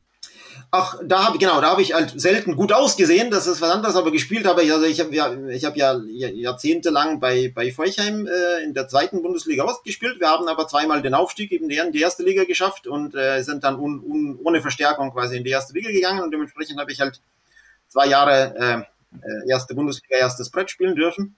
Ach, 0.71 0.99
da 1.03 1.25
habe 1.25 1.37
ich 1.37 1.41
genau, 1.41 1.61
da 1.61 1.71
habe 1.71 1.81
ich 1.81 1.95
halt 1.95 2.21
selten 2.21 2.57
gut 2.57 2.73
ausgesehen, 2.73 3.31
das 3.31 3.47
ist 3.47 3.61
was 3.61 3.71
anderes, 3.71 3.95
aber 3.95 4.11
gespielt 4.11 4.47
habe 4.47 4.63
ich, 4.63 4.73
also 4.73 4.85
ich 4.85 5.01
habe 5.01 5.15
ja, 5.15 5.33
ich 5.49 5.63
ja 5.63 6.29
jahrzehntelang 6.29 7.21
bei 7.21 7.53
bei 7.55 7.71
Feuchheim 7.71 8.27
äh, 8.27 8.65
in 8.65 8.75
der 8.75 8.89
zweiten 8.89 9.23
Bundesliga 9.23 9.65
Ost 9.65 9.85
gespielt. 9.85 10.19
Wir 10.19 10.29
haben 10.29 10.49
aber 10.49 10.67
zweimal 10.67 11.03
den 11.03 11.15
Aufstieg 11.15 11.53
in 11.53 11.69
die, 11.69 11.77
in 11.77 11.93
die 11.93 12.01
erste 12.01 12.25
Liga 12.25 12.45
geschafft 12.45 12.87
und 12.87 13.15
äh, 13.15 13.43
sind 13.43 13.65
dann 13.65 13.79
un, 13.79 14.01
un, 14.01 14.39
ohne 14.43 14.61
Verstärkung 14.61 15.13
quasi 15.13 15.37
in 15.37 15.45
die 15.45 15.51
erste 15.51 15.73
Liga 15.73 15.91
gegangen 15.91 16.23
und 16.23 16.33
dementsprechend 16.33 16.81
habe 16.81 16.91
ich 16.91 17.01
halt 17.01 17.21
zwei 17.89 18.07
Jahre 18.07 18.55
äh, 18.59 19.19
äh 19.21 19.49
erste 19.49 19.75
Bundesliga 19.75 20.17
erstes 20.17 20.51
Brett 20.51 20.71
spielen 20.71 20.97
dürfen 20.97 21.37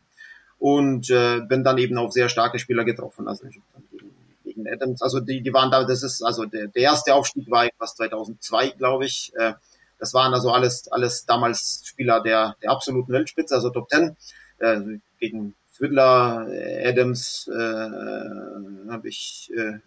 und 0.58 1.10
äh, 1.10 1.40
bin 1.40 1.64
dann 1.64 1.78
eben 1.78 1.98
auf 1.98 2.12
sehr 2.12 2.28
starke 2.28 2.58
Spieler 2.58 2.84
getroffen. 2.84 3.28
Also 3.28 3.46
ich 3.46 3.60
dann 3.72 3.84
gegen, 3.90 4.10
gegen 4.44 4.68
Adams, 4.68 5.02
also 5.02 5.20
die, 5.20 5.40
die 5.40 5.52
waren 5.52 5.70
da, 5.70 5.84
das 5.84 6.02
ist, 6.02 6.22
also 6.22 6.44
der, 6.44 6.68
der 6.68 6.82
erste 6.82 7.14
Aufstieg 7.14 7.50
war 7.50 7.66
etwas 7.66 7.94
2002, 7.96 8.70
glaube 8.70 9.06
ich. 9.06 9.32
Äh, 9.36 9.54
das 9.98 10.14
waren 10.14 10.32
also 10.34 10.50
alles, 10.50 10.88
alles 10.90 11.26
damals 11.26 11.82
Spieler 11.84 12.20
der, 12.20 12.56
der 12.62 12.70
absoluten 12.70 13.12
Weltspitze, 13.12 13.54
also 13.54 13.70
Top 13.70 13.88
Ten. 13.88 14.16
Äh, 14.58 14.98
gegen 15.20 15.54
Fiddler, 15.72 16.48
Adams 16.84 17.48
äh, 17.48 18.90
habe 18.90 19.08
ich 19.08 19.50
äh, 19.56 19.78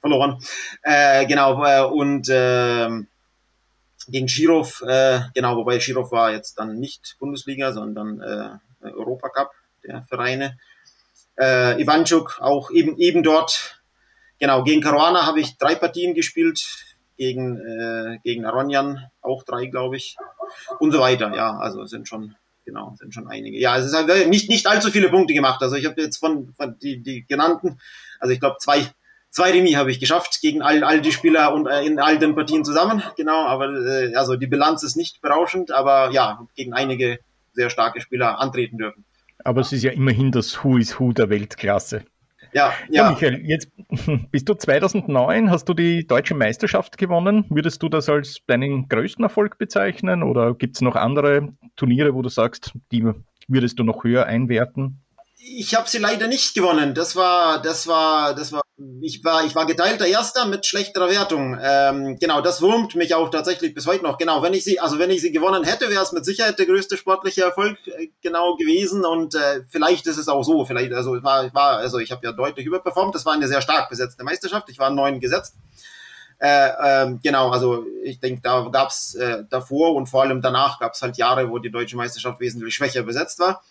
verloren. 0.00 0.38
Äh, 0.82 1.26
genau, 1.26 1.64
äh, 1.64 1.84
und 1.84 2.28
äh, 2.28 2.88
gegen 4.08 4.28
Schirov, 4.28 4.82
äh, 4.86 5.20
genau, 5.34 5.56
wobei 5.56 5.80
Schirov 5.80 6.12
war 6.12 6.32
jetzt 6.32 6.58
dann 6.58 6.78
nicht 6.78 7.16
Bundesliga, 7.18 7.72
sondern 7.72 8.20
äh, 8.20 8.88
Europacup 8.88 9.50
der 9.84 10.04
Vereine. 10.08 10.58
Äh, 11.38 11.80
Ivanchuk 11.80 12.38
auch 12.40 12.70
eben, 12.70 12.96
eben 12.98 13.22
dort. 13.22 13.82
Genau, 14.38 14.64
gegen 14.64 14.80
Caruana 14.80 15.26
habe 15.26 15.40
ich 15.40 15.56
drei 15.56 15.74
Partien 15.74 16.14
gespielt, 16.14 16.60
gegen, 17.16 17.58
äh, 17.58 18.18
gegen 18.24 18.44
Aronjan 18.44 19.06
auch 19.20 19.44
drei, 19.44 19.66
glaube 19.66 19.96
ich. 19.96 20.16
Und 20.78 20.92
so 20.92 21.00
weiter, 21.00 21.34
ja, 21.34 21.56
also 21.56 21.84
sind 21.86 22.08
schon, 22.08 22.34
genau, 22.64 22.94
sind 22.98 23.14
schon 23.14 23.28
einige. 23.28 23.58
Ja, 23.58 23.76
es 23.78 23.86
ist 23.86 23.94
halt 23.94 24.28
nicht, 24.28 24.48
nicht 24.48 24.66
allzu 24.66 24.90
viele 24.90 25.08
Punkte 25.08 25.34
gemacht. 25.34 25.62
Also 25.62 25.76
ich 25.76 25.86
habe 25.86 26.00
jetzt 26.00 26.18
von, 26.18 26.52
von 26.54 26.76
die, 26.80 27.02
die 27.02 27.24
genannten, 27.26 27.80
also 28.18 28.32
ich 28.32 28.40
glaube 28.40 28.56
zwei, 28.58 28.86
zwei 29.30 29.50
Remis 29.50 29.76
habe 29.76 29.90
ich 29.90 30.00
geschafft 30.00 30.40
gegen 30.40 30.62
all, 30.62 30.84
all 30.84 31.00
die 31.00 31.12
Spieler 31.12 31.54
und 31.54 31.66
äh, 31.66 31.84
in 31.84 31.98
all 31.98 32.18
den 32.18 32.34
Partien 32.34 32.64
zusammen. 32.64 33.02
Genau, 33.16 33.46
aber 33.46 33.68
äh, 33.68 34.14
also 34.14 34.36
die 34.36 34.46
Bilanz 34.46 34.82
ist 34.82 34.96
nicht 34.96 35.20
berauschend, 35.22 35.70
aber 35.72 36.10
ja, 36.10 36.46
gegen 36.54 36.74
einige 36.74 37.18
sehr 37.52 37.70
starke 37.70 38.00
Spieler 38.00 38.38
antreten 38.40 38.78
dürfen. 38.78 39.04
Aber 39.44 39.60
es 39.60 39.72
ist 39.72 39.82
ja 39.82 39.92
immerhin 39.92 40.30
das 40.30 40.62
Who 40.62 40.78
is 40.78 40.98
Who 40.98 41.12
der 41.12 41.30
Weltklasse. 41.30 42.04
Ja, 42.52 42.72
ja. 42.90 43.04
ja, 43.04 43.10
Michael, 43.10 43.40
jetzt 43.46 43.70
bist 44.30 44.48
du 44.48 44.54
2009, 44.54 45.50
hast 45.50 45.68
du 45.68 45.74
die 45.74 46.06
deutsche 46.06 46.34
Meisterschaft 46.34 46.98
gewonnen. 46.98 47.46
Würdest 47.48 47.82
du 47.82 47.88
das 47.88 48.08
als 48.08 48.40
deinen 48.46 48.88
größten 48.88 49.24
Erfolg 49.24 49.56
bezeichnen 49.58 50.22
oder 50.22 50.54
gibt 50.54 50.76
es 50.76 50.82
noch 50.82 50.96
andere 50.96 51.54
Turniere, 51.76 52.14
wo 52.14 52.20
du 52.20 52.28
sagst, 52.28 52.72
die 52.92 53.06
würdest 53.48 53.78
du 53.78 53.84
noch 53.84 54.04
höher 54.04 54.26
einwerten? 54.26 55.00
Ich 55.44 55.74
habe 55.74 55.88
sie 55.88 55.98
leider 55.98 56.28
nicht 56.28 56.54
gewonnen. 56.54 56.94
Das 56.94 57.16
war, 57.16 57.60
das 57.60 57.88
war, 57.88 58.32
das 58.32 58.52
war, 58.52 58.62
ich 59.00 59.24
war, 59.24 59.44
ich 59.44 59.56
war 59.56 59.66
geteilter 59.66 60.06
Erster 60.06 60.46
mit 60.46 60.64
schlechterer 60.64 61.10
Wertung. 61.10 61.58
Ähm, 61.60 62.16
genau, 62.20 62.40
das 62.40 62.62
wurmt 62.62 62.94
mich 62.94 63.16
auch 63.16 63.28
tatsächlich 63.28 63.74
bis 63.74 63.88
heute 63.88 64.04
noch. 64.04 64.18
Genau, 64.18 64.40
wenn 64.42 64.54
ich 64.54 64.62
sie, 64.62 64.78
also 64.78 65.00
wenn 65.00 65.10
ich 65.10 65.20
sie 65.20 65.32
gewonnen 65.32 65.64
hätte, 65.64 65.90
wäre 65.90 66.02
es 66.04 66.12
mit 66.12 66.24
Sicherheit 66.24 66.60
der 66.60 66.66
größte 66.66 66.96
sportliche 66.96 67.42
Erfolg 67.42 67.76
äh, 67.88 68.10
genau 68.22 68.54
gewesen. 68.54 69.04
Und 69.04 69.34
äh, 69.34 69.64
vielleicht 69.68 70.06
ist 70.06 70.16
es 70.16 70.28
auch 70.28 70.44
so. 70.44 70.64
Vielleicht, 70.64 70.92
also 70.92 71.16
ich 71.16 71.24
war, 71.24 71.52
war, 71.52 71.78
also 71.78 71.98
ich 71.98 72.12
habe 72.12 72.24
ja 72.24 72.30
deutlich 72.30 72.64
überperformt. 72.64 73.12
Das 73.12 73.26
war 73.26 73.32
eine 73.32 73.48
sehr 73.48 73.62
stark 73.62 73.90
besetzte 73.90 74.22
Meisterschaft. 74.22 74.68
Ich 74.70 74.78
war 74.78 74.90
neun 74.90 75.18
gesetzt. 75.18 75.56
Äh, 76.38 76.70
ähm, 76.84 77.20
genau, 77.20 77.50
also 77.50 77.84
ich 78.04 78.20
denke, 78.20 78.42
da 78.42 78.68
gab's 78.70 79.16
äh, 79.16 79.42
davor 79.50 79.96
und 79.96 80.06
vor 80.06 80.22
allem 80.22 80.40
danach 80.40 80.78
gab 80.78 80.94
es 80.94 81.02
halt 81.02 81.16
Jahre, 81.16 81.50
wo 81.50 81.58
die 81.58 81.72
deutsche 81.72 81.96
Meisterschaft 81.96 82.38
wesentlich 82.38 82.74
schwächer 82.74 83.02
besetzt 83.02 83.40
war. 83.40 83.62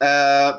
Äh, 0.00 0.52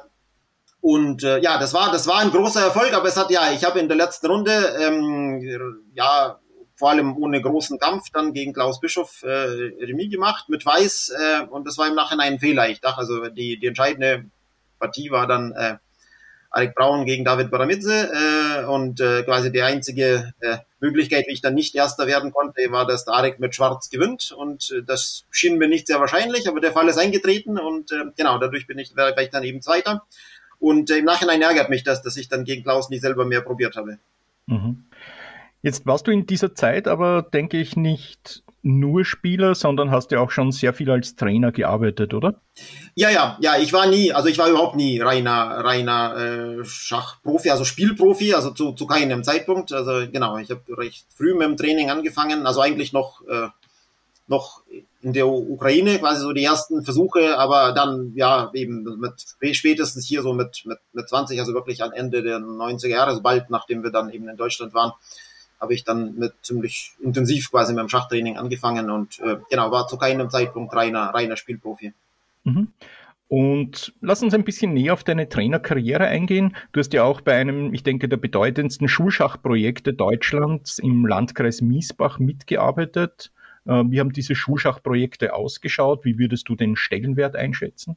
und 0.82 1.24
äh, 1.24 1.40
ja, 1.40 1.58
das 1.60 1.74
war, 1.74 1.92
das 1.92 2.08
war 2.08 2.20
ein 2.20 2.32
großer 2.32 2.62
Erfolg, 2.62 2.94
aber 2.94 3.08
es 3.08 3.18
hat 3.18 3.32
ja, 3.32 3.52
ich 3.52 3.64
habe 3.66 3.80
in 3.80 3.88
der 3.88 3.98
letzten 3.98 4.28
Runde 4.28 4.52
ähm, 4.80 5.82
ja 5.94 6.40
vor 6.76 6.92
allem 6.92 7.18
ohne 7.18 7.42
großen 7.42 7.78
Kampf 7.78 8.06
dann 8.14 8.32
gegen 8.32 8.54
Klaus 8.54 8.80
Bischof 8.80 9.24
äh, 9.24 9.28
Remis 9.28 10.10
gemacht 10.10 10.48
mit 10.48 10.66
Weiß 10.66 11.10
äh, 11.10 11.46
und 11.48 11.68
das 11.68 11.78
war 11.78 11.88
im 11.88 11.96
Nachhinein 11.96 12.34
ein 12.34 12.40
Fehler. 12.40 12.70
Ich 12.70 12.80
dachte, 12.80 13.00
also 13.00 13.28
die, 13.28 13.60
die 13.60 13.68
entscheidende 13.68 14.26
Partie 14.80 15.12
war 15.12 15.28
dann 15.28 15.52
äh, 15.52 15.76
Arik 16.52 16.76
Braun 16.76 17.06
gegen 17.06 17.26
David 17.26 17.52
Baramidze 17.52 18.10
äh, 18.12 18.66
und 18.66 19.02
äh, 19.02 19.24
quasi 19.24 19.52
die 19.52 19.62
einzige 19.62 20.34
äh, 20.40 20.58
Möglichkeit, 20.80 21.26
wie 21.28 21.34
ich 21.34 21.42
dann 21.42 21.54
nicht 21.54 21.76
Erster 21.76 22.08
werden 22.08 22.32
konnte, 22.32 22.72
war, 22.72 22.88
dass 22.88 23.04
der 23.04 23.16
Arik 23.16 23.40
mit 23.40 23.54
Schwarz 23.54 23.90
gewinnt 23.90 24.32
und 24.32 24.72
äh, 24.72 24.82
das 24.82 25.26
schien 25.30 25.58
mir 25.58 25.68
nicht 25.68 25.88
sehr 25.88 26.00
wahrscheinlich, 26.00 26.48
aber 26.48 26.62
der 26.62 26.72
Fall 26.72 26.88
ist 26.88 26.98
eingetreten 26.98 27.60
und 27.60 27.92
äh, 27.92 28.06
genau, 28.16 28.40
dadurch 28.40 28.66
bin 28.66 28.80
ich, 28.80 28.96
war 28.96 29.16
ich 29.20 29.30
dann 29.30 29.44
eben 29.44 29.62
Zweiter 29.62 30.04
und 30.60 30.90
im 30.90 31.06
Nachhinein 31.06 31.42
ärgert 31.42 31.70
mich 31.70 31.84
das, 31.84 32.02
dass 32.02 32.18
ich 32.18 32.30
dann 32.30 32.44
gegen 32.44 32.64
Klaus 32.64 32.90
nicht 32.90 33.02
selber 33.02 33.26
mehr 33.26 33.42
probiert 33.42 33.76
habe. 33.76 34.00
Mhm. 34.46 34.86
Jetzt 35.62 35.86
warst 35.86 36.08
du 36.08 36.12
in 36.12 36.26
dieser 36.26 36.56
Zeit 36.56 36.88
aber, 36.88 37.22
denke 37.22 37.58
ich, 37.58 37.76
nicht 37.76 38.44
nur 38.62 39.06
Spieler, 39.06 39.56
sondern 39.56 39.92
hast 39.92 40.12
ja 40.12 40.20
auch 40.20 40.32
schon 40.32 40.52
sehr 40.52 40.74
viel 40.74 40.90
als 40.90 41.16
Trainer 41.16 41.52
gearbeitet, 41.52 42.14
oder? 42.14 42.36
Ja, 42.96 43.10
ja, 43.10 43.38
ja, 43.40 43.58
ich 43.58 43.72
war 43.72 43.88
nie, 43.88 44.12
also 44.12 44.28
ich 44.28 44.38
war 44.38 44.50
überhaupt 44.50 44.76
nie 44.76 45.00
reiner, 45.00 45.64
reiner 45.64 46.16
äh, 46.18 46.66
Schachprofi, 46.66 47.50
also 47.50 47.64
Spielprofi, 47.64 48.34
also 48.34 48.52
zu, 48.52 48.74
zu 48.74 48.86
keinem 48.86 49.24
Zeitpunkt. 49.24 49.72
Also 49.72 50.10
genau, 50.12 50.38
ich 50.38 50.50
habe 50.52 50.62
recht 50.78 51.06
früh 51.16 51.34
mit 51.34 51.44
dem 51.44 51.58
Training 51.58 51.90
angefangen, 51.90 52.46
also 52.46 52.62
eigentlich 52.62 52.92
noch, 52.92 53.22
äh, 53.28 53.48
noch 54.28 54.62
in 55.02 55.14
der 55.14 55.28
Ukraine 55.28 55.98
quasi 56.00 56.22
so 56.22 56.34
die 56.34 56.44
ersten 56.44 56.84
Versuche, 56.84 57.38
aber 57.38 57.74
dann 57.74 58.12
ja 58.16 58.52
eben 58.54 58.84
mit 59.00 59.56
spätestens 59.56 60.06
hier 60.06 60.22
so 60.22 60.34
mit, 60.34 60.64
mit, 60.66 60.80
mit 60.92 61.08
20, 61.08 61.40
also 61.40 61.54
wirklich 61.54 61.82
am 61.84 61.94
Ende 61.94 62.22
der 62.22 62.40
90er 62.40 62.88
Jahre, 62.88 63.12
also 63.12 63.22
bald 63.22 63.50
nachdem 63.50 63.84
wir 63.84 63.92
dann 63.92 64.10
eben 64.10 64.28
in 64.28 64.36
Deutschland 64.36 64.74
waren, 64.74 64.92
habe 65.60 65.74
ich 65.74 65.84
dann 65.84 66.16
mit 66.16 66.34
ziemlich 66.42 66.94
intensiv 67.02 67.52
quasi 67.52 67.74
mit 67.74 67.82
dem 67.82 67.90
Schachtraining 67.90 68.38
angefangen 68.38 68.90
und 68.90 69.20
äh, 69.20 69.38
genau, 69.50 69.72
war 69.72 69.88
zu 69.88 69.98
keinem 69.98 70.30
Zeitpunkt 70.30 70.74
reiner, 70.76 71.14
reiner 71.14 71.38
Spielprofi. 71.38 71.94
Mhm. 72.44 72.70
Und 73.30 73.94
lass 74.02 74.24
uns 74.24 74.34
ein 74.34 74.44
bisschen 74.44 74.74
näher 74.74 74.94
auf 74.94 75.04
deine 75.04 75.30
Trainerkarriere 75.30 76.06
eingehen. 76.06 76.56
Du 76.72 76.80
hast 76.80 76.94
ja 76.94 77.04
auch 77.04 77.22
bei 77.22 77.36
einem, 77.36 77.76
ich 77.76 77.84
denke, 77.84 78.10
der 78.10 78.18
bedeutendsten 78.18 78.88
Schulschachprojekte 78.88 79.94
Deutschlands 79.94 80.80
im 80.80 81.06
Landkreis 81.06 81.62
Miesbach 81.62 82.18
mitgearbeitet. 82.18 83.32
Äh, 83.70 83.84
wie 83.92 84.00
haben 84.00 84.12
diese 84.12 84.36
Schulschachprojekte 84.36 85.34
ausgeschaut? 85.34 86.04
Wie 86.04 86.18
würdest 86.18 86.50
du 86.50 86.56
den 86.56 86.76
Stellenwert 86.76 87.36
einschätzen? 87.36 87.96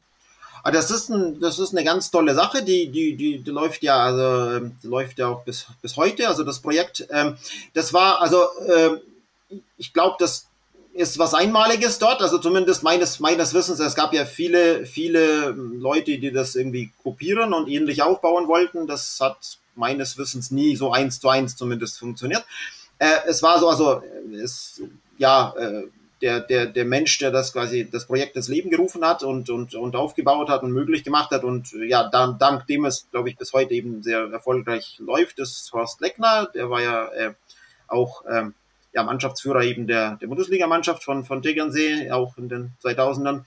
Ah, 0.65 0.71
das 0.71 0.93
ist, 0.93 1.09
ein, 1.09 1.41
das 1.41 1.59
ist 1.59 1.73
eine 1.73 1.85
ganz 1.85 2.11
tolle 2.13 2.35
Sache, 2.35 2.63
die, 2.63 2.89
die, 2.89 3.17
die, 3.17 3.39
die 3.39 3.51
läuft 3.51 3.83
ja, 3.83 3.99
also 3.99 4.69
die 4.83 4.87
läuft 4.87 5.19
ja 5.19 5.27
auch 5.29 5.43
bis, 5.45 5.67
bis 5.81 5.97
heute, 5.97 6.29
also 6.29 6.45
das 6.45 6.61
Projekt. 6.61 7.09
Ähm, 7.11 7.37
das 7.75 7.93
war, 7.93 8.21
also 8.21 8.43
äh, 8.69 8.91
ich 9.77 9.93
glaube, 9.93 10.17
das 10.21 10.47
ist 10.95 11.19
was 11.19 11.35
Einmaliges 11.35 11.99
dort, 11.99 12.21
also 12.21 12.39
zumindest 12.39 12.85
meines, 12.85 13.19
meines 13.19 13.55
Wissens. 13.55 13.81
Es 13.81 13.95
gab 13.95 14.13
ja 14.13 14.25
viele, 14.25 14.87
viele 14.87 15.51
Leute, 15.51 16.19
die 16.19 16.31
das 16.31 16.55
irgendwie 16.55 16.93
kopieren 17.03 17.55
und 17.55 17.69
ähnlich 17.69 18.03
aufbauen 18.03 18.47
wollten. 18.47 18.87
Das 18.87 19.19
hat 19.21 19.59
meines 19.75 20.19
Wissens 20.19 20.51
nie 20.51 20.77
so 20.77 20.93
eins 20.93 21.19
zu 21.19 21.29
eins 21.29 21.57
zumindest 21.57 21.99
funktioniert. 21.99 22.45
Äh, 22.99 23.09
es 23.27 23.43
war 23.43 23.59
so, 23.59 23.69
also 23.69 24.03
es, 24.33 24.81
ja, 25.19 25.55
äh, 25.57 25.85
der, 26.23 26.41
der, 26.41 26.67
der 26.67 26.85
Mensch, 26.85 27.19
der 27.19 27.33
das 27.33 27.53
quasi 27.53 27.89
das 27.91 28.07
Projekt 28.07 28.37
ins 28.37 28.49
Leben 28.49 28.71
gerufen 28.71 29.05
hat 29.05 29.25
und, 29.25 29.51
und, 29.51 29.75
und 29.75 29.97
aufgebaut 29.97 30.49
hat 30.49 30.63
und 30.63 30.71
möglich 30.71 31.03
gemacht 31.03 31.33
hat. 31.33 31.43
Und 31.43 31.73
ja, 31.73 32.09
dank, 32.09 32.39
dank 32.39 32.67
dem 32.69 32.85
es, 32.85 33.09
glaube 33.11 33.29
ich, 33.29 33.37
bis 33.37 33.53
heute 33.53 33.75
eben 33.75 34.03
sehr 34.03 34.31
erfolgreich 34.33 34.97
läuft, 35.01 35.41
ist 35.41 35.73
Horst 35.73 36.01
Leckner. 36.01 36.49
Der 36.55 36.71
war 36.71 36.81
ja 36.81 37.07
äh, 37.09 37.35
auch 37.89 38.25
ähm, 38.31 38.55
ja, 38.93 39.03
Mannschaftsführer 39.03 39.63
eben 39.63 39.87
der, 39.87 40.17
der 40.17 40.29
Bundesligamannschaft 40.29 41.03
von, 41.03 41.25
von 41.25 41.43
Tegernsee, 41.43 42.11
auch 42.13 42.39
in 42.39 42.49
den 42.49 42.73
2000ern. 42.85 43.43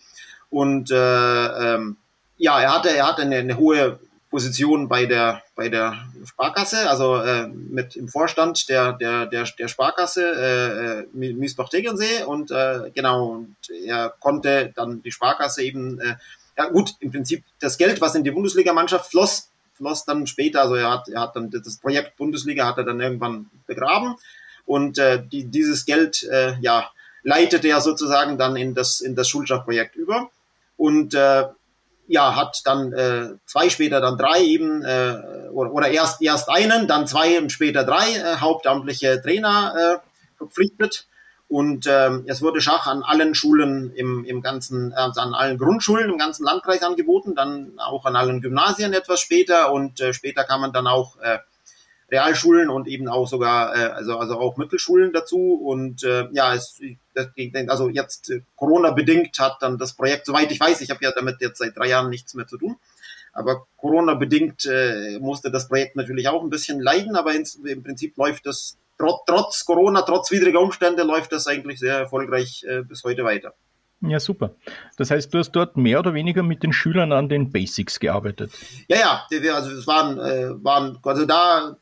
Und 0.50 0.92
äh, 0.92 1.76
ähm, 1.76 1.98
ja, 2.38 2.60
er 2.60 2.76
hatte, 2.76 2.90
er 2.90 3.08
hatte 3.08 3.22
eine, 3.22 3.38
eine 3.38 3.58
hohe 3.58 4.00
Position 4.36 4.90
bei 4.90 5.06
der, 5.06 5.44
bei 5.56 5.70
der 5.70 5.96
Sparkasse, 6.26 6.90
also 6.90 7.16
äh, 7.22 7.48
mit 7.48 7.96
im 7.96 8.10
Vorstand 8.10 8.68
der, 8.68 8.92
der, 8.92 9.28
der, 9.28 9.46
der 9.58 9.68
Sparkasse 9.70 11.06
äh, 11.16 11.24
äh 11.24 11.32
Miesbach-Tegernsee 11.32 12.26
und 12.26 12.52
äh, 12.52 12.92
genau, 12.94 13.28
und 13.28 13.56
er 13.86 14.14
konnte 14.20 14.74
dann 14.76 15.02
die 15.02 15.14
Sparkasse 15.14 15.64
eben, 15.64 16.02
äh, 16.02 16.16
ja 16.58 16.68
gut, 16.68 16.96
im 17.00 17.12
Prinzip 17.12 17.46
das 17.62 17.78
Geld, 17.78 18.02
was 18.02 18.16
in 18.16 18.26
die 18.26 18.32
Bundesligamannschaft 18.32 19.10
floss, 19.10 19.48
floss 19.74 20.04
dann 20.04 20.28
später, 20.28 20.64
also 20.64 20.76
er 20.76 20.92
hat, 20.92 21.08
er 21.08 21.22
hat 21.22 21.38
dann 21.38 21.50
das 21.50 21.78
Projekt 21.78 22.18
Bundesliga 22.18 22.66
hat 22.66 22.78
er 22.78 22.84
dann 22.84 23.00
irgendwann 23.00 23.50
begraben 23.68 24.18
und 24.66 24.98
äh, 24.98 25.24
die, 25.26 25.46
dieses 25.46 25.86
Geld, 25.86 26.24
äh, 26.24 26.56
ja, 26.60 26.90
leitete 27.24 27.70
er 27.70 27.80
sozusagen 27.80 28.38
dann 28.38 28.58
in 28.58 28.76
das, 28.76 29.00
in 29.00 29.16
das 29.16 29.30
Schulschachprojekt 29.30 29.96
über 29.96 30.30
und 30.76 31.14
äh, 31.14 31.46
ja, 32.08 32.36
hat 32.36 32.62
dann 32.66 32.94
äh, 32.94 33.30
zwei, 33.46 33.70
später 33.70 34.02
dann 34.02 34.18
drei 34.18 34.44
eben, 34.44 34.84
äh, 34.84 35.50
oder, 35.52 35.72
oder 35.72 35.88
erst, 35.90 36.22
erst 36.22 36.50
einen, 36.50 36.88
dann 36.88 37.08
zwei 37.08 37.40
und 37.40 37.52
später 37.52 37.84
drei 37.84 38.16
äh, 38.16 38.38
hauptamtliche 38.38 39.22
Trainer 39.22 40.02
äh, 40.04 40.38
verpflichtet. 40.38 41.08
Und 41.48 41.86
ähm, 41.88 42.26
es 42.28 42.42
wurde 42.42 42.60
Schach 42.60 42.88
an 42.88 43.04
allen 43.04 43.36
Schulen 43.36 43.92
im, 43.94 44.26
im 44.26 44.42
ganzen, 44.42 44.92
äh, 44.92 44.96
an 44.96 45.34
allen 45.34 45.58
Grundschulen 45.58 46.10
im 46.10 46.18
ganzen 46.18 46.44
Landkreis 46.44 46.82
angeboten, 46.82 47.36
dann 47.36 47.78
auch 47.78 48.06
an 48.06 48.16
allen 48.16 48.42
Gymnasien 48.42 48.94
etwas 48.94 49.20
später 49.20 49.72
und 49.72 50.02
äh, 50.02 50.14
später 50.14 50.44
kann 50.44 50.62
man 50.62 50.74
dann 50.74 50.88
auch 50.88 51.18
äh, 51.20 51.40
Realschulen 52.12 52.70
und 52.70 52.88
eben 52.88 53.08
auch 53.08 53.28
sogar, 53.28 53.76
äh, 53.76 53.92
also, 53.92 54.18
also 54.18 54.40
auch 54.40 54.58
Mittelschulen 54.58 55.12
dazu. 55.12 55.56
Und 55.56 56.04
äh, 56.04 56.28
ja, 56.32 56.54
es, 56.54 56.80
also 57.68 57.90
jetzt 57.90 58.30
äh, 58.30 58.42
Corona-bedingt 58.56 59.40
hat 59.40 59.58
dann 59.62 59.78
das 59.78 59.94
Projekt, 59.94 60.26
soweit 60.26 60.52
ich 60.52 60.60
weiß, 60.60 60.82
ich 60.82 60.90
habe 60.90 61.04
ja 61.04 61.12
damit 61.12 61.42
jetzt 61.42 61.60
seit 61.60 61.76
drei 61.76 61.88
Jahren 61.88 62.10
nichts 62.10 62.34
mehr 62.34 62.48
zu 62.48 62.58
tun, 62.58 62.78
aber 63.34 63.68
Corona-bedingt 63.78 64.66
äh, 64.66 65.20
musste 65.20 65.52
das 65.52 65.68
Projekt 65.68 65.96
natürlich 65.96 66.28
auch 66.28 66.44
ein 66.44 66.50
bisschen 66.50 66.80
leiden, 66.80 67.16
aber 67.16 67.34
ins, 67.34 67.56
im 67.56 67.84
Prinzip 67.84 68.16
läuft 68.18 68.46
das 68.46 68.78
trotz, 68.98 69.22
trotz 69.26 69.66
Corona, 69.66 70.04
trotz 70.04 70.32
widriger 70.32 70.62
Umstände, 70.62 71.04
läuft 71.04 71.32
das 71.32 71.48
eigentlich 71.48 71.80
sehr 71.80 71.98
erfolgreich 71.98 72.64
äh, 72.68 72.84
bis 72.84 73.04
heute 73.04 73.24
weiter. 73.24 73.54
Ja, 74.08 74.20
super. 74.20 74.52
Das 74.98 75.12
heißt, 75.12 75.34
du 75.34 75.40
hast 75.40 75.52
dort 75.52 75.78
mehr 75.78 76.00
oder 76.00 76.14
weniger 76.14 76.44
mit 76.44 76.64
den 76.64 76.74
Schülern 76.74 77.12
an 77.12 77.30
den 77.30 77.52
Basics 77.52 78.00
gearbeitet. 78.00 78.52
Ja, 78.88 78.98
ja, 78.98 79.54
also 79.54 79.72
es 79.72 79.88
waren, 79.88 80.20
äh, 80.20 80.64
waren 80.64 80.98
also 81.04 81.26
da 81.26 81.78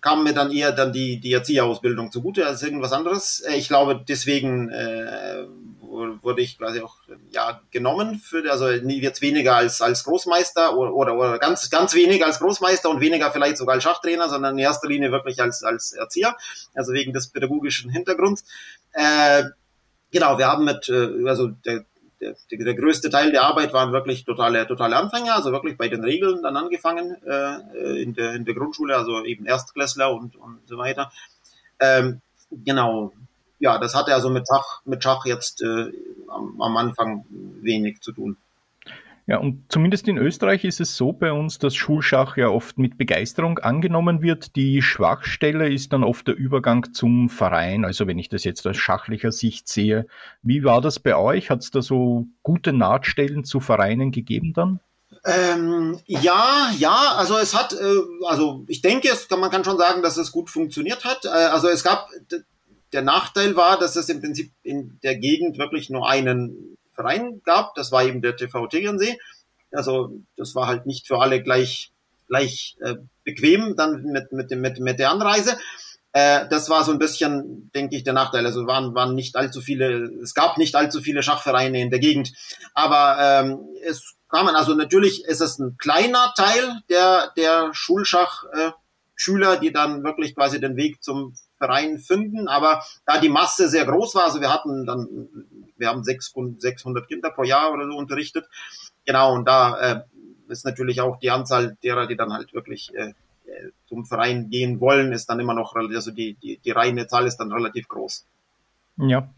kam 0.00 0.22
mir 0.22 0.34
dann 0.34 0.52
eher 0.52 0.72
dann 0.72 0.92
die, 0.92 1.18
die 1.18 1.32
Erzieherausbildung 1.32 2.12
zugute 2.12 2.46
als 2.46 2.62
irgendwas 2.62 2.92
anderes. 2.92 3.40
Äh, 3.40 3.56
ich 3.56 3.68
glaube, 3.68 4.04
deswegen 4.06 4.68
äh, 4.68 5.44
wurde 6.22 6.42
ich 6.42 6.58
quasi 6.58 6.80
auch 6.80 6.96
ja, 7.30 7.60
genommen 7.70 8.18
für, 8.18 8.50
also 8.50 8.68
jetzt 8.68 9.22
weniger 9.22 9.56
als, 9.56 9.80
als 9.80 10.04
Großmeister 10.04 10.76
oder, 10.76 10.94
oder, 10.94 11.16
oder 11.16 11.38
ganz, 11.38 11.70
ganz 11.70 11.94
weniger 11.94 12.26
als 12.26 12.38
Großmeister 12.38 12.90
und 12.90 13.00
weniger 13.00 13.30
vielleicht 13.30 13.56
sogar 13.56 13.76
als 13.76 13.84
Schachtrainer, 13.84 14.28
sondern 14.28 14.54
in 14.54 14.64
erster 14.64 14.88
Linie 14.88 15.10
wirklich 15.10 15.40
als, 15.40 15.62
als 15.62 15.92
Erzieher, 15.92 16.36
also 16.74 16.92
wegen 16.92 17.12
des 17.12 17.28
pädagogischen 17.28 17.90
Hintergrunds. 17.90 18.44
Äh, 18.92 19.44
genau, 20.16 20.38
wir 20.38 20.46
haben 20.46 20.64
mit, 20.64 20.88
äh, 20.88 21.28
also 21.28 21.48
der, 21.48 21.84
der, 22.20 22.34
der 22.50 22.74
größte 22.74 23.10
Teil 23.10 23.30
der 23.30 23.42
Arbeit 23.42 23.74
waren 23.74 23.92
wirklich 23.92 24.24
totale, 24.24 24.66
totale 24.66 24.96
Anfänger, 24.96 25.34
also 25.34 25.52
wirklich 25.52 25.76
bei 25.76 25.88
den 25.88 26.02
Regeln 26.02 26.42
dann 26.42 26.56
angefangen 26.56 27.16
äh, 27.22 28.02
in, 28.02 28.14
der, 28.14 28.32
in 28.34 28.46
der 28.46 28.54
Grundschule, 28.54 28.96
also 28.96 29.24
eben 29.24 29.44
Erstklässler 29.44 30.12
und, 30.12 30.36
und 30.36 30.66
so 30.66 30.78
weiter. 30.78 31.12
Ähm, 31.80 32.22
genau, 32.50 33.12
ja, 33.58 33.78
das 33.78 33.94
hatte 33.94 34.14
also 34.14 34.30
mit 34.30 34.46
Schach, 34.48 34.80
mit 34.86 35.02
Schach 35.02 35.26
jetzt 35.26 35.62
äh, 35.62 35.92
am, 36.28 36.60
am 36.62 36.76
Anfang 36.78 37.26
wenig 37.60 38.00
zu 38.00 38.12
tun. 38.12 38.38
Ja, 39.28 39.38
und 39.38 39.64
zumindest 39.68 40.06
in 40.06 40.18
Österreich 40.18 40.64
ist 40.64 40.80
es 40.80 40.96
so 40.96 41.12
bei 41.12 41.32
uns, 41.32 41.58
dass 41.58 41.74
Schulschach 41.74 42.36
ja 42.36 42.48
oft 42.48 42.78
mit 42.78 42.96
Begeisterung 42.96 43.58
angenommen 43.58 44.22
wird. 44.22 44.54
Die 44.54 44.82
Schwachstelle 44.82 45.68
ist 45.68 45.92
dann 45.92 46.04
oft 46.04 46.28
der 46.28 46.36
Übergang 46.36 46.92
zum 46.92 47.28
Verein. 47.28 47.84
Also 47.84 48.06
wenn 48.06 48.20
ich 48.20 48.28
das 48.28 48.44
jetzt 48.44 48.64
aus 48.68 48.76
schachlicher 48.76 49.32
Sicht 49.32 49.66
sehe, 49.66 50.06
wie 50.42 50.62
war 50.62 50.80
das 50.80 51.00
bei 51.00 51.16
euch? 51.16 51.50
Hat 51.50 51.62
es 51.62 51.72
da 51.72 51.82
so 51.82 52.28
gute 52.44 52.72
Nahtstellen 52.72 53.42
zu 53.42 53.58
Vereinen 53.58 54.12
gegeben 54.12 54.52
dann? 54.54 54.78
Ähm, 55.24 55.98
ja, 56.06 56.70
ja, 56.78 57.14
also 57.16 57.36
es 57.36 57.52
hat, 57.52 57.72
äh, 57.72 58.26
also 58.28 58.64
ich 58.68 58.80
denke, 58.80 59.08
es 59.08 59.26
kann, 59.26 59.40
man 59.40 59.50
kann 59.50 59.64
schon 59.64 59.76
sagen, 59.78 60.02
dass 60.02 60.18
es 60.18 60.30
gut 60.30 60.50
funktioniert 60.50 61.04
hat. 61.04 61.24
Äh, 61.24 61.28
also 61.28 61.66
es 61.66 61.82
gab, 61.82 62.10
der 62.92 63.02
Nachteil 63.02 63.56
war, 63.56 63.76
dass 63.76 63.96
es 63.96 64.08
im 64.08 64.20
Prinzip 64.20 64.52
in 64.62 65.00
der 65.02 65.16
Gegend 65.16 65.58
wirklich 65.58 65.90
nur 65.90 66.08
einen 66.08 66.76
Verein 66.96 67.40
gab. 67.44 67.74
Das 67.76 67.92
war 67.92 68.04
eben 68.04 68.22
der 68.22 68.36
TV 68.36 68.66
Tegernsee. 68.66 69.18
Also 69.72 70.18
das 70.36 70.54
war 70.54 70.66
halt 70.66 70.86
nicht 70.86 71.06
für 71.06 71.20
alle 71.20 71.42
gleich, 71.42 71.92
gleich 72.28 72.76
äh, 72.80 72.96
bequem 73.22 73.76
dann 73.76 74.02
mit, 74.02 74.32
mit, 74.32 74.50
mit, 74.50 74.80
mit 74.80 74.98
der 74.98 75.10
Anreise. 75.10 75.56
Äh, 76.12 76.48
das 76.48 76.68
war 76.70 76.82
so 76.82 76.92
ein 76.92 76.98
bisschen, 76.98 77.70
denke 77.74 77.94
ich, 77.96 78.02
der 78.02 78.14
Nachteil. 78.14 78.46
Also 78.46 78.66
waren, 78.66 78.94
waren 78.94 79.14
nicht 79.14 79.36
allzu 79.36 79.60
viele, 79.60 80.10
es 80.22 80.34
gab 80.34 80.58
nicht 80.58 80.74
allzu 80.74 81.00
viele 81.00 81.22
Schachvereine 81.22 81.80
in 81.80 81.90
der 81.90 82.00
Gegend. 82.00 82.32
Aber 82.74 83.18
ähm, 83.20 83.60
es 83.84 84.14
kamen, 84.28 84.56
also 84.56 84.74
natürlich 84.74 85.24
ist 85.24 85.40
es 85.40 85.58
ein 85.58 85.76
kleiner 85.78 86.32
Teil 86.36 86.80
der, 86.88 87.32
der 87.36 87.70
Schulschach. 87.74 88.44
Äh, 88.52 88.70
Schüler, 89.16 89.56
die 89.56 89.72
dann 89.72 90.04
wirklich 90.04 90.34
quasi 90.34 90.60
den 90.60 90.76
Weg 90.76 91.02
zum 91.02 91.34
Verein 91.58 91.98
finden, 91.98 92.48
aber 92.48 92.84
da 93.06 93.18
die 93.18 93.30
Masse 93.30 93.68
sehr 93.68 93.86
groß 93.86 94.14
war, 94.14 94.24
also 94.24 94.42
wir 94.42 94.52
hatten 94.52 94.86
dann, 94.86 95.28
wir 95.76 95.88
haben 95.88 96.04
600 96.04 97.08
Kinder 97.08 97.30
pro 97.30 97.44
Jahr 97.44 97.72
oder 97.72 97.86
so 97.86 97.96
unterrichtet, 97.96 98.46
genau, 99.04 99.34
und 99.34 99.46
da 99.46 99.78
äh, 99.78 100.00
ist 100.48 100.64
natürlich 100.64 101.00
auch 101.00 101.18
die 101.18 101.30
Anzahl 101.30 101.76
derer, 101.82 102.06
die 102.06 102.16
dann 102.16 102.32
halt 102.32 102.52
wirklich 102.54 102.94
äh, 102.94 103.10
äh 103.46 103.70
zum 103.86 104.04
Verein 104.04 104.50
gehen 104.50 104.80
wollen, 104.80 105.12
ist 105.12 105.26
dann 105.26 105.40
immer 105.40 105.54
noch, 105.54 105.74
also 105.76 106.10
die, 106.10 106.34
die, 106.34 106.58
die 106.58 106.70
reine 106.70 107.06
Zahl 107.06 107.26
ist 107.26 107.36
dann 107.38 107.52
relativ 107.52 107.88
groß. 107.88 108.26
Ja. 108.98 109.30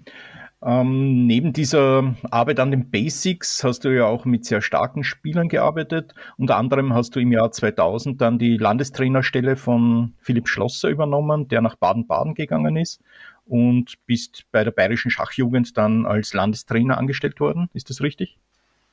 Ähm, 0.60 1.26
neben 1.26 1.52
dieser 1.52 2.16
Arbeit 2.32 2.58
an 2.58 2.72
den 2.72 2.90
Basics 2.90 3.62
hast 3.62 3.84
du 3.84 3.94
ja 3.94 4.06
auch 4.06 4.24
mit 4.24 4.44
sehr 4.44 4.60
starken 4.60 5.04
Spielern 5.04 5.48
gearbeitet. 5.48 6.14
Unter 6.36 6.56
anderem 6.56 6.94
hast 6.94 7.14
du 7.14 7.20
im 7.20 7.30
Jahr 7.30 7.52
2000 7.52 8.20
dann 8.20 8.40
die 8.40 8.56
Landestrainerstelle 8.56 9.56
von 9.56 10.14
Philipp 10.18 10.48
Schlosser 10.48 10.88
übernommen, 10.88 11.46
der 11.46 11.60
nach 11.60 11.76
Baden-Baden 11.76 12.34
gegangen 12.34 12.76
ist 12.76 13.00
und 13.48 13.94
bist 14.06 14.44
bei 14.52 14.64
der 14.64 14.70
Bayerischen 14.70 15.10
Schachjugend 15.10 15.76
dann 15.76 16.06
als 16.06 16.34
Landestrainer 16.34 16.98
angestellt 16.98 17.40
worden. 17.40 17.68
Ist 17.74 17.90
das 17.90 18.00
richtig? 18.00 18.36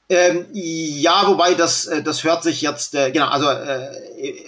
Ähm, 0.08 0.46
ja, 0.54 1.24
wobei 1.26 1.56
das, 1.56 1.88
äh, 1.88 2.04
das 2.04 2.24
hört 2.24 2.44
sich 2.44 2.62
jetzt, 2.62 2.94
äh, 2.94 3.12
genau, 3.12 3.28
also 3.28 3.50
äh, 3.50 3.90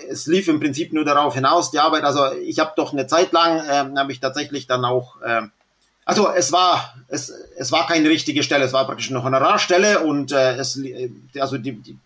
es 0.07 0.27
lief 0.27 0.47
im 0.47 0.59
Prinzip 0.59 0.93
nur 0.93 1.03
darauf 1.03 1.33
hinaus, 1.33 1.71
die 1.71 1.79
Arbeit, 1.79 2.03
also 2.03 2.31
ich 2.33 2.59
habe 2.59 2.73
doch 2.75 2.93
eine 2.93 3.07
Zeit 3.07 3.31
lang, 3.31 3.65
äh, 3.65 3.99
habe 3.99 4.11
ich 4.11 4.19
tatsächlich 4.19 4.67
dann 4.67 4.85
auch 4.85 5.19
äh, 5.21 5.41
also 6.07 6.29
es 6.29 6.53
war 6.53 6.95
es, 7.09 7.33
es 7.57 7.71
war 7.73 7.85
keine 7.85 8.07
richtige 8.09 8.41
Stelle, 8.41 8.63
es 8.63 8.71
war 8.71 8.85
praktisch 8.85 9.09
eine 9.09 9.23
Honorarstelle 9.23 9.99
und 9.99 10.31
äh, 10.31 10.55
es 10.55 10.79
also 11.37 11.57
die, 11.57 11.73
die 11.73 11.97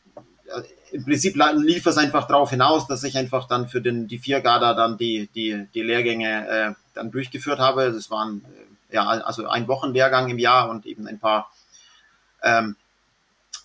äh, 0.48 0.96
im 0.96 1.06
Prinzip 1.06 1.36
lief 1.58 1.86
es 1.86 1.98
einfach 1.98 2.28
darauf 2.28 2.50
hinaus, 2.50 2.88
dass 2.88 3.04
ich 3.04 3.16
einfach 3.16 3.48
dann 3.48 3.68
für 3.68 3.80
den 3.80 4.08
die 4.08 4.18
vier 4.18 4.42
Garda 4.42 4.74
dann 4.74 4.98
die 4.98 5.30
die 5.36 5.68
die 5.76 5.84
Lehrgänge 5.84 6.48
äh, 6.50 6.74
dann 6.94 7.12
durchgeführt 7.12 7.60
habe. 7.60 7.92
Das 7.92 8.10
waren 8.10 8.46
äh, 8.90 8.96
ja 8.96 9.08
also 9.08 9.48
ein 9.48 9.68
Wochenlehrgang 9.68 10.30
im 10.30 10.40
Jahr 10.40 10.70
und 10.70 10.86
eben 10.86 11.08
ein 11.08 11.20
paar 11.20 11.52
ähm, 12.44 12.76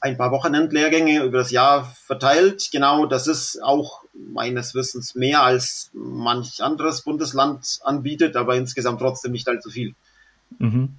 ein 0.01 0.17
paar 0.17 0.31
Wochenendlehrgänge 0.31 1.25
über 1.25 1.39
das 1.39 1.51
Jahr 1.51 1.85
verteilt. 1.85 2.69
Genau, 2.71 3.07
das 3.07 3.27
ist 3.27 3.63
auch 3.63 4.03
meines 4.13 4.75
Wissens 4.75 5.15
mehr 5.15 5.43
als 5.43 5.91
manch 5.95 6.63
anderes 6.63 7.03
Bundesland 7.03 7.79
anbietet, 7.83 8.37
aber 8.37 8.57
insgesamt 8.57 9.01
trotzdem 9.01 9.33
nicht 9.33 9.49
allzu 9.49 9.71
viel. 9.71 9.95
Mhm. 10.59 10.97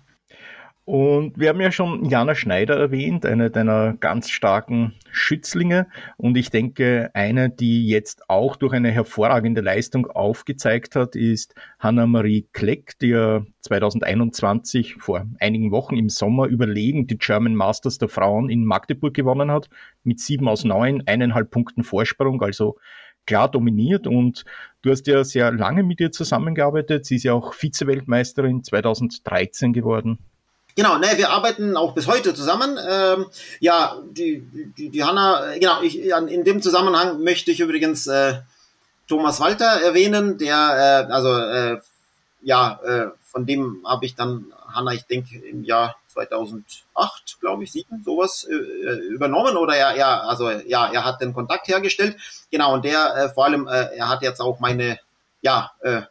Und 0.88 1.38
wir 1.38 1.50
haben 1.50 1.60
ja 1.60 1.70
schon 1.70 2.06
Jana 2.06 2.34
Schneider 2.34 2.78
erwähnt, 2.78 3.26
eine 3.26 3.52
deiner 3.52 3.98
ganz 3.98 4.30
starken 4.30 4.94
Schützlinge. 5.12 5.88
Und 6.16 6.38
ich 6.38 6.50
denke, 6.50 7.12
eine, 7.14 7.50
die 7.50 7.90
jetzt 7.90 8.30
auch 8.30 8.56
durch 8.56 8.72
eine 8.72 8.90
hervorragende 8.90 9.60
Leistung 9.60 10.10
aufgezeigt 10.10 10.96
hat, 10.96 11.18
ist 11.18 11.56
Hanna-Marie 11.80 12.48
Kleck, 12.54 12.98
die 13.00 13.08
ja 13.08 13.46
2021 13.64 14.96
vor 14.96 15.26
einigen 15.42 15.72
Wochen 15.72 15.98
im 15.98 16.08
Sommer 16.08 16.46
überlegen 16.46 17.06
die 17.06 17.18
German 17.18 17.56
Masters 17.56 17.98
der 17.98 18.08
Frauen 18.08 18.50
in 18.50 18.64
Magdeburg 18.64 19.14
gewonnen 19.14 19.52
hat, 19.52 19.68
mit 20.06 20.22
sieben 20.22 20.48
aus 20.48 20.64
neun, 20.64 21.04
eineinhalb 21.06 21.52
Punkten 21.52 21.84
Vorsprung. 21.84 22.42
Also 22.42 22.78
klar 23.26 23.52
dominiert 23.52 24.08
und 24.08 24.46
du 24.84 24.92
hast 24.92 25.06
ja 25.08 25.26
sehr 25.26 25.52
lange 25.52 25.84
mit 25.84 26.00
ihr 26.00 26.14
zusammengearbeitet. 26.14 27.06
Sie 27.06 27.18
ist 27.18 27.24
ja 27.24 27.34
auch 27.34 27.54
Vize-Weltmeisterin 27.54 28.64
2013 28.64 29.74
geworden. 29.74 30.20
Genau, 30.78 31.00
ne, 31.00 31.08
wir 31.16 31.32
arbeiten 31.32 31.76
auch 31.76 31.96
bis 31.96 32.06
heute 32.06 32.36
zusammen. 32.36 32.78
Ähm, 32.88 33.26
ja, 33.60 33.98
die, 34.12 34.42
die, 34.78 34.90
die 34.90 35.04
Hanna, 35.04 35.56
genau, 35.56 35.82
ich, 35.82 36.00
in 36.00 36.44
dem 36.44 36.62
Zusammenhang 36.62 37.24
möchte 37.24 37.50
ich 37.50 37.62
übrigens 37.62 38.06
äh, 38.06 38.36
Thomas 39.08 39.40
Walter 39.40 39.66
erwähnen, 39.66 40.38
der, 40.38 41.08
äh, 41.10 41.12
also, 41.12 41.36
äh, 41.36 41.82
ja, 42.44 42.80
äh, 42.84 43.08
von 43.24 43.48
dem 43.48 43.84
habe 43.88 44.06
ich 44.06 44.14
dann 44.14 44.54
Hanna, 44.72 44.94
ich 44.94 45.08
denke, 45.08 45.40
im 45.40 45.64
Jahr 45.64 45.96
2008, 46.10 47.40
glaube 47.40 47.64
ich, 47.64 47.72
sieben, 47.72 48.04
sowas 48.06 48.44
äh, 48.48 48.54
übernommen 48.54 49.58
oder 49.58 49.76
er, 49.76 49.96
er, 49.96 50.30
also 50.30 50.52
ja, 50.52 50.92
er 50.94 51.06
hat 51.06 51.22
den 51.22 51.34
Kontakt 51.34 51.68
hergestellt. 51.68 52.18
Genau, 52.52 52.76
und 52.76 52.86
der 52.86 53.16
äh, 53.16 53.30
vor 53.30 53.46
allem, 53.46 53.68
äh, 53.68 53.96
er 53.96 54.10
hat 54.10 54.22
jetzt 54.22 54.42
auch 54.42 54.60
meine, 54.60 55.00
ja, 55.42 55.72
äh, 55.82 56.04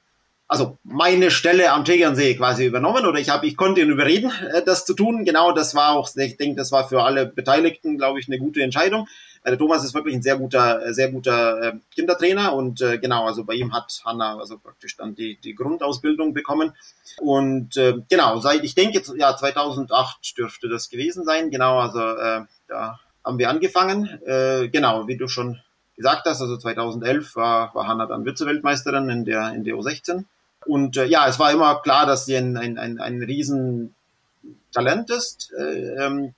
also 0.48 0.78
meine 0.84 1.30
Stelle 1.30 1.72
am 1.72 1.84
Tegernsee 1.84 2.36
quasi 2.36 2.66
übernommen 2.66 3.04
oder 3.04 3.18
ich 3.18 3.30
habe, 3.30 3.46
ich 3.46 3.56
konnte 3.56 3.80
ihn 3.80 3.90
überreden, 3.90 4.30
äh, 4.52 4.62
das 4.62 4.84
zu 4.84 4.94
tun. 4.94 5.24
Genau, 5.24 5.52
das 5.52 5.74
war 5.74 5.92
auch, 5.96 6.08
ich 6.14 6.36
denke, 6.36 6.56
das 6.56 6.70
war 6.70 6.88
für 6.88 7.02
alle 7.02 7.26
Beteiligten, 7.26 7.98
glaube 7.98 8.20
ich, 8.20 8.28
eine 8.28 8.38
gute 8.38 8.62
Entscheidung. 8.62 9.08
Äh, 9.42 9.50
der 9.50 9.58
Thomas 9.58 9.84
ist 9.84 9.94
wirklich 9.94 10.14
ein 10.14 10.22
sehr 10.22 10.36
guter, 10.36 10.86
äh, 10.86 10.94
sehr 10.94 11.10
guter 11.10 11.62
äh, 11.62 11.72
Kindertrainer 11.94 12.54
und 12.54 12.80
äh, 12.80 12.98
genau, 12.98 13.26
also 13.26 13.44
bei 13.44 13.54
ihm 13.54 13.72
hat 13.72 14.02
Hanna 14.04 14.38
also 14.38 14.58
praktisch 14.58 14.96
dann 14.96 15.16
die, 15.16 15.36
die 15.40 15.54
Grundausbildung 15.54 16.32
bekommen. 16.32 16.72
Und 17.18 17.76
äh, 17.76 17.94
genau, 18.08 18.38
seit 18.38 18.62
ich 18.62 18.74
denke, 18.74 19.02
ja, 19.16 19.36
2008 19.36 20.38
dürfte 20.38 20.68
das 20.68 20.90
gewesen 20.90 21.24
sein. 21.24 21.50
Genau, 21.50 21.78
also 21.80 22.00
äh, 22.00 22.42
da 22.68 23.00
haben 23.24 23.38
wir 23.38 23.50
angefangen. 23.50 24.06
Äh, 24.24 24.68
genau, 24.68 25.08
wie 25.08 25.16
du 25.16 25.26
schon 25.26 25.60
gesagt 25.96 26.26
hast, 26.26 26.40
also 26.40 26.56
2011 26.56 27.34
war, 27.34 27.74
war 27.74 27.88
Hanna 27.88 28.06
dann 28.06 28.24
Vize-Weltmeisterin 28.24 29.08
in 29.08 29.24
der, 29.24 29.54
in 29.54 29.64
der 29.64 29.74
U16. 29.74 30.24
Und 30.66 30.96
äh, 30.96 31.06
ja, 31.06 31.28
es 31.28 31.38
war 31.38 31.52
immer 31.52 31.80
klar, 31.82 32.06
dass 32.06 32.26
sie 32.26 32.36
ein, 32.36 32.56
ein, 32.56 32.78
ein, 32.78 32.98
ein 32.98 33.22
Riesentalent 33.22 35.10
ist. 35.10 35.52
Äh, 35.58 36.04
ähm, 36.04 36.34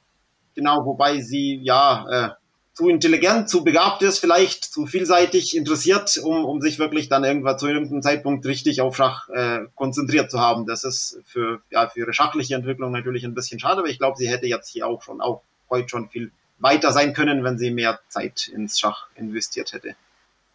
genau, 0.54 0.84
wobei 0.84 1.20
sie 1.20 1.60
ja 1.62 2.06
äh, 2.10 2.30
zu 2.78 2.88
intelligent, 2.88 3.48
zu 3.48 3.64
begabt 3.64 4.02
ist, 4.02 4.20
vielleicht 4.20 4.64
zu 4.64 4.86
vielseitig 4.86 5.56
interessiert, 5.56 6.16
um, 6.22 6.44
um 6.44 6.60
sich 6.60 6.78
wirklich 6.78 7.08
dann 7.08 7.24
irgendwann 7.24 7.58
zu 7.58 7.66
irgendeinem 7.66 8.02
Zeitpunkt 8.02 8.46
richtig 8.46 8.80
auf 8.80 8.94
Schach 8.96 9.28
äh, 9.30 9.62
konzentriert 9.74 10.30
zu 10.30 10.38
haben. 10.38 10.64
Das 10.64 10.84
ist 10.84 11.20
für, 11.24 11.60
ja, 11.70 11.88
für 11.88 11.98
ihre 11.98 12.12
schachliche 12.12 12.54
Entwicklung 12.54 12.92
natürlich 12.92 13.24
ein 13.24 13.34
bisschen 13.34 13.58
schade, 13.58 13.80
aber 13.80 13.88
ich 13.88 13.98
glaube, 13.98 14.16
sie 14.16 14.28
hätte 14.28 14.46
jetzt 14.46 14.68
hier 14.68 14.86
auch 14.86 15.02
schon, 15.02 15.20
auch 15.20 15.42
heute 15.68 15.88
schon 15.88 16.08
viel 16.08 16.30
weiter 16.60 16.92
sein 16.92 17.14
können, 17.14 17.42
wenn 17.42 17.58
sie 17.58 17.72
mehr 17.72 17.98
Zeit 18.08 18.46
ins 18.46 18.78
Schach 18.78 19.08
investiert 19.16 19.72
hätte. 19.72 19.96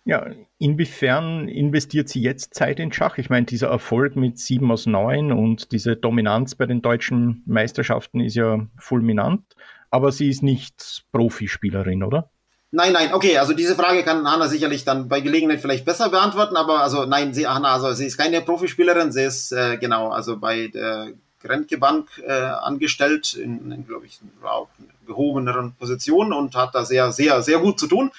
Ja, 0.05 0.27
inwiefern 0.57 1.47
investiert 1.47 2.09
sie 2.09 2.21
jetzt 2.21 2.53
Zeit 2.53 2.79
in 2.79 2.91
Schach? 2.91 3.17
Ich 3.17 3.29
meine, 3.29 3.45
dieser 3.45 3.69
Erfolg 3.69 4.17
mit 4.17 4.37
7 4.37 4.69
aus 4.69 4.85
9 4.85 5.31
und 5.31 5.71
diese 5.71 5.95
Dominanz 5.95 6.55
bei 6.55 6.65
den 6.65 6.81
deutschen 6.81 7.41
Meisterschaften 7.45 8.19
ist 8.19 8.35
ja 8.35 8.67
fulminant, 8.77 9.55
aber 9.91 10.11
sie 10.11 10.29
ist 10.29 10.43
nicht 10.43 11.05
Profispielerin, 11.13 12.03
oder? 12.03 12.29
Nein, 12.71 12.91
nein, 12.91 13.13
okay, 13.13 13.37
also 13.37 13.53
diese 13.53 13.75
Frage 13.75 14.03
kann 14.03 14.29
Hanna 14.29 14.47
sicherlich 14.47 14.83
dann 14.83 15.07
bei 15.07 15.21
Gelegenheit 15.21 15.61
vielleicht 15.61 15.85
besser 15.85 16.09
beantworten, 16.09 16.57
aber 16.57 16.81
also 16.81 17.05
nein, 17.05 17.33
sie, 17.33 17.47
Hanna, 17.47 17.71
also 17.71 17.93
sie 17.93 18.07
ist 18.07 18.17
keine 18.17 18.41
Profispielerin, 18.41 19.11
sie 19.11 19.23
ist 19.23 19.53
äh, 19.53 19.77
genau, 19.77 20.09
also 20.09 20.37
bei 20.37 20.67
der 20.67 21.13
Grenke 21.39 21.77
Bank 21.77 22.09
äh, 22.25 22.31
angestellt, 22.31 23.35
in, 23.35 23.71
in 23.71 23.87
glaube 23.87 24.07
ich, 24.07 24.19
auch 24.41 24.69
gehobeneren 25.05 25.75
Position 25.75 26.33
und 26.33 26.55
hat 26.55 26.73
da 26.73 26.83
sehr, 26.83 27.11
sehr, 27.11 27.41
sehr 27.41 27.59
gut 27.59 27.79
zu 27.79 27.87
tun 27.87 28.11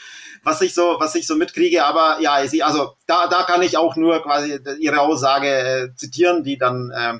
was 0.45 0.61
ich 0.61 0.75
so, 0.75 0.97
was 0.99 1.15
ich 1.15 1.27
so 1.27 1.37
mitkriege. 1.37 1.85
Aber 1.85 2.19
ja, 2.21 2.35
also 2.35 2.97
da, 3.07 3.27
da 3.27 3.43
kann 3.45 3.63
ich 3.63 3.77
auch 3.77 3.97
nur 3.97 4.23
quasi 4.23 4.59
ihre 4.79 5.01
Aussage 5.01 5.49
äh, 5.49 5.95
zitieren, 5.97 6.45
die 6.45 6.59
dann 6.59 6.91
äh, 6.91 7.19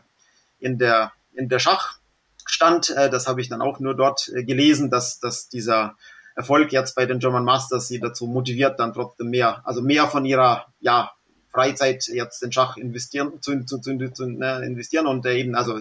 in 0.61 0.79
der 0.79 1.13
in 1.33 1.49
der 1.49 1.59
Schach 1.59 1.99
stand. 2.47 2.91
Äh, 2.91 3.11
das 3.11 3.27
habe 3.27 3.41
ich 3.41 3.49
dann 3.49 3.63
auch 3.63 3.81
nur 3.81 3.95
dort 3.95 4.29
äh, 4.35 4.45
gelesen, 4.45 4.91
dass 4.91 5.19
dass 5.19 5.49
dieser 5.49 5.97
Erfolg 6.37 6.73
jetzt 6.73 6.95
bei 6.95 7.07
den 7.07 7.19
German 7.19 7.45
Masters 7.45 7.89
sie 7.89 8.01
dazu 8.01 8.27
motiviert, 8.27 8.79
dann 8.81 8.93
trotzdem 8.93 9.31
mehr, 9.31 9.63
also 9.65 9.83
mehr 9.83 10.09
von 10.09 10.25
ihrer 10.25 10.67
ja 10.81 11.13
Freizeit 11.55 12.07
jetzt 12.09 12.43
in 12.43 12.53
Schach 12.53 12.77
investieren, 12.77 13.41
zu, 13.41 13.65
zu, 13.65 13.79
zu, 13.79 14.13
zu 14.13 14.27
ne, 14.27 14.63
investieren 14.67 15.07
und 15.07 15.25
äh, 15.25 15.39
eben, 15.39 15.55
also 15.55 15.79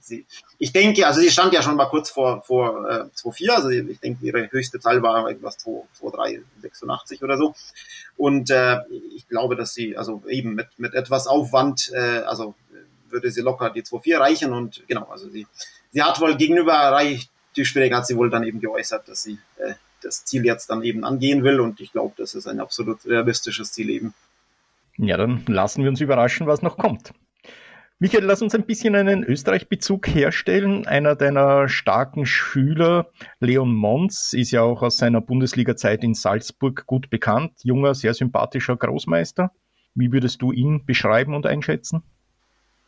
sie, 0.00 0.26
ich 0.58 0.72
denke, 0.72 1.06
also 1.06 1.20
sie 1.20 1.30
stand 1.30 1.54
ja 1.54 1.62
schon 1.62 1.76
mal 1.76 1.86
kurz 1.86 2.10
vor, 2.10 2.42
vor 2.42 2.90
äh, 2.90 3.04
2,4, 3.16 3.50
also 3.50 3.70
ich 3.70 4.00
denke, 4.00 4.26
ihre 4.26 4.50
höchste 4.50 4.80
Zahl 4.80 5.00
war 5.02 5.28
irgendwas 5.28 5.58
2,386 5.58 7.22
oder 7.22 7.38
so. 7.38 7.54
Und 8.16 8.50
äh, 8.50 8.80
ich 9.14 9.28
glaube, 9.28 9.54
dass 9.54 9.74
sie, 9.74 9.96
also 9.96 10.22
eben 10.28 10.54
mit, 10.54 10.66
mit 10.76 10.94
etwas 10.94 11.28
Aufwand, 11.28 11.92
äh, 11.94 12.22
also 12.26 12.54
würde 13.08 13.30
sie 13.30 13.42
locker 13.42 13.70
die 13.70 13.82
2,4 13.82 14.18
reichen 14.18 14.52
und 14.52 14.82
genau, 14.88 15.04
also 15.04 15.28
sie, 15.28 15.46
sie 15.92 16.02
hat 16.02 16.20
wohl 16.20 16.36
gegenüber 16.36 16.72
Rai 16.72 17.20
Tischberg 17.54 17.92
hat 17.92 18.06
sie 18.06 18.16
wohl 18.16 18.30
dann 18.30 18.44
eben 18.44 18.60
geäußert, 18.60 19.06
dass 19.08 19.22
sie 19.22 19.38
äh, 19.58 19.74
das 20.02 20.24
Ziel 20.24 20.44
jetzt 20.44 20.70
dann 20.70 20.82
eben 20.82 21.04
angehen 21.04 21.44
will 21.44 21.60
und 21.60 21.80
ich 21.80 21.92
glaube, 21.92 22.14
das 22.16 22.34
ist 22.34 22.46
ein 22.46 22.60
absolut 22.60 23.04
realistisches 23.04 23.72
Ziel 23.72 23.90
eben. 23.90 24.14
Ja, 24.98 25.16
dann 25.16 25.44
lassen 25.46 25.82
wir 25.82 25.90
uns 25.90 26.00
überraschen, 26.00 26.46
was 26.46 26.62
noch 26.62 26.76
kommt. 26.76 27.12
Michael, 27.98 28.24
lass 28.24 28.42
uns 28.42 28.52
ein 28.54 28.66
bisschen 28.66 28.96
einen 28.96 29.22
Österreich-Bezug 29.22 30.08
herstellen. 30.08 30.88
Einer 30.88 31.14
deiner 31.14 31.68
starken 31.68 32.26
Schüler, 32.26 33.12
Leon 33.38 33.72
Mons, 33.72 34.32
ist 34.32 34.50
ja 34.50 34.62
auch 34.62 34.82
aus 34.82 34.96
seiner 34.96 35.20
Bundesliga-Zeit 35.20 36.02
in 36.02 36.14
Salzburg 36.14 36.84
gut 36.86 37.10
bekannt. 37.10 37.52
Junger, 37.62 37.94
sehr 37.94 38.12
sympathischer 38.12 38.76
Großmeister. 38.76 39.52
Wie 39.94 40.10
würdest 40.10 40.42
du 40.42 40.50
ihn 40.50 40.84
beschreiben 40.84 41.32
und 41.34 41.46
einschätzen? 41.46 42.02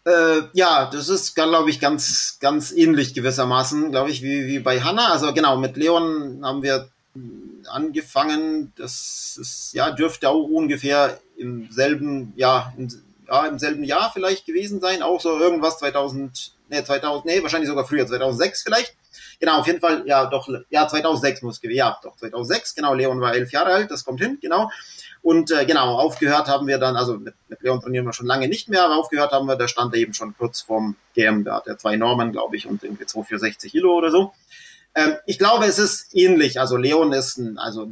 Äh, 0.05 0.43
ja, 0.53 0.91
das 0.93 1.09
ist, 1.09 1.35
glaube 1.35 1.71
ich, 1.71 1.79
ganz, 1.79 2.39
ganz 2.41 2.73
ähnlich 2.73 3.15
gewissermaßen, 3.15 3.93
glaube 3.93 4.11
ich, 4.11 4.21
wie, 4.23 4.49
wie 4.49 4.59
bei 4.59 4.81
Hanna. 4.81 5.13
Also 5.13 5.33
genau, 5.33 5.57
mit 5.57 5.77
Leon 5.77 6.41
haben 6.45 6.65
wir 6.65 6.89
angefangen. 7.69 8.73
Das 8.77 9.39
ist, 9.41 9.73
ja, 9.75 9.93
dürfte 9.93 10.29
auch 10.29 10.43
ungefähr 10.43 11.21
im 11.37 11.71
selben, 11.71 12.33
ja, 12.37 12.73
im 12.77 12.89
ja, 13.29 13.47
im 13.47 13.59
selben 13.59 13.85
Jahr 13.85 14.11
vielleicht 14.13 14.47
gewesen 14.47 14.81
sein, 14.81 15.03
auch 15.03 15.21
so 15.21 15.39
irgendwas 15.39 15.79
2000, 15.79 16.53
nee, 16.69 16.83
2000, 16.83 17.27
nee, 17.27 17.43
wahrscheinlich 17.43 17.69
sogar 17.69 17.87
früher, 17.87 18.07
2006 18.07 18.63
vielleicht. 18.63 18.95
Genau, 19.41 19.59
auf 19.59 19.67
jeden 19.67 19.81
Fall, 19.81 20.05
ja, 20.07 20.27
doch, 20.27 20.49
ja, 20.71 20.87
2006 20.87 21.43
muss 21.43 21.61
gewesen, 21.61 21.79
ja, 21.79 21.99
doch, 22.03 22.17
2006, 22.17 22.75
genau, 22.75 22.95
Leon 22.95 23.21
war 23.21 23.35
elf 23.35 23.51
Jahre 23.53 23.73
alt, 23.73 23.91
das 23.91 24.05
kommt 24.05 24.21
hin, 24.21 24.39
genau. 24.41 24.71
Und 25.23 25.51
äh, 25.51 25.65
genau, 25.65 25.99
aufgehört 25.99 26.49
haben 26.49 26.67
wir 26.67 26.79
dann, 26.79 26.97
also 26.97 27.15
mit, 27.15 27.35
mit 27.49 27.63
Leon 27.63 27.81
trainieren 27.81 28.05
wir 28.05 28.13
schon 28.13 28.27
lange 28.27 28.47
nicht 28.47 28.69
mehr, 28.69 28.85
aber 28.85 28.97
aufgehört 28.97 29.33
haben 29.33 29.47
wir, 29.47 29.57
da 29.57 29.69
stand 29.69 29.95
er 29.95 30.01
eben 30.01 30.15
schon 30.15 30.37
kurz 30.37 30.61
vorm 30.61 30.97
GM, 31.15 31.45
da 31.45 31.57
hat 31.57 31.67
er 31.67 31.79
zwei 31.79 31.97
Normen, 31.97 32.33
glaube 32.33 32.57
ich, 32.57 32.67
und 32.67 32.85
irgendwie 32.85 33.07
2 33.07 33.23
für 33.23 33.39
60 33.39 33.73
Kilo 33.73 33.95
oder 33.95 34.11
so. 34.11 34.33
Ähm, 34.95 35.15
ich 35.27 35.39
glaube, 35.39 35.65
es 35.65 35.79
ist 35.79 36.15
ähnlich, 36.15 36.61
also 36.61 36.77
Leon 36.77 37.13
ist 37.13 37.39
ein, 37.39 37.59
also 37.59 37.89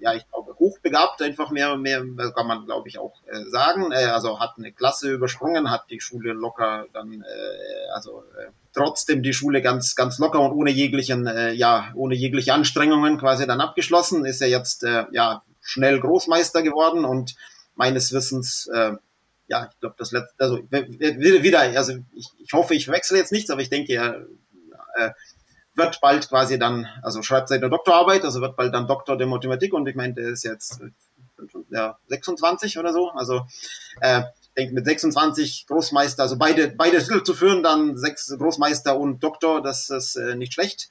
ja, 0.00 0.14
ich 0.14 0.28
glaube, 0.28 0.54
hochbegabt 0.58 1.22
einfach 1.22 1.50
mehr, 1.50 1.76
mehr, 1.76 2.04
kann 2.34 2.46
man 2.46 2.64
glaube 2.64 2.88
ich 2.88 2.98
auch 2.98 3.14
äh, 3.26 3.44
sagen. 3.44 3.92
Äh, 3.92 4.06
also 4.06 4.40
hat 4.40 4.54
eine 4.56 4.72
Klasse 4.72 5.12
übersprungen, 5.12 5.70
hat 5.70 5.90
die 5.90 6.00
Schule 6.00 6.32
locker 6.32 6.86
dann, 6.92 7.22
äh, 7.22 7.92
also 7.94 8.24
äh, 8.38 8.50
trotzdem 8.72 9.22
die 9.22 9.32
Schule 9.32 9.62
ganz, 9.62 9.94
ganz 9.94 10.18
locker 10.18 10.40
und 10.40 10.52
ohne 10.52 10.70
jeglichen, 10.70 11.26
äh, 11.26 11.52
ja, 11.52 11.92
ohne 11.94 12.14
jegliche 12.14 12.54
Anstrengungen 12.54 13.18
quasi 13.18 13.46
dann 13.46 13.60
abgeschlossen. 13.60 14.24
Ist 14.24 14.40
er 14.40 14.48
jetzt, 14.48 14.84
äh, 14.84 15.04
ja, 15.12 15.42
schnell 15.60 16.00
Großmeister 16.00 16.62
geworden 16.62 17.04
und 17.04 17.36
meines 17.74 18.12
Wissens, 18.12 18.68
äh, 18.72 18.92
ja, 19.48 19.68
ich 19.70 19.80
glaube, 19.80 19.96
das 19.98 20.12
letzte, 20.12 20.34
also 20.38 20.58
wieder, 20.58 21.60
also 21.60 21.94
ich, 22.12 22.28
ich 22.38 22.52
hoffe, 22.52 22.74
ich 22.74 22.88
wechsle 22.88 23.18
jetzt 23.18 23.32
nichts, 23.32 23.50
aber 23.50 23.60
ich 23.60 23.70
denke, 23.70 23.92
er 23.94 24.26
äh, 24.96 25.10
wird 25.74 26.00
bald 26.00 26.28
quasi 26.28 26.58
dann, 26.58 26.86
also 27.02 27.22
schreibt 27.22 27.48
seine 27.48 27.70
Doktorarbeit, 27.70 28.24
also 28.24 28.40
wird 28.40 28.56
bald 28.56 28.74
dann 28.74 28.86
Doktor 28.86 29.16
der 29.16 29.26
Mathematik 29.26 29.72
und 29.72 29.86
ich 29.88 29.96
meine, 29.96 30.14
der 30.14 30.28
ist 30.28 30.44
jetzt 30.44 30.80
ja, 31.70 31.98
26 32.08 32.78
oder 32.78 32.92
so, 32.92 33.10
also 33.10 33.42
äh, 34.00 34.22
denke 34.56 34.74
mit 34.74 34.84
26 34.84 35.66
Großmeister, 35.66 36.22
also 36.22 36.36
beide, 36.36 36.68
beide 36.68 36.98
Titel 36.98 37.22
zu 37.22 37.34
führen, 37.34 37.62
dann 37.62 37.96
sechs 37.96 38.26
Großmeister 38.36 38.98
und 38.98 39.22
Doktor, 39.22 39.62
das 39.62 39.90
ist 39.90 40.16
äh, 40.16 40.34
nicht 40.34 40.54
schlecht. 40.54 40.90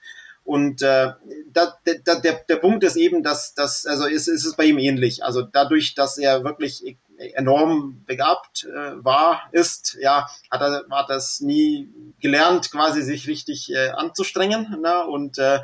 Und 0.50 0.82
äh, 0.82 1.12
da, 1.54 1.78
da, 2.06 2.16
der, 2.16 2.43
der 2.50 2.56
Punkt 2.56 2.84
ist 2.84 2.95
eben, 2.95 3.22
dass, 3.22 3.54
dass 3.54 3.86
also 3.86 4.08
ist, 4.08 4.28
ist 4.28 4.45
es 4.45 4.56
bei 4.56 4.64
ihm 4.64 4.80
ähnlich. 4.80 5.24
Also 5.24 5.43
dadurch, 5.43 5.93
dass 5.93 6.18
er 6.18 6.43
wirklich 6.43 6.97
enorm 7.36 8.04
begabt 8.08 8.64
äh, 8.64 8.93
war, 8.95 9.43
ist, 9.52 9.95
ja, 10.02 10.26
hat 10.50 10.62
er 10.62 10.86
hat 10.89 11.12
das 11.12 11.39
nie 11.41 11.93
gelernt, 12.20 12.72
quasi 12.72 13.04
sich 13.04 13.28
richtig 13.28 13.72
äh, 13.72 13.89
anzustrengen. 13.89 14.82
Ne? 14.82 15.06
Und 15.06 15.38
äh, 15.38 15.60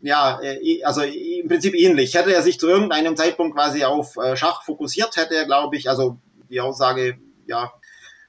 ja, 0.00 0.40
äh, 0.40 0.82
also 0.84 1.02
im 1.02 1.46
Prinzip 1.46 1.74
ähnlich. 1.74 2.14
Hätte 2.14 2.32
er 2.32 2.42
sich 2.42 2.58
zu 2.58 2.66
irgendeinem 2.66 3.14
Zeitpunkt 3.14 3.58
quasi 3.58 3.84
auf 3.84 4.16
äh, 4.16 4.38
Schach 4.38 4.62
fokussiert, 4.62 5.16
hätte 5.16 5.34
er, 5.34 5.44
glaube 5.44 5.76
ich, 5.76 5.90
also 5.90 6.16
die 6.48 6.62
Aussage, 6.62 7.18
ja, 7.46 7.74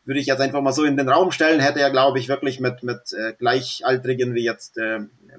würde 0.03 0.19
ich 0.19 0.27
jetzt 0.27 0.41
einfach 0.41 0.61
mal 0.61 0.73
so 0.73 0.83
in 0.83 0.97
den 0.97 1.07
Raum 1.07 1.31
stellen, 1.31 1.61
hätte 1.61 1.79
er, 1.79 1.89
glaube 1.89 2.19
ich, 2.19 2.27
wirklich 2.27 2.59
mit, 2.59 2.83
mit 2.83 3.13
äh, 3.13 3.31
Gleichaltrigen 3.39 4.35
wie 4.35 4.43
jetzt 4.43 4.77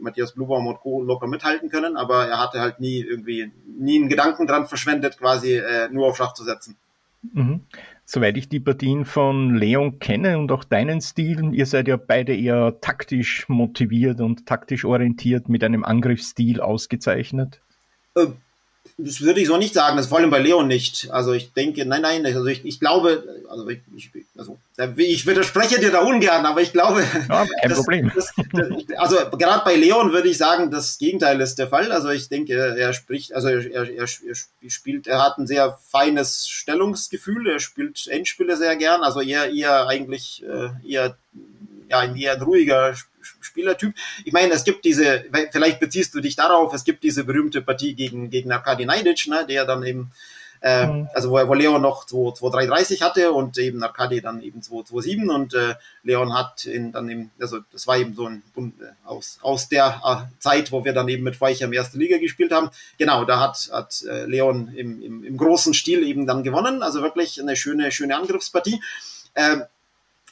Matthias 0.01 0.33
Blubaum 0.33 0.67
und 0.67 0.79
Co. 0.79 1.03
locker 1.03 1.27
mithalten 1.27 1.71
können, 1.71 1.97
aber 1.97 2.27
er 2.27 2.39
hatte 2.39 2.61
halt 2.61 2.81
nie 2.81 3.01
irgendwie, 3.01 3.53
nie 3.67 3.99
einen 3.99 4.09
Gedanken 4.09 4.47
dran 4.47 4.67
verschwendet, 4.67 5.19
quasi 5.19 5.55
äh, 5.55 5.89
nur 5.91 6.09
auf 6.09 6.17
Schach 6.17 6.35
zu 6.35 6.45
setzen. 6.45 6.77
Mhm. 7.33 7.61
Soweit 8.05 8.37
ich 8.37 8.49
die 8.49 8.61
Partien 8.61 9.05
von 9.05 9.55
Leon 9.55 9.99
kenne 9.99 10.39
und 10.39 10.51
auch 10.51 10.65
deinen 10.65 11.01
Stil, 11.01 11.55
ihr 11.55 11.67
seid 11.67 11.87
ja 11.87 11.97
beide 11.97 12.35
eher 12.35 12.81
taktisch 12.81 13.49
motiviert 13.49 14.21
und 14.21 14.47
taktisch 14.47 14.85
orientiert 14.85 15.49
mit 15.49 15.63
einem 15.63 15.85
Angriffsstil 15.85 16.61
ausgezeichnet. 16.61 17.61
Äh, 18.17 18.27
das 19.05 19.21
würde 19.21 19.41
ich 19.41 19.49
so 19.49 19.57
nicht 19.57 19.75
sagen, 19.75 19.97
das 19.97 20.07
vor 20.07 20.19
allem 20.19 20.31
bei 20.31 20.39
Leon 20.39 20.67
nicht. 20.67 21.11
Also 21.11 21.33
ich 21.33 21.53
denke, 21.53 21.85
nein, 21.85 22.03
nein, 22.03 22.25
also 22.27 22.47
ich, 22.47 22.65
ich 22.65 22.81
glaube, 22.81 23.43
also 23.49 23.69
ich, 23.69 23.81
ich, 23.95 24.11
also 24.37 24.59
ich 24.97 25.27
widerspreche 25.27 25.81
dir 25.81 25.91
da 25.91 26.01
ungern, 26.01 26.47
aber 26.47 26.61
ich 26.61 26.73
glaube, 26.73 27.05
ja, 27.29 27.47
kein 27.47 27.69
das, 27.69 27.79
Problem. 27.79 28.13
Das, 28.15 28.33
also 28.97 29.17
gerade 29.37 29.65
bei 29.65 29.77
Leon 29.77 30.13
würde 30.13 30.29
ich 30.29 30.39
sagen, 30.39 30.71
das 30.71 30.99
Gegenteil 30.99 31.41
ist 31.41 31.59
der 31.59 31.69
Fall. 31.69 31.93
Also 31.93 32.11
ich 32.11 32.29
denke, 32.29 32.55
er 32.55 32.93
spricht, 32.93 33.35
also 33.35 33.49
er, 33.49 33.65
er, 33.65 33.89
er 33.91 34.71
spielt, 34.71 35.07
er 35.07 35.23
hat 35.23 35.39
ein 35.39 35.47
sehr 35.47 35.79
feines 35.89 36.49
Stellungsgefühl, 36.49 37.49
er 37.49 37.61
spielt 37.61 38.07
Endspiele 38.09 38.57
sehr 38.57 38.77
gern, 38.77 39.03
also 39.03 39.21
eher, 39.21 39.51
eher 39.51 39.87
eigentlich 39.87 40.45
äh, 40.45 40.71
eher 40.89 41.17
ja, 41.91 41.99
ein 41.99 42.17
eher 42.17 42.41
ruhiger 42.41 42.95
Spielertyp. 43.41 43.95
Ich 44.25 44.33
meine, 44.33 44.53
es 44.55 44.65
gibt 44.65 44.85
diese, 44.85 45.25
vielleicht 45.51 45.81
beziehst 45.81 46.15
du 46.15 46.21
dich 46.21 46.37
darauf, 46.37 46.73
es 46.73 46.85
gibt 46.85 47.03
diese 47.03 47.25
berühmte 47.25 47.61
Partie 47.61 47.95
gegen, 47.95 48.31
gegen 48.31 48.53
Arkadi 48.53 48.87
Naidic, 48.87 49.27
ne, 49.27 49.45
der 49.47 49.67
dann 49.67 49.83
eben, 49.83 50.13
äh, 50.63 50.87
mhm. 50.87 51.09
also 51.13 51.31
wo, 51.31 51.49
wo 51.49 51.55
Leon 51.55 51.83
noch 51.83 52.07
2,330 52.07 53.03
hatte 53.03 53.33
und 53.33 53.59
eben 53.59 53.83
Arkadi 53.83 54.21
dann 54.21 54.41
eben 54.41 54.61
2,27 54.61 55.35
und 55.35 55.55
äh, 55.55 55.75
Leon 56.03 56.33
hat 56.33 56.65
in, 56.65 56.93
dann 56.93 57.11
eben, 57.11 57.31
also 57.41 57.59
das 57.73 57.87
war 57.87 57.99
eben 57.99 58.15
so 58.15 58.27
ein 58.27 58.43
äh, 58.57 58.85
aus, 59.05 59.39
aus 59.43 59.69
der 59.69 60.01
äh, 60.05 60.41
Zeit, 60.41 60.71
wo 60.71 60.85
wir 60.85 60.93
dann 60.93 61.09
eben 61.09 61.25
mit 61.25 61.41
Weicher 61.41 61.65
im 61.65 61.73
erste 61.73 61.99
Liga 61.99 62.19
gespielt 62.19 62.53
haben. 62.53 62.71
Genau, 62.99 63.25
da 63.25 63.41
hat, 63.41 63.69
hat 63.73 64.03
äh, 64.09 64.27
Leon 64.27 64.73
im, 64.77 65.03
im, 65.03 65.25
im 65.25 65.37
großen 65.37 65.75
Stil 65.75 66.05
eben 66.05 66.27
dann 66.27 66.45
gewonnen, 66.45 66.83
also 66.83 67.03
wirklich 67.03 67.41
eine 67.41 67.57
schöne, 67.57 67.91
schöne 67.91 68.17
Angriffspartie. 68.17 68.81
Ähm, 69.35 69.65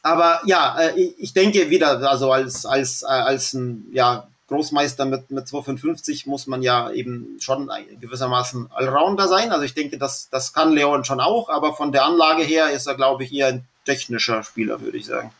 aber 0.02 0.40
ja, 0.44 0.78
äh, 0.80 1.00
ich 1.18 1.32
denke 1.32 1.70
wieder, 1.70 1.98
also 2.08 2.32
als, 2.32 2.66
als, 2.66 3.02
äh, 3.02 3.06
als 3.06 3.52
ein 3.54 3.86
ja, 3.92 4.28
Großmeister 4.48 5.04
mit, 5.04 5.30
mit 5.30 5.46
255 5.46 6.26
muss 6.26 6.46
man 6.46 6.62
ja 6.62 6.90
eben 6.90 7.36
schon 7.40 7.70
gewissermaßen 8.00 8.70
Allrounder 8.72 9.28
sein. 9.28 9.50
Also 9.50 9.64
ich 9.64 9.74
denke, 9.74 9.98
das, 9.98 10.28
das 10.30 10.52
kann 10.52 10.72
Leon 10.72 11.04
schon 11.04 11.20
auch, 11.20 11.48
aber 11.48 11.74
von 11.74 11.92
der 11.92 12.04
Anlage 12.04 12.42
her 12.42 12.70
ist 12.70 12.86
er, 12.86 12.94
glaube 12.94 13.24
ich, 13.24 13.32
eher 13.32 13.48
ein 13.48 13.64
technischer 13.84 14.42
Spieler, 14.42 14.80
würde 14.80 14.96
ich 14.98 15.06
sagen. 15.06 15.30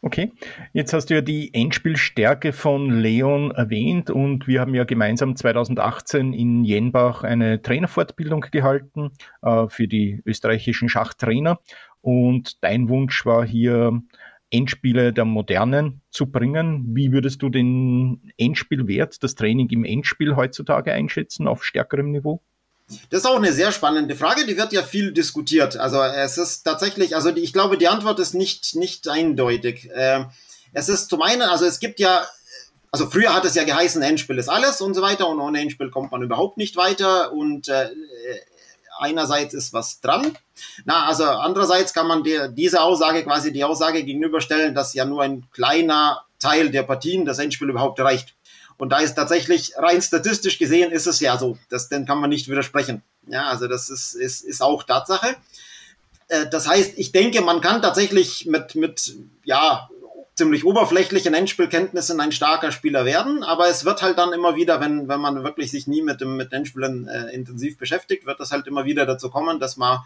Okay, 0.00 0.30
jetzt 0.72 0.92
hast 0.92 1.06
du 1.06 1.14
ja 1.14 1.20
die 1.22 1.52
Endspielstärke 1.52 2.52
von 2.52 3.00
Leon 3.00 3.50
erwähnt 3.50 4.10
und 4.10 4.46
wir 4.46 4.60
haben 4.60 4.72
ja 4.72 4.84
gemeinsam 4.84 5.34
2018 5.34 6.32
in 6.32 6.62
Jenbach 6.62 7.24
eine 7.24 7.60
Trainerfortbildung 7.62 8.42
gehalten 8.52 9.10
äh, 9.42 9.66
für 9.68 9.88
die 9.88 10.22
österreichischen 10.24 10.88
Schachtrainer 10.88 11.58
und 12.00 12.62
dein 12.62 12.88
Wunsch 12.88 13.24
war 13.26 13.46
hier, 13.46 14.00
Endspiele 14.50 15.12
der 15.12 15.24
Modernen 15.24 16.00
zu 16.10 16.26
bringen. 16.26 16.84
Wie 16.94 17.12
würdest 17.12 17.42
du 17.42 17.50
den 17.50 18.32
Endspielwert, 18.38 19.22
das 19.22 19.34
Training 19.34 19.68
im 19.70 19.84
Endspiel 19.84 20.36
heutzutage 20.36 20.92
einschätzen 20.92 21.46
auf 21.46 21.64
stärkerem 21.64 22.12
Niveau? 22.12 22.40
Das 23.10 23.20
ist 23.20 23.26
auch 23.26 23.36
eine 23.36 23.52
sehr 23.52 23.70
spannende 23.70 24.14
Frage, 24.14 24.46
die 24.46 24.56
wird 24.56 24.72
ja 24.72 24.82
viel 24.82 25.12
diskutiert. 25.12 25.76
Also 25.76 26.02
es 26.02 26.38
ist 26.38 26.62
tatsächlich, 26.62 27.14
also 27.14 27.28
ich 27.36 27.52
glaube, 27.52 27.76
die 27.76 27.88
Antwort 27.88 28.18
ist 28.18 28.34
nicht, 28.34 28.74
nicht 28.76 29.06
eindeutig. 29.08 29.90
Ähm, 29.94 30.26
es 30.72 30.88
ist 30.88 31.10
zum 31.10 31.20
einen, 31.20 31.42
also 31.42 31.66
es 31.66 31.80
gibt 31.80 32.00
ja, 32.00 32.26
also 32.90 33.10
früher 33.10 33.34
hat 33.34 33.44
es 33.44 33.54
ja 33.54 33.64
geheißen, 33.64 34.00
Endspiel 34.00 34.38
ist 34.38 34.48
alles 34.48 34.80
und 34.80 34.94
so 34.94 35.02
weiter 35.02 35.28
und 35.28 35.38
ohne 35.38 35.60
Endspiel 35.60 35.90
kommt 35.90 36.10
man 36.10 36.22
überhaupt 36.22 36.56
nicht 36.56 36.76
weiter 36.76 37.34
und 37.34 37.68
äh, 37.68 37.90
einerseits 38.98 39.54
ist 39.54 39.72
was 39.72 40.00
dran. 40.00 40.36
Na, 40.84 41.06
also 41.06 41.24
andererseits 41.24 41.92
kann 41.94 42.06
man 42.06 42.24
der, 42.24 42.48
diese 42.48 42.82
Aussage 42.82 43.22
quasi 43.24 43.52
die 43.52 43.64
Aussage 43.64 44.04
gegenüberstellen, 44.04 44.74
dass 44.74 44.94
ja 44.94 45.04
nur 45.04 45.22
ein 45.22 45.46
kleiner 45.52 46.24
Teil 46.38 46.70
der 46.70 46.82
Partien 46.82 47.24
das 47.24 47.38
Endspiel 47.38 47.70
überhaupt 47.70 47.98
erreicht. 47.98 48.34
Und 48.76 48.90
da 48.90 48.98
ist 48.98 49.14
tatsächlich 49.14 49.72
rein 49.76 50.00
statistisch 50.00 50.58
gesehen 50.58 50.92
ist 50.92 51.06
es 51.06 51.18
ja 51.20 51.36
so. 51.36 51.58
Das, 51.68 51.88
den 51.88 52.06
kann 52.06 52.20
man 52.20 52.30
nicht 52.30 52.48
widersprechen. 52.48 53.02
Ja, 53.26 53.48
also 53.48 53.66
das 53.66 53.90
ist, 53.90 54.14
ist, 54.14 54.42
ist 54.42 54.62
auch 54.62 54.84
Tatsache. 54.84 55.36
Äh, 56.28 56.46
das 56.48 56.68
heißt, 56.68 56.92
ich 56.96 57.12
denke, 57.12 57.40
man 57.40 57.60
kann 57.60 57.82
tatsächlich 57.82 58.46
mit, 58.46 58.76
mit, 58.76 59.16
ja, 59.44 59.90
ziemlich 60.38 60.64
oberflächlichen 60.64 61.34
Endspielkenntnissen 61.34 62.20
ein 62.20 62.30
starker 62.30 62.70
Spieler 62.70 63.04
werden, 63.04 63.42
aber 63.42 63.68
es 63.68 63.84
wird 63.84 64.02
halt 64.02 64.18
dann 64.18 64.32
immer 64.32 64.54
wieder, 64.54 64.80
wenn, 64.80 65.08
wenn 65.08 65.20
man 65.20 65.42
wirklich 65.42 65.72
sich 65.72 65.88
nie 65.88 66.00
mit 66.00 66.20
dem 66.20 66.36
mit 66.36 66.52
Endspielen 66.52 67.08
äh, 67.08 67.34
intensiv 67.34 67.76
beschäftigt, 67.76 68.24
wird 68.24 68.38
das 68.38 68.52
halt 68.52 68.68
immer 68.68 68.84
wieder 68.84 69.04
dazu 69.04 69.30
kommen, 69.30 69.58
dass 69.58 69.76
man 69.76 69.98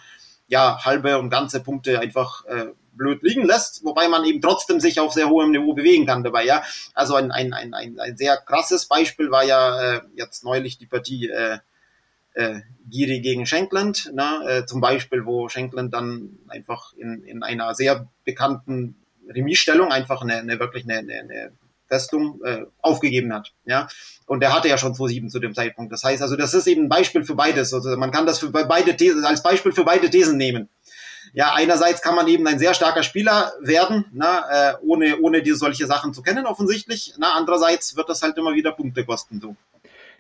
ja 0.49 0.83
halbe 0.87 1.18
und 1.18 1.28
ganze 1.28 1.62
Punkte 1.62 2.01
einfach 2.01 2.47
äh, 2.47 2.68
blöd 2.95 3.22
liegen 3.22 3.45
lässt, 3.45 3.85
wobei 3.85 4.09
man 4.09 4.24
eben 4.24 4.41
trotzdem 4.41 4.80
sich 4.80 5.01
auf 5.01 5.12
sehr 5.12 5.28
hohem 5.28 5.51
Niveau 5.51 5.74
bewegen 5.74 6.07
kann 6.07 6.24
dabei, 6.24 6.47
ja. 6.47 6.62
Also 6.95 7.14
ein, 7.14 7.30
ein, 7.30 7.53
ein, 7.53 7.74
ein, 7.74 8.01
ein 8.01 8.16
sehr 8.16 8.39
krasses 8.39 8.87
Beispiel 8.87 9.30
war 9.30 9.45
ja 9.45 9.97
äh, 9.97 10.01
jetzt 10.14 10.45
neulich 10.45 10.78
die 10.78 10.87
Partie 10.87 11.28
äh, 11.28 11.59
äh, 12.33 12.61
Giri 12.89 13.20
gegen 13.20 13.45
Schenkland, 13.45 14.11
ne? 14.14 14.41
äh, 14.49 14.64
zum 14.64 14.80
Beispiel, 14.80 15.26
wo 15.26 15.51
Schenkland 15.51 15.93
dann 15.93 16.39
einfach 16.49 16.95
in, 16.95 17.22
in 17.22 17.43
einer 17.43 17.74
sehr 17.74 18.09
bekannten 18.24 18.97
Remisstellung 19.29 19.91
einfach 19.93 20.23
eine, 20.23 20.37
eine 20.37 20.59
wirklich 20.59 20.85
eine, 20.85 20.99
eine, 20.99 21.20
eine 21.20 21.53
Festung 21.87 22.41
äh, 22.45 22.64
aufgegeben 22.81 23.33
hat. 23.35 23.53
Ja, 23.64 23.89
und 24.27 24.43
er 24.43 24.55
hatte 24.55 24.68
ja 24.68 24.79
schon 24.79 24.95
2-7 24.95 25.29
zu 25.29 25.41
dem 25.41 25.55
Zeitpunkt. 25.55 25.93
Das 25.93 26.05
heißt, 26.05 26.23
also 26.23 26.37
das 26.37 26.55
ist 26.55 26.66
eben 26.66 26.85
ein 26.85 26.89
Beispiel 26.89 27.25
für 27.25 27.35
beides. 27.35 27.75
Also 27.75 27.97
man 27.97 28.11
kann 28.11 28.25
das 28.25 28.39
für 28.39 28.51
beide 28.51 28.97
Thesen, 28.97 29.25
als 29.25 29.43
Beispiel 29.43 29.73
für 29.73 29.85
beide 29.85 30.09
Thesen 30.09 30.39
nehmen. 30.39 30.68
Ja, 31.35 31.53
einerseits 31.55 32.03
kann 32.03 32.14
man 32.14 32.29
eben 32.29 32.47
ein 32.47 32.59
sehr 32.59 32.75
starker 32.75 33.03
Spieler 33.03 33.53
werden, 33.61 34.05
na, 34.12 34.70
äh, 34.70 34.75
ohne 34.83 35.18
ohne 35.20 35.43
diese 35.43 35.57
solche 35.57 35.87
Sachen 35.87 36.12
zu 36.12 36.23
kennen 36.23 36.47
offensichtlich. 36.47 37.14
Na, 37.18 37.35
andererseits 37.35 37.97
wird 37.97 38.09
das 38.09 38.23
halt 38.23 38.37
immer 38.37 38.55
wieder 38.55 38.73
Punkte 38.73 39.05
kosten. 39.05 39.41
So. 39.41 39.57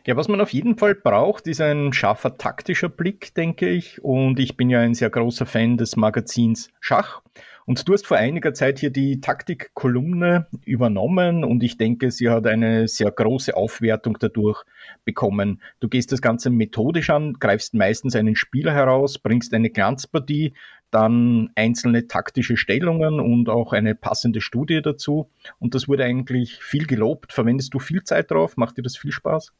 Ja, 0.04 0.16
was 0.16 0.26
man 0.26 0.40
auf 0.40 0.52
jeden 0.52 0.76
Fall 0.76 0.96
braucht, 0.96 1.46
ist 1.46 1.60
ein 1.60 1.92
scharfer 1.92 2.36
taktischer 2.36 2.88
Blick, 2.88 3.34
denke 3.34 3.68
ich. 3.68 4.02
Und 4.02 4.40
ich 4.40 4.56
bin 4.56 4.68
ja 4.68 4.80
ein 4.80 4.94
sehr 4.94 5.10
großer 5.10 5.46
Fan 5.46 5.76
des 5.76 5.94
Magazins 5.94 6.70
Schach. 6.80 7.22
Und 7.66 7.88
du 7.88 7.92
hast 7.92 8.08
vor 8.08 8.16
einiger 8.16 8.52
Zeit 8.52 8.80
hier 8.80 8.90
die 8.90 9.20
Taktikkolumne 9.20 10.48
übernommen 10.64 11.44
und 11.44 11.62
ich 11.62 11.78
denke, 11.78 12.10
sie 12.10 12.28
hat 12.28 12.48
eine 12.48 12.88
sehr 12.88 13.12
große 13.12 13.56
Aufwertung 13.56 14.18
dadurch 14.18 14.64
bekommen. 15.04 15.62
Du 15.78 15.88
gehst 15.88 16.10
das 16.10 16.20
Ganze 16.20 16.50
methodisch 16.50 17.08
an, 17.10 17.34
greifst 17.34 17.74
meistens 17.74 18.16
einen 18.16 18.34
Spieler 18.34 18.74
heraus, 18.74 19.20
bringst 19.20 19.54
eine 19.54 19.70
Glanzpartie, 19.70 20.54
dann 20.90 21.50
einzelne 21.54 22.08
taktische 22.08 22.56
Stellungen 22.56 23.20
und 23.20 23.48
auch 23.48 23.72
eine 23.72 23.94
passende 23.94 24.40
Studie 24.40 24.82
dazu. 24.82 25.30
Und 25.60 25.76
das 25.76 25.86
wurde 25.86 26.04
eigentlich 26.04 26.56
viel 26.56 26.86
gelobt. 26.88 27.32
Verwendest 27.32 27.72
du 27.72 27.78
viel 27.78 28.02
Zeit 28.02 28.32
drauf? 28.32 28.56
Macht 28.56 28.78
dir 28.78 28.82
das 28.82 28.96
viel 28.96 29.12
Spaß? 29.12 29.52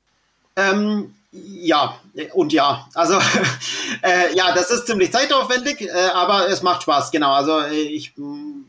Ähm, 0.56 1.14
ja, 1.32 1.98
und 2.34 2.52
ja. 2.52 2.86
Also, 2.94 3.14
äh, 4.02 4.34
ja, 4.34 4.54
das 4.54 4.70
ist 4.70 4.86
ziemlich 4.86 5.12
zeitaufwendig, 5.12 5.80
äh, 5.80 5.90
aber 6.12 6.48
es 6.48 6.62
macht 6.62 6.82
Spaß, 6.82 7.10
genau. 7.10 7.32
Also, 7.32 7.60
äh, 7.60 7.80
ich 7.80 8.12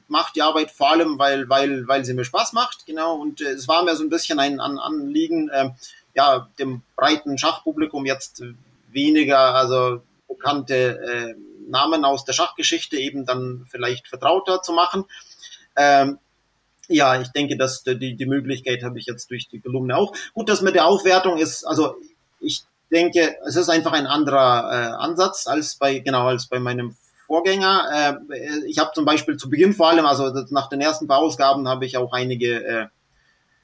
mache 0.08 0.32
die 0.34 0.42
Arbeit 0.42 0.72
vor 0.72 0.92
allem, 0.92 1.20
weil, 1.20 1.50
weil, 1.50 1.88
weil 1.88 2.06
sie 2.06 2.14
mir 2.14 2.24
Spaß 2.24 2.54
macht, 2.54 2.86
genau. 2.86 3.16
Und 3.16 3.42
äh, 3.42 3.52
es 3.52 3.68
war 3.68 3.84
mir 3.84 3.96
so 3.96 4.04
ein 4.04 4.10
bisschen 4.10 4.40
ein 4.40 4.60
An 4.62 4.80
Anliegen, 4.80 5.50
äh, 5.50 5.72
ja, 6.16 6.48
dem 6.58 6.84
breiten 6.96 7.38
Schachpublikum 7.38 8.06
jetzt 8.06 8.44
weniger, 8.90 9.56
also 9.56 10.02
bekannte 10.28 10.76
äh, 10.76 11.36
Namen 11.70 12.06
aus 12.06 12.24
der 12.24 12.34
Schachgeschichte 12.34 12.98
eben 12.98 13.26
dann 13.26 13.66
vielleicht 13.70 14.08
vertrauter 14.08 14.62
zu 14.62 14.72
machen. 14.72 15.06
Ähm, 15.76 16.20
ja, 16.88 17.20
ich 17.22 17.30
denke, 17.30 17.58
dass 17.58 17.84
die, 17.84 18.16
die 18.16 18.26
Möglichkeit 18.26 18.84
habe 18.84 19.00
ich 19.00 19.06
jetzt 19.06 19.30
durch 19.32 19.48
die 19.48 19.60
Kolumne 19.60 19.96
auch. 19.96 20.14
Gut, 20.34 20.50
das 20.50 20.62
mit 20.62 20.76
der 20.76 20.86
Aufwertung 20.86 21.38
ist, 21.38 21.64
also 21.64 21.96
ich 22.40 22.64
denke, 22.92 23.36
es 23.46 23.56
ist 23.56 23.70
einfach 23.70 23.94
ein 23.94 24.08
anderer 24.08 24.72
äh, 24.72 25.04
Ansatz 25.04 25.48
als 25.48 25.76
bei, 25.76 26.00
genau, 26.00 26.28
als 26.28 26.48
bei 26.48 26.60
meinem 26.60 26.96
Vorgänger. 27.26 28.20
Äh, 28.30 28.68
ich 28.68 28.80
habe 28.80 28.92
zum 28.94 29.06
Beispiel 29.06 29.38
zu 29.38 29.50
Beginn 29.50 29.74
vor 29.74 29.90
allem, 29.90 30.06
also 30.06 30.30
nach 30.50 30.70
den 30.70 30.82
ersten 30.82 31.08
paar 31.08 31.20
Ausgaben 31.20 31.68
habe 31.68 31.86
ich 31.86 31.98
auch 31.98 32.14
einige 32.14 32.64
äh, 32.64 32.88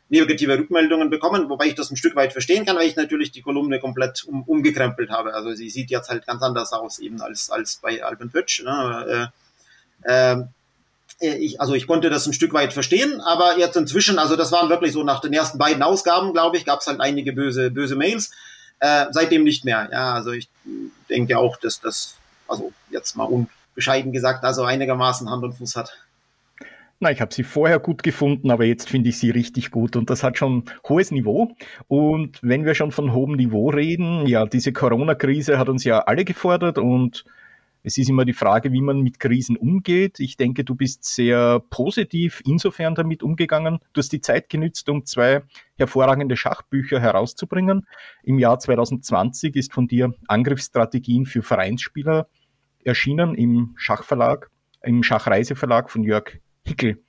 negative 0.10 0.58
Rückmeldungen 0.58 1.10
bekommen, 1.10 1.50
wobei 1.50 1.68
ich 1.68 1.76
das 1.76 1.92
ein 1.92 1.98
Stück 1.98 2.16
weit 2.16 2.32
verstehen 2.32 2.66
kann, 2.66 2.76
weil 2.76 2.88
ich 2.88 2.96
natürlich 2.96 3.32
die 3.32 3.44
Kolumne 3.44 3.80
komplett 3.80 4.24
um, 4.26 4.44
umgekrempelt 4.44 5.12
habe. 5.12 5.34
Also 5.36 5.54
sie 5.54 5.70
sieht 5.70 5.92
jetzt 5.92 6.10
halt 6.10 6.26
ganz 6.26 6.42
anders 6.42 6.74
aus 6.74 7.00
eben 7.00 7.22
als, 7.22 7.52
als 7.52 7.80
bei 7.82 8.04
Alvin 8.04 8.32
Twitch. 8.32 8.64
Ne? 8.64 9.32
Äh, 10.06 10.32
äh, 10.32 10.44
ich, 11.20 11.60
also 11.60 11.74
ich 11.74 11.88
konnte 11.88 12.10
das 12.10 12.26
ein 12.26 12.34
Stück 12.34 12.54
weit 12.54 12.74
verstehen, 12.74 13.22
aber 13.22 13.58
jetzt 13.58 13.76
inzwischen, 13.76 14.20
also 14.20 14.36
das 14.36 14.52
waren 14.52 14.70
wirklich 14.70 14.94
so 14.94 15.04
nach 15.04 15.20
den 15.20 15.34
ersten 15.34 15.58
beiden 15.58 15.84
Ausgaben, 15.84 16.34
glaube 16.34 16.58
ich, 16.58 16.66
gab 16.66 16.80
es 16.80 16.88
halt 16.88 17.02
einige 17.02 17.34
böse, 17.34 17.72
böse 17.72 17.96
Mails. 17.96 18.32
Äh, 18.80 19.08
seitdem 19.12 19.44
nicht 19.44 19.66
mehr. 19.66 19.90
Ja, 19.92 20.14
also 20.14 20.32
ich 20.32 20.48
denke 21.10 21.38
auch, 21.38 21.58
dass 21.58 21.82
das, 21.82 22.16
also 22.48 22.72
jetzt 22.90 23.18
mal 23.18 23.26
unbescheiden 23.26 24.14
gesagt, 24.14 24.44
also 24.46 24.64
einigermaßen 24.64 25.30
Hand 25.30 25.44
und 25.44 25.54
Fuß 25.54 25.76
hat. 25.76 25.98
Na, 27.02 27.12
ich 27.12 27.22
habe 27.22 27.34
sie 27.34 27.44
vorher 27.44 27.80
gut 27.80 28.04
gefunden, 28.04 28.52
aber 28.52 28.66
jetzt 28.66 28.90
finde 28.90 29.10
ich 29.10 29.18
sie 29.18 29.30
richtig 29.30 29.72
gut 29.72 29.96
und 29.96 30.10
das 30.10 30.22
hat 30.22 30.38
schon 30.38 30.64
hohes 30.88 31.12
Niveau. 31.12 31.56
Und 31.88 32.40
wenn 32.42 32.66
wir 32.66 32.76
schon 32.76 32.92
von 32.92 33.14
hohem 33.14 33.36
Niveau 33.36 33.70
reden, 33.70 34.28
ja, 34.28 34.46
diese 34.46 34.74
Corona-Krise 34.74 35.58
hat 35.58 35.70
uns 35.70 35.86
ja 35.86 36.00
alle 36.00 36.26
gefordert 36.26 36.78
und 36.78 37.24
es 37.82 37.98
ist 37.98 38.10
immer 38.10 38.26
die 38.26 38.34
Frage, 38.34 38.72
wie 38.72 38.82
man 38.82 39.02
mit 39.02 39.20
Krisen 39.20 39.56
umgeht. 39.56 40.20
Ich 40.20 40.36
denke, 40.36 40.64
du 40.64 40.76
bist 40.76 41.06
sehr 41.06 41.62
positiv 41.70 42.42
insofern 42.46 42.94
damit 42.94 43.24
umgegangen. 43.24 43.80
Du 43.94 44.00
hast 44.00 44.12
die 44.12 44.22
Zeit 44.22 44.50
genützt, 44.50 44.90
um 44.90 45.06
zwei 45.06 45.44
hervorragende 45.78 46.36
Schachbücher 46.36 47.00
herauszubringen. 47.00 47.88
Im 48.24 48.38
Jahr 48.38 48.60
2020 48.60 49.56
ist 49.56 49.74
von 49.74 49.88
dir 49.88 50.14
Angriffsstrategien 50.28 51.26
für 51.26 51.42
Vereinsspieler 51.42 52.28
erschienen 52.84 53.36
im 53.36 53.74
Schachverlag, 53.78 54.52
im 54.84 55.04
Schachreiseverlag 55.04 55.90
von 55.90 56.04
Jörg 56.04 56.40
Hickel. 56.66 57.02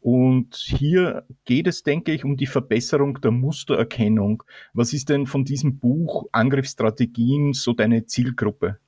Und 0.00 0.56
hier 0.56 1.26
geht 1.44 1.66
es, 1.66 1.82
denke 1.82 2.12
ich, 2.12 2.24
um 2.24 2.36
die 2.36 2.46
Verbesserung 2.46 3.20
der 3.20 3.30
Mustererkennung. 3.30 4.42
Was 4.72 4.92
ist 4.92 5.10
denn 5.10 5.26
von 5.26 5.44
diesem 5.44 5.78
Buch 5.78 6.26
Angriffsstrategien 6.32 7.52
so 7.52 7.74
deine 7.74 8.06
Zielgruppe? 8.06 8.78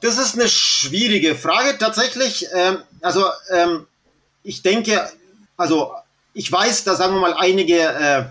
Das 0.00 0.18
ist 0.18 0.34
eine 0.34 0.48
schwierige 0.48 1.34
Frage 1.34 1.76
tatsächlich. 1.78 2.46
Ähm, 2.52 2.78
also 3.00 3.24
ähm, 3.50 3.86
ich 4.42 4.62
denke, 4.62 5.08
also 5.56 5.92
ich 6.34 6.50
weiß, 6.50 6.84
da 6.84 6.94
sagen 6.94 7.14
wir 7.14 7.20
mal 7.20 7.34
einige 7.34 7.78
äh, 7.80 8.24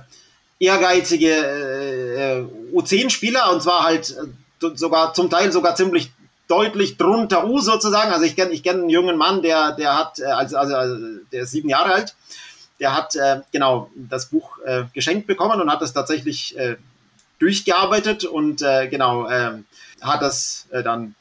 ehrgeizige 0.59 1.30
äh, 1.30 2.76
U10-Spieler 2.76 3.51
und 3.51 3.61
zwar 3.61 3.84
halt 3.84 4.11
äh, 4.11 4.70
sogar 4.76 5.13
zum 5.13 5.30
Teil 5.30 5.51
sogar 5.51 5.76
ziemlich 5.76 6.11
deutlich 6.47 6.95
drunter 6.95 7.45
U 7.47 7.59
sozusagen. 7.59 8.11
Also 8.11 8.26
ich 8.26 8.36
kenne 8.36 8.51
ich 8.51 8.63
kenn 8.63 8.82
einen 8.82 8.89
jungen 8.89 9.18
Mann, 9.18 9.41
der 9.41 9.74
der 9.74 9.97
hat 9.97 10.22
also, 10.22 10.57
also 10.57 11.20
der 11.32 11.43
ist 11.43 11.51
sieben 11.51 11.68
Jahre 11.68 11.93
alt, 11.93 12.15
der 12.80 12.95
hat 12.95 13.15
äh, 13.18 13.41
genau 13.51 13.91
das 13.95 14.28
Buch 14.28 14.57
äh, 14.65 14.86
geschenkt 14.93 15.28
bekommen 15.28 15.59
und 15.59 15.70
hat 15.70 15.82
das 15.82 15.93
tatsächlich 15.93 16.57
äh, 16.57 16.78
durchgearbeitet 17.39 18.24
und 18.24 18.61
äh, 18.61 18.88
genau 18.88 19.28
äh, 19.28 19.59
hat 20.01 20.22
das 20.22 20.68
äh, 20.72 20.82
dann 20.82 21.15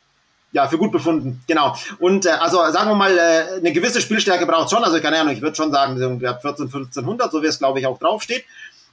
ja, 0.57 0.67
für 0.69 0.79
gut 0.79 0.91
befunden, 0.91 1.43
genau. 1.47 1.77
Und 1.99 2.25
äh, 2.25 2.31
also 2.31 2.57
sagen 2.71 2.89
wir 2.89 2.95
mal, 2.95 3.13
äh, 3.13 3.59
eine 3.59 3.73
gewisse 3.75 4.01
Spielstärke 4.01 4.47
braucht 4.47 4.71
schon, 4.71 4.83
also 4.83 4.99
keine 5.01 5.21
Ahnung, 5.21 5.35
ich 5.35 5.43
würde 5.43 5.55
schon 5.55 5.71
sagen, 5.71 5.99
so 5.99 6.19
14, 6.19 6.67
1500, 6.67 7.31
so 7.31 7.43
wie 7.43 7.47
es 7.47 7.59
glaube 7.59 7.79
ich 7.79 7.87
auch 7.87 7.99
draufsteht. 7.99 8.47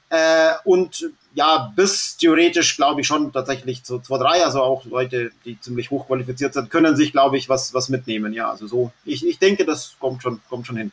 Äh, 0.09 0.51
und 0.65 1.09
ja, 1.33 1.71
bis 1.73 2.17
theoretisch 2.17 2.75
glaube 2.75 2.99
ich 2.99 3.07
schon 3.07 3.31
tatsächlich 3.31 3.81
zu 3.85 3.95
2-3, 3.95 4.43
also 4.43 4.61
auch 4.61 4.83
Leute, 4.83 5.31
die 5.45 5.57
ziemlich 5.57 5.89
hochqualifiziert 5.89 6.53
sind, 6.53 6.69
können 6.69 6.97
sich, 6.97 7.13
glaube 7.13 7.37
ich, 7.37 7.47
was, 7.47 7.73
was 7.73 7.87
mitnehmen. 7.87 8.33
Ja, 8.33 8.51
also 8.51 8.67
so, 8.67 8.91
ich, 9.05 9.25
ich 9.25 9.39
denke, 9.39 9.63
das 9.63 9.95
kommt 10.01 10.21
schon, 10.21 10.41
kommt 10.49 10.67
schon 10.67 10.75
hin. 10.75 10.91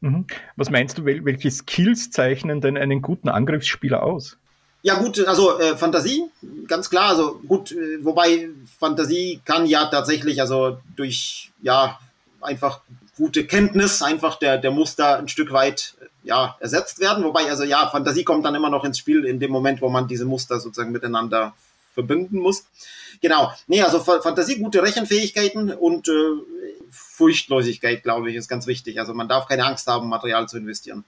Mhm. 0.00 0.26
Was 0.56 0.70
meinst 0.70 0.96
du, 0.96 1.04
welche 1.04 1.50
Skills 1.50 2.10
zeichnen 2.10 2.62
denn 2.62 2.78
einen 2.78 3.02
guten 3.02 3.28
Angriffsspieler 3.28 4.02
aus? 4.02 4.38
Ja, 4.86 4.94
gut, 4.94 5.18
also 5.26 5.58
äh, 5.58 5.76
Fantasie, 5.76 6.30
ganz 6.68 6.88
klar. 6.88 7.08
Also 7.08 7.40
gut, 7.44 7.72
äh, 7.72 8.04
wobei 8.04 8.50
Fantasie 8.78 9.40
kann 9.44 9.66
ja 9.66 9.86
tatsächlich, 9.86 10.40
also 10.40 10.78
durch 10.94 11.50
ja 11.60 11.98
einfach 12.40 12.82
gute 13.16 13.48
Kenntnis 13.48 14.00
einfach 14.00 14.38
der, 14.38 14.58
der 14.58 14.70
Muster 14.70 15.18
ein 15.18 15.26
Stück 15.26 15.52
weit 15.52 15.94
ja, 16.22 16.56
ersetzt 16.60 17.00
werden. 17.00 17.24
Wobei, 17.24 17.50
also 17.50 17.64
ja, 17.64 17.88
Fantasie 17.88 18.22
kommt 18.22 18.44
dann 18.44 18.54
immer 18.54 18.70
noch 18.70 18.84
ins 18.84 18.98
Spiel 18.98 19.24
in 19.24 19.40
dem 19.40 19.50
Moment, 19.50 19.82
wo 19.82 19.88
man 19.88 20.06
diese 20.06 20.24
Muster 20.24 20.60
sozusagen 20.60 20.92
miteinander 20.92 21.52
verbinden 21.92 22.38
muss. 22.38 22.64
Genau. 23.20 23.52
Nee, 23.66 23.82
also 23.82 23.98
Fantasie, 23.98 24.60
gute 24.60 24.84
Rechenfähigkeiten 24.84 25.72
und 25.72 26.06
äh, 26.06 26.12
Furchtlosigkeit, 26.92 28.04
glaube 28.04 28.30
ich, 28.30 28.36
ist 28.36 28.46
ganz 28.46 28.68
wichtig. 28.68 29.00
Also 29.00 29.14
man 29.14 29.26
darf 29.26 29.48
keine 29.48 29.64
Angst 29.64 29.88
haben, 29.88 30.08
Material 30.08 30.48
zu 30.48 30.58
investieren. 30.58 31.04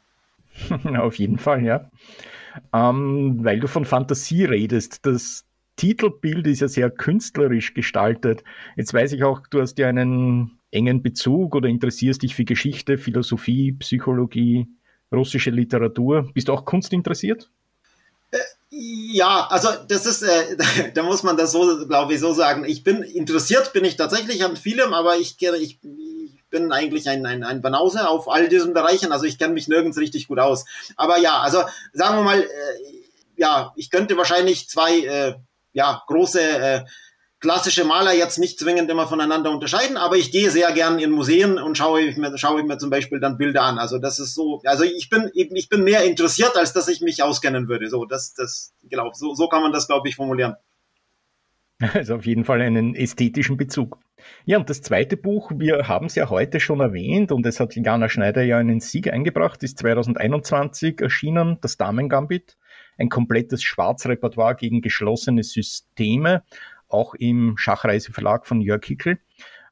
Auf 0.98 1.14
jeden 1.16 1.38
Fall, 1.38 1.64
ja 1.64 1.90
ähm, 2.72 3.38
weil 3.42 3.60
du 3.60 3.68
von 3.68 3.84
Fantasie 3.84 4.44
redest. 4.44 5.06
Das 5.06 5.44
Titelbild 5.76 6.46
ist 6.46 6.60
ja 6.60 6.68
sehr 6.68 6.90
künstlerisch 6.90 7.74
gestaltet. 7.74 8.42
Jetzt 8.76 8.92
weiß 8.94 9.12
ich 9.12 9.24
auch, 9.24 9.46
du 9.48 9.60
hast 9.60 9.78
ja 9.78 9.88
einen 9.88 10.58
engen 10.70 11.02
Bezug 11.02 11.54
oder 11.54 11.68
interessierst 11.68 12.22
dich 12.22 12.34
für 12.34 12.44
Geschichte, 12.44 12.98
Philosophie, 12.98 13.72
Psychologie, 13.72 14.66
russische 15.12 15.50
Literatur. 15.50 16.30
Bist 16.34 16.48
du 16.48 16.52
auch 16.52 16.64
Kunst 16.64 16.92
interessiert? 16.92 17.50
Äh, 18.30 18.38
ja, 18.70 19.46
also 19.48 19.68
das 19.88 20.04
ist, 20.04 20.22
äh, 20.22 20.92
da 20.94 21.02
muss 21.02 21.22
man 21.22 21.36
das 21.36 21.52
so, 21.52 21.86
glaube 21.86 22.14
ich, 22.14 22.20
so 22.20 22.32
sagen. 22.32 22.64
Ich 22.66 22.82
bin 22.82 23.02
interessiert, 23.02 23.72
bin 23.72 23.84
ich 23.84 23.96
tatsächlich 23.96 24.44
an 24.44 24.56
vielem, 24.56 24.92
aber 24.92 25.16
ich, 25.16 25.36
ich, 25.40 25.78
bin 26.50 26.72
eigentlich 26.72 27.08
ein, 27.08 27.26
ein, 27.26 27.44
ein 27.44 27.62
Banause 27.62 28.08
auf 28.08 28.28
all 28.28 28.48
diesen 28.48 28.74
Bereichen, 28.74 29.12
also 29.12 29.24
ich 29.24 29.38
kenne 29.38 29.54
mich 29.54 29.68
nirgends 29.68 29.98
richtig 29.98 30.28
gut 30.28 30.38
aus. 30.38 30.64
Aber 30.96 31.18
ja, 31.18 31.40
also 31.40 31.62
sagen 31.92 32.16
wir 32.16 32.24
mal, 32.24 32.40
äh, 32.40 32.46
ja, 33.36 33.72
ich 33.76 33.90
könnte 33.90 34.16
wahrscheinlich 34.16 34.68
zwei 34.68 34.98
äh, 35.00 35.34
ja, 35.72 36.02
große 36.06 36.40
äh, 36.40 36.84
klassische 37.40 37.84
Maler 37.84 38.12
jetzt 38.12 38.38
nicht 38.38 38.58
zwingend 38.58 38.90
immer 38.90 39.06
voneinander 39.06 39.50
unterscheiden, 39.50 39.96
aber 39.96 40.16
ich 40.16 40.32
gehe 40.32 40.50
sehr 40.50 40.72
gern 40.72 40.98
in 40.98 41.10
Museen 41.10 41.58
und 41.58 41.78
schaue 41.78 42.12
mir, 42.16 42.36
schaue 42.36 42.64
mir 42.64 42.78
zum 42.78 42.90
Beispiel 42.90 43.20
dann 43.20 43.38
Bilder 43.38 43.62
an. 43.62 43.78
Also 43.78 43.98
das 43.98 44.18
ist 44.18 44.34
so, 44.34 44.60
also 44.64 44.82
ich 44.82 45.08
bin, 45.08 45.30
ich 45.34 45.68
bin 45.68 45.84
mehr 45.84 46.04
interessiert, 46.04 46.56
als 46.56 46.72
dass 46.72 46.88
ich 46.88 47.00
mich 47.00 47.22
auskennen 47.22 47.68
würde. 47.68 47.88
So, 47.88 48.04
das, 48.04 48.34
das, 48.34 48.72
genau, 48.82 49.12
so, 49.12 49.34
so 49.34 49.48
kann 49.48 49.62
man 49.62 49.72
das, 49.72 49.86
glaube 49.86 50.08
ich, 50.08 50.16
formulieren. 50.16 50.56
Also 51.94 52.16
auf 52.16 52.26
jeden 52.26 52.44
Fall 52.44 52.60
einen 52.60 52.96
ästhetischen 52.96 53.56
Bezug. 53.56 54.00
Ja, 54.44 54.58
und 54.58 54.70
das 54.70 54.82
zweite 54.82 55.16
Buch, 55.16 55.52
wir 55.54 55.88
haben 55.88 56.06
es 56.06 56.14
ja 56.14 56.30
heute 56.30 56.60
schon 56.60 56.80
erwähnt 56.80 57.32
und 57.32 57.44
es 57.46 57.60
hat 57.60 57.74
Jana 57.74 58.08
Schneider 58.08 58.42
ja 58.42 58.58
einen 58.58 58.80
Sieg 58.80 59.12
eingebracht, 59.12 59.62
ist 59.62 59.78
2021 59.78 61.00
erschienen, 61.00 61.58
das 61.60 61.76
Damengambit, 61.76 62.56
ein 62.96 63.08
komplettes 63.08 63.62
Schwarzrepertoire 63.62 64.56
gegen 64.56 64.80
geschlossene 64.80 65.42
Systeme, 65.42 66.42
auch 66.88 67.14
im 67.14 67.56
Schachreiseverlag 67.56 68.46
von 68.46 68.60
Jörg 68.60 68.84
Hickel. 68.84 69.18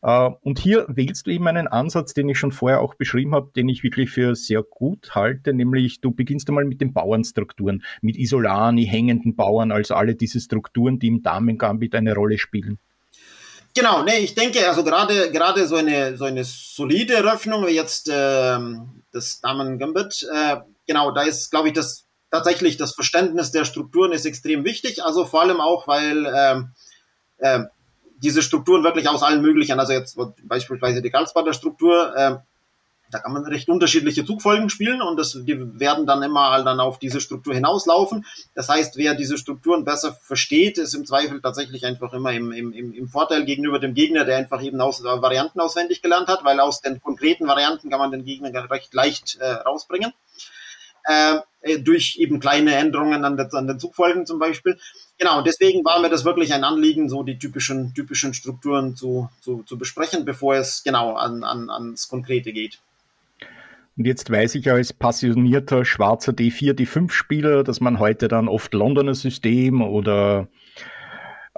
Äh, 0.03 0.31
und 0.43 0.59
hier 0.59 0.87
wählst 0.89 1.27
du 1.27 1.31
eben 1.31 1.49
einen 1.49 1.67
Ansatz, 1.67 2.15
den 2.15 2.29
ich 2.29 2.39
schon 2.39 2.53
vorher 2.53 2.81
auch 2.81 2.95
beschrieben 2.95 3.35
habe, 3.35 3.51
den 3.57 3.69
ich 3.69 3.83
wirklich 3.83 4.11
für 4.11 4.35
sehr 4.35 4.63
gut 4.63 5.15
halte, 5.15 5.53
nämlich 5.53 6.01
du 6.01 6.13
beginnst 6.13 6.49
einmal 6.49 6.65
mit 6.65 6.81
den 6.81 6.93
Bauernstrukturen, 6.93 7.83
mit 8.03 8.17
Isolani, 8.17 8.87
hängenden 8.87 9.37
Bauern, 9.37 9.73
also 9.73 9.95
alle 9.95 10.15
diese 10.15 10.41
Strukturen, 10.41 10.99
die 10.99 11.09
im 11.09 11.23
Damengambit 11.23 11.95
eine 11.95 12.15
Rolle 12.15 12.39
spielen. 12.39 12.79
Genau, 13.77 14.03
nee, 14.03 14.21
ich 14.21 14.35
denke, 14.35 14.67
also 14.67 14.83
gerade 14.83 15.31
gerade 15.31 15.67
so 15.67 15.77
eine 15.77 16.17
so 16.17 16.25
eine 16.25 16.45
solide 16.45 17.13
Eröffnung 17.13 17.67
wie 17.67 17.73
jetzt 17.73 18.09
ähm, 18.11 19.03
das 19.13 19.43
Damen 19.43 19.79
Gambit, 19.79 20.27
äh, 20.33 20.57
genau, 20.87 21.11
da 21.11 21.25
ist, 21.25 21.51
glaube 21.51 21.69
ich, 21.69 21.75
das 21.75 22.07
tatsächlich 22.31 22.79
das 22.79 22.95
Verständnis 22.95 23.51
der 23.51 23.67
Strukturen 23.67 24.13
ist 24.13 24.25
extrem 24.25 24.65
wichtig. 24.65 25.05
Also 25.05 25.27
vor 25.27 25.43
allem 25.43 25.61
auch, 25.61 25.87
weil 25.87 26.27
ähm, 26.35 26.71
äh, 27.37 27.65
diese 28.17 28.41
Strukturen 28.41 28.83
wirklich 28.83 29.11
aus 29.11 29.23
allen 29.23 29.43
möglichen, 29.43 29.79
also 29.79 29.93
jetzt 29.93 30.17
beispielsweise 30.45 31.03
die 31.03 31.11
Karlsbader 31.11 31.53
Struktur, 31.53 32.17
äh, 32.17 32.37
da 33.11 33.19
kann 33.19 33.33
man 33.33 33.45
recht 33.45 33.69
unterschiedliche 33.69 34.25
Zugfolgen 34.25 34.71
spielen 34.71 35.03
und 35.03 35.17
das, 35.17 35.33
die 35.33 35.81
werden 35.81 36.07
dann 36.07 36.23
immer 36.23 36.63
dann 36.65 36.81
auf 36.81 36.99
diese 36.99 37.21
Struktur 37.21 37.55
hinauslaufen. 37.55 38.25
Das 38.55 38.69
heißt, 38.69 38.97
wer 38.97 39.15
diese 39.15 39.39
Strukturen 39.39 39.85
besser 39.85 40.13
versteht, 40.13 40.79
ist 40.79 40.95
im 40.95 41.07
Zweifel 41.07 41.41
tatsächlich 41.41 41.87
einfach 41.87 42.13
immer 42.13 42.33
im, 42.33 42.53
im, 42.53 42.73
im 42.73 43.09
Vorteil 43.09 43.45
gegenüber 43.45 43.79
dem 43.79 43.95
Gegner, 43.95 44.25
der 44.25 44.39
einfach 44.39 44.63
eben 44.63 44.81
aus 44.81 45.01
äh, 45.01 45.05
Varianten 45.05 45.61
auswendig 45.61 46.03
gelernt 46.03 46.29
hat, 46.29 46.45
weil 46.45 46.61
aus 46.61 46.81
den 46.81 47.01
konkreten 47.01 47.47
Varianten 47.47 47.91
kann 47.91 48.01
man 48.01 48.11
den 48.11 48.25
Gegner 48.25 48.71
recht 48.71 48.93
leicht 48.95 49.37
äh, 49.41 49.47
rausbringen. 49.47 50.13
Äh, 51.09 51.39
äh, 51.67 51.79
durch 51.79 52.17
eben 52.19 52.41
kleine 52.41 52.75
Änderungen 52.75 53.25
an, 53.25 53.37
der, 53.37 53.53
an 53.55 53.67
den 53.67 53.79
Zugfolgen 53.79 54.27
zum 54.27 54.39
Beispiel. 54.39 54.79
Genau, 55.19 55.43
deswegen 55.43 55.85
war 55.85 56.01
mir 56.01 56.11
das 56.11 56.25
wirklich 56.25 56.53
ein 56.53 56.65
Anliegen, 56.65 57.09
so 57.09 57.23
die 57.23 57.39
typischen, 57.39 57.95
typischen 57.95 58.35
Strukturen 58.35 58.97
zu, 58.97 59.29
zu, 59.41 59.63
zu 59.65 59.79
besprechen, 59.79 60.25
bevor 60.25 60.57
es 60.57 60.83
genau 60.83 61.15
an, 61.15 61.45
an, 61.45 61.71
ans 61.71 62.09
Konkrete 62.09 62.53
geht. 62.53 62.81
Und 63.97 64.07
jetzt 64.07 64.31
weiß 64.31 64.57
ich 64.57 64.71
als 64.71 64.93
passionierter 64.93 65.85
schwarzer 65.85 66.33
D4, 66.33 66.75
D5-Spieler, 66.75 67.65
dass 67.65 67.81
man 67.81 67.99
heute 67.99 68.29
dann 68.29 68.49
oft 68.49 68.75
Londoner 68.75 69.15
System 69.15 69.81
oder, 69.81 70.49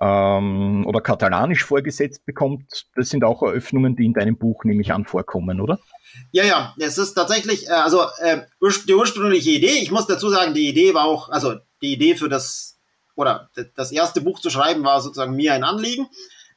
ähm, 0.01 0.87
oder 0.87 1.01
katalanisch 1.01 1.65
vorgesetzt 1.65 2.25
bekommt. 2.25 2.87
Das 2.95 3.09
sind 3.09 3.25
auch 3.25 3.43
Eröffnungen, 3.43 3.97
die 3.97 4.05
in 4.05 4.13
deinem 4.13 4.39
Buch, 4.39 4.63
nehme 4.65 4.83
ich 4.83 4.93
an, 4.93 5.05
vorkommen, 5.05 5.61
oder? 5.61 5.81
Ja, 6.31 6.45
ja, 6.45 6.75
es 6.79 6.97
ist 6.97 7.15
tatsächlich, 7.15 7.67
äh, 7.67 7.73
also 7.73 8.03
äh, 8.19 8.43
die 8.87 8.95
ursprüngliche 8.95 9.51
Idee, 9.51 9.81
ich 9.83 9.91
muss 9.91 10.07
dazu 10.07 10.29
sagen, 10.29 10.55
die 10.55 10.69
Idee 10.69 10.95
war 10.95 11.07
auch, 11.07 11.31
also 11.31 11.57
die 11.83 11.93
Idee 11.93 12.15
für 12.15 12.29
das, 12.29 12.79
oder 13.17 13.51
das 13.75 13.91
erste 13.91 14.21
Buch 14.21 14.39
zu 14.39 14.51
schreiben, 14.51 14.85
war 14.85 15.01
sozusagen 15.01 15.35
mir 15.35 15.55
ein 15.55 15.65
Anliegen. 15.65 16.07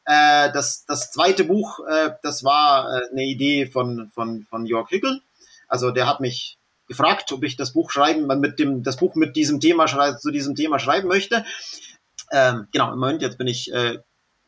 Äh, 0.06 0.52
das, 0.52 0.86
das 0.88 1.12
zweite 1.12 1.44
Buch, 1.44 1.80
äh, 1.88 2.12
das 2.22 2.44
war 2.44 2.88
äh, 2.88 3.10
eine 3.12 3.24
Idee 3.24 3.66
von, 3.66 4.12
von, 4.14 4.46
von 4.50 4.66
Jörg 4.66 4.90
Hickel, 4.90 5.22
also 5.72 5.92
der 5.92 6.08
hat 6.08 6.20
mich 6.20 6.58
gefragt, 6.88 7.32
ob 7.32 7.44
ich 7.44 7.56
das 7.56 7.72
Buch 7.72 7.90
schreiben, 7.90 8.28
mit 8.40 8.60
dem, 8.60 8.84
das 8.84 8.98
Buch 8.98 9.16
mit 9.16 9.36
diesem 9.38 9.62
Thema 9.62 9.86
zu 10.18 10.30
diesem 10.30 10.56
Thema 10.56 10.78
schreiben 10.78 11.08
möchte. 11.08 11.46
Ähm, 12.32 12.68
genau, 12.74 12.92
im 12.92 13.00
Moment, 13.00 13.22
jetzt 13.22 13.38
bin 13.38 13.48
ich 13.48 13.72
äh, 13.74 14.00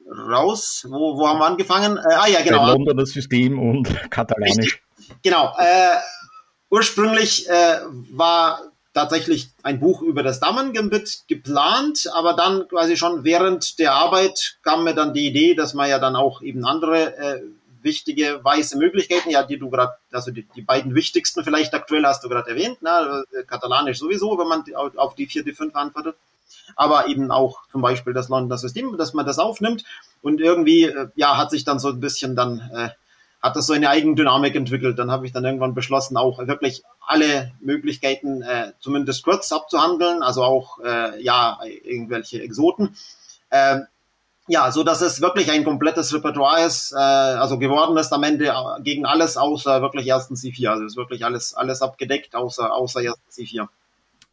raus. 0.05 0.85
Wo, 0.87 1.17
wo 1.17 1.27
haben 1.27 1.39
wir 1.39 1.45
angefangen? 1.45 1.97
Äh, 1.97 2.13
ah 2.13 2.27
ja, 2.27 2.41
genau. 2.41 2.65
Bei 2.65 2.71
Londoner 2.73 3.05
System 3.05 3.57
und 3.59 3.87
Katalanisch. 4.11 4.81
Richtig. 4.97 5.21
Genau. 5.23 5.53
Äh, 5.57 5.97
ursprünglich 6.69 7.47
äh, 7.49 7.79
war 8.11 8.61
tatsächlich 8.93 9.49
ein 9.63 9.79
Buch 9.79 10.01
über 10.01 10.21
das 10.21 10.41
Dammengambit 10.41 11.23
geplant, 11.27 12.09
aber 12.13 12.33
dann 12.33 12.67
quasi 12.67 12.97
schon 12.97 13.23
während 13.23 13.79
der 13.79 13.93
Arbeit 13.93 14.57
kam 14.63 14.83
mir 14.83 14.93
dann 14.93 15.13
die 15.13 15.27
Idee, 15.27 15.55
dass 15.55 15.73
man 15.73 15.89
ja 15.89 15.99
dann 15.99 16.15
auch 16.15 16.41
eben 16.41 16.65
andere 16.65 17.17
äh, 17.17 17.41
wichtige 17.83 18.39
weiße 18.43 18.77
Möglichkeiten, 18.77 19.29
ja, 19.29 19.43
die 19.43 19.57
du 19.57 19.69
gerade, 19.69 19.93
also 20.11 20.31
die, 20.31 20.47
die, 20.55 20.61
beiden 20.61 20.95
wichtigsten 20.95 21.43
vielleicht 21.43 21.73
aktuell 21.73 22.05
hast 22.05 22.23
du 22.23 22.29
gerade 22.29 22.49
erwähnt, 22.49 22.81
ne, 22.81 23.23
Katalanisch 23.47 23.99
sowieso, 23.99 24.37
wenn 24.37 24.47
man 24.47 24.63
auf 24.97 25.15
die 25.15 25.27
vierte, 25.27 25.53
fünf 25.53 25.75
antwortet, 25.75 26.15
aber 26.75 27.07
eben 27.07 27.31
auch 27.31 27.59
zum 27.71 27.81
Beispiel 27.81 28.13
das 28.13 28.29
Londoner 28.29 28.57
System, 28.57 28.97
dass 28.97 29.13
man 29.13 29.25
das 29.25 29.39
aufnimmt 29.39 29.83
und 30.21 30.39
irgendwie, 30.41 30.85
äh, 30.85 31.09
ja, 31.15 31.37
hat 31.37 31.51
sich 31.51 31.63
dann 31.63 31.79
so 31.79 31.89
ein 31.89 31.99
bisschen 31.99 32.35
dann, 32.35 32.59
äh, 32.73 32.89
hat 33.41 33.55
das 33.57 33.67
so 33.67 33.73
eine 33.73 33.89
Eigendynamik 33.89 34.55
entwickelt. 34.55 34.97
Dann 34.97 35.11
habe 35.11 35.25
ich 35.25 35.33
dann 35.33 35.43
irgendwann 35.43 35.73
beschlossen, 35.73 36.15
auch 36.15 36.47
wirklich 36.47 36.83
alle 37.05 37.51
Möglichkeiten 37.59 38.41
äh, 38.41 38.71
zumindest 38.79 39.23
kurz 39.23 39.51
abzuhandeln, 39.51 40.23
also 40.23 40.43
auch, 40.43 40.79
äh, 40.79 41.21
ja, 41.21 41.59
irgendwelche 41.83 42.41
Exoten. 42.41 42.95
Äh, 43.49 43.81
ja, 44.47 44.71
so 44.71 44.83
dass 44.83 45.01
es 45.01 45.21
wirklich 45.21 45.51
ein 45.51 45.63
komplettes 45.63 46.13
Repertoire 46.13 46.65
ist, 46.65 46.91
äh, 46.91 46.97
also 46.97 47.57
geworden 47.57 47.97
ist 47.97 48.11
am 48.11 48.23
Ende 48.23 48.47
äh, 48.47 48.81
gegen 48.81 49.05
alles 49.05 49.37
außer 49.37 49.81
wirklich 49.81 50.07
ersten 50.07 50.35
C4. 50.35 50.69
Also 50.69 50.85
ist 50.85 50.97
wirklich 50.97 51.23
alles, 51.23 51.53
alles 51.53 51.81
abgedeckt 51.81 52.35
außer, 52.35 52.73
außer 52.73 53.01
ersten 53.01 53.29
C4. 53.29 53.67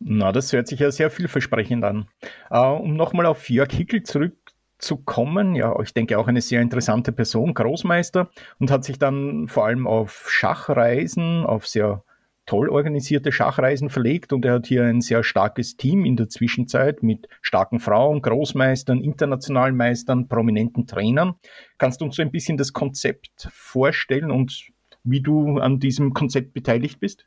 Na, 0.01 0.33
das 0.33 0.53
hört 0.53 0.67
sich 0.67 0.81
ja 0.81 0.91
sehr 0.91 1.11
vielversprechend 1.11 1.85
an. 1.85 2.09
Uh, 2.51 2.79
um 2.83 2.97
nochmal 2.97 3.27
auf 3.27 3.51
Jörg 3.51 3.71
Hickel 3.71 4.03
zurückzukommen, 4.03 5.55
ja, 5.55 5.79
ich 5.81 5.93
denke 5.93 6.19
auch 6.19 6.27
eine 6.27 6.41
sehr 6.41 6.63
interessante 6.63 7.13
Person, 7.13 7.53
Großmeister, 7.53 8.31
und 8.59 8.71
hat 8.71 8.83
sich 8.83 8.99
dann 8.99 9.47
vor 9.47 9.67
allem 9.67 9.87
auf 9.87 10.31
Schachreisen, 10.31 11.45
auf 11.45 11.69
sehr 11.69 12.03
toll 12.51 12.69
organisierte 12.69 13.31
Schachreisen 13.31 13.91
verlegt 13.91 14.33
und 14.33 14.45
er 14.45 14.55
hat 14.55 14.67
hier 14.67 14.83
ein 14.83 15.01
sehr 15.01 15.23
starkes 15.23 15.77
Team 15.77 16.05
in 16.05 16.17
der 16.17 16.29
Zwischenzeit 16.29 17.01
mit 17.01 17.29
starken 17.43 17.79
Frauen, 17.79 18.23
Großmeistern, 18.23 19.03
internationalen 19.03 19.77
Meistern, 19.77 20.27
prominenten 20.27 20.89
Trainern. 20.89 21.35
Kannst 21.79 22.01
du 22.01 22.07
uns 22.07 22.17
so 22.17 22.23
ein 22.23 22.33
bisschen 22.33 22.57
das 22.57 22.73
Konzept 22.73 23.49
vorstellen 23.53 24.33
und 24.33 24.67
wie 25.05 25.21
du 25.21 25.59
an 25.59 25.79
diesem 25.79 26.13
Konzept 26.13 26.53
beteiligt 26.53 26.99
bist? 26.99 27.25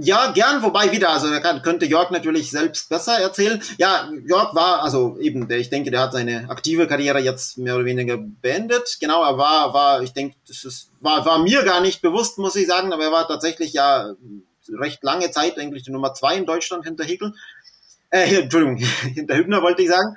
Ja, 0.00 0.30
gern, 0.30 0.62
wobei 0.62 0.92
wieder, 0.92 1.10
also 1.10 1.28
da 1.28 1.40
kann, 1.40 1.60
könnte 1.60 1.84
Jörg 1.84 2.10
natürlich 2.10 2.52
selbst 2.52 2.88
besser 2.88 3.18
erzählen. 3.18 3.60
Ja, 3.78 4.08
Jörg 4.24 4.54
war, 4.54 4.84
also 4.84 5.18
eben, 5.18 5.48
der, 5.48 5.58
ich 5.58 5.70
denke, 5.70 5.90
der 5.90 6.00
hat 6.00 6.12
seine 6.12 6.48
aktive 6.48 6.86
Karriere 6.86 7.18
jetzt 7.18 7.58
mehr 7.58 7.74
oder 7.74 7.84
weniger 7.84 8.16
beendet. 8.16 8.98
Genau, 9.00 9.24
er 9.24 9.36
war, 9.38 9.74
war, 9.74 10.02
ich 10.02 10.12
denke, 10.12 10.36
das 10.46 10.62
ist, 10.62 10.92
war, 11.00 11.26
war 11.26 11.40
mir 11.40 11.64
gar 11.64 11.80
nicht 11.80 12.00
bewusst, 12.00 12.38
muss 12.38 12.54
ich 12.54 12.68
sagen, 12.68 12.92
aber 12.92 13.02
er 13.04 13.12
war 13.12 13.26
tatsächlich 13.26 13.72
ja 13.72 14.14
recht 14.68 15.02
lange 15.02 15.32
Zeit 15.32 15.58
eigentlich 15.58 15.82
die 15.82 15.90
Nummer 15.90 16.14
zwei 16.14 16.36
in 16.36 16.46
Deutschland 16.46 16.84
hinter 16.84 17.02
Hickel. 17.02 17.34
Äh, 18.10 18.36
Entschuldigung, 18.42 18.76
hinter 19.14 19.34
Hübner 19.34 19.62
wollte 19.62 19.82
ich 19.82 19.88
sagen. 19.88 20.14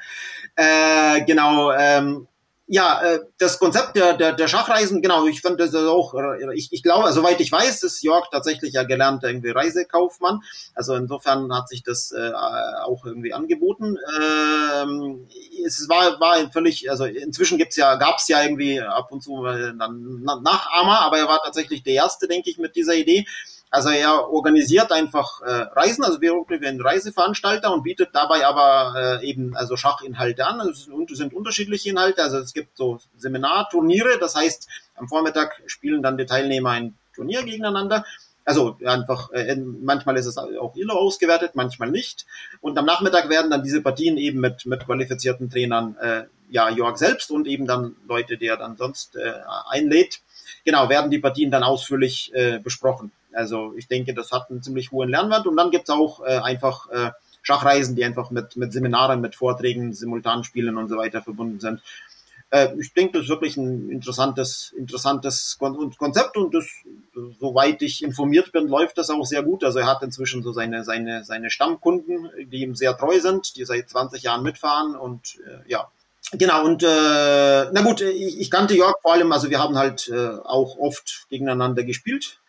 Äh, 0.58 1.26
genau, 1.26 1.72
ähm, 1.72 2.28
ja, 2.74 3.02
äh, 3.02 3.20
das 3.38 3.60
Konzept 3.60 3.98
der, 3.98 4.14
der, 4.14 4.32
der 4.32 4.48
Schachreisen, 4.48 5.02
genau, 5.02 5.28
ich 5.28 5.42
fand 5.42 5.60
das 5.60 5.76
auch, 5.76 6.14
äh, 6.14 6.56
ich, 6.56 6.72
ich 6.72 6.82
glaube, 6.82 7.12
soweit 7.12 7.42
ich 7.42 7.52
weiß, 7.52 7.84
ist 7.84 8.02
Jörg 8.02 8.30
tatsächlich 8.32 8.72
ja 8.72 8.84
gelernter 8.84 9.28
irgendwie 9.28 9.50
Reisekaufmann. 9.50 10.40
Also 10.74 10.96
insofern 10.96 11.54
hat 11.54 11.68
sich 11.68 11.84
das 11.84 12.14
äh, 12.14 12.32
auch 12.32 13.06
irgendwie 13.06 13.34
angeboten. 13.34 13.98
Ähm, 14.22 15.28
es 15.66 15.90
war, 15.90 16.18
war 16.22 16.50
völlig, 16.50 16.90
also 16.90 17.04
inzwischen 17.04 17.58
gibt's 17.58 17.76
ja, 17.76 17.96
gab's 17.96 18.30
ja 18.30 18.42
irgendwie 18.42 18.80
ab 18.80 19.12
und 19.12 19.22
zu 19.22 19.46
äh, 19.46 19.74
dann 19.78 20.22
Nachahmer, 20.24 21.02
aber 21.02 21.18
er 21.18 21.28
war 21.28 21.42
tatsächlich 21.44 21.84
der 21.84 21.96
Erste, 21.96 22.30
denke 22.30 22.50
ich, 22.50 22.58
mit 22.58 22.78
dieser 22.78 22.96
Idee. 22.96 23.26
Also 23.72 23.90
er 23.90 24.30
organisiert 24.30 24.92
einfach 24.92 25.42
äh, 25.42 25.50
Reisen, 25.50 26.04
also 26.04 26.20
wir 26.20 26.34
sind 26.50 26.66
ein 26.66 26.82
Reiseveranstalter 26.82 27.74
und 27.74 27.84
bietet 27.84 28.10
dabei 28.12 28.46
aber 28.46 29.22
äh, 29.22 29.26
eben 29.26 29.56
also 29.56 29.78
Schachinhalte 29.78 30.46
an. 30.46 30.60
Es 30.70 30.84
sind, 30.84 31.16
sind 31.16 31.34
unterschiedliche 31.34 31.90
Inhalte. 31.90 32.22
Also 32.22 32.40
es 32.40 32.54
gibt 32.54 32.76
so 32.76 33.00
Seminarturniere, 33.18 34.20
das 34.20 34.36
heißt 34.36 34.68
am 34.96 35.08
Vormittag 35.08 35.62
spielen 35.68 36.04
dann 36.04 36.18
die 36.18 36.26
Teilnehmer 36.26 36.72
ein 36.72 36.96
Turnier 37.16 37.44
gegeneinander. 37.44 38.06
Also 38.44 38.78
einfach, 38.86 39.32
äh, 39.32 39.56
manchmal 39.56 40.18
ist 40.18 40.26
es 40.26 40.38
auch 40.38 40.76
ILO 40.76 40.96
ausgewertet, 40.96 41.52
manchmal 41.54 41.92
nicht. 41.92 42.26
Und 42.60 42.78
am 42.78 42.86
Nachmittag 42.86 43.30
werden 43.30 43.52
dann 43.52 43.64
diese 43.64 43.82
Partien 43.82 44.18
eben 44.18 44.42
mit, 44.42 44.66
mit 44.66 44.86
qualifizierten 44.86 45.50
Trainern, 45.50 45.96
äh, 46.02 46.24
ja, 46.50 46.70
Jörg 46.70 46.98
selbst 46.98 47.32
und 47.32 47.48
eben 47.48 47.68
dann 47.68 47.96
Leute, 48.06 48.38
die 48.38 48.48
er 48.48 48.58
dann 48.58 48.76
sonst 48.76 49.16
äh, 49.16 49.34
einlädt, 49.70 50.20
genau, 50.66 50.90
werden 50.90 51.10
die 51.10 51.20
Partien 51.20 51.52
dann 51.52 51.64
ausführlich 51.64 52.34
äh, 52.34 52.60
besprochen. 52.60 53.12
Also 53.34 53.74
ich 53.76 53.88
denke, 53.88 54.14
das 54.14 54.32
hat 54.32 54.50
einen 54.50 54.62
ziemlich 54.62 54.92
hohen 54.92 55.10
Lernwert. 55.10 55.48
Und 55.48 55.58
dann 55.58 55.72
gibt's 55.72 55.90
auch 55.90 56.24
äh, 56.24 56.38
einfach 56.38 56.90
äh, 56.90 57.12
Schachreisen, 57.42 57.96
die 57.96 58.04
einfach 58.04 58.32
mit, 58.32 58.56
mit 58.58 58.74
Seminaren, 58.74 59.22
mit 59.22 59.36
Vorträgen, 59.36 59.94
Simultanspielen 59.94 60.78
und 60.78 60.90
so 60.90 60.98
weiter 60.98 61.22
verbunden 61.22 61.60
sind. 61.60 61.82
Äh, 62.52 62.70
ich 62.80 62.94
denke, 62.94 63.14
das 63.14 63.24
ist 63.24 63.30
wirklich 63.30 63.58
ein 63.58 63.90
interessantes, 63.90 64.74
interessantes 64.78 65.58
Konzept 65.58 66.38
und 66.38 66.54
das, 66.54 66.68
soweit 67.40 67.82
ich 67.82 68.04
informiert 68.04 68.52
bin, 68.52 68.68
läuft 68.68 68.98
das 68.98 69.10
auch 69.10 69.26
sehr 69.26 69.42
gut. 69.42 69.64
Also 69.64 69.80
er 69.80 69.88
hat 69.88 70.04
inzwischen 70.04 70.44
so 70.44 70.52
seine, 70.52 70.84
seine, 70.84 71.24
seine 71.24 71.50
Stammkunden, 71.50 72.30
die 72.46 72.62
ihm 72.62 72.76
sehr 72.76 72.96
treu 72.98 73.20
sind, 73.20 73.56
die 73.56 73.66
seit 73.66 73.90
20 73.90 74.24
Jahren 74.24 74.44
mitfahren 74.44 74.96
und 74.96 75.40
äh, 75.46 75.70
ja, 75.70 75.90
Genau, 76.34 76.64
und 76.64 76.82
äh, 76.82 76.88
na 77.72 77.82
gut, 77.82 78.00
ich, 78.00 78.40
ich 78.40 78.52
kannte 78.52 78.74
Jörg 78.74 78.96
vor 79.02 79.12
allem, 79.12 79.34
also 79.34 79.50
wir 79.50 79.60
haben 79.60 79.78
halt 79.78 80.08
äh, 80.08 80.30
auch 80.46 80.78
oft 80.78 81.26
gegeneinander 81.30 81.84
gespielt. 81.84 82.40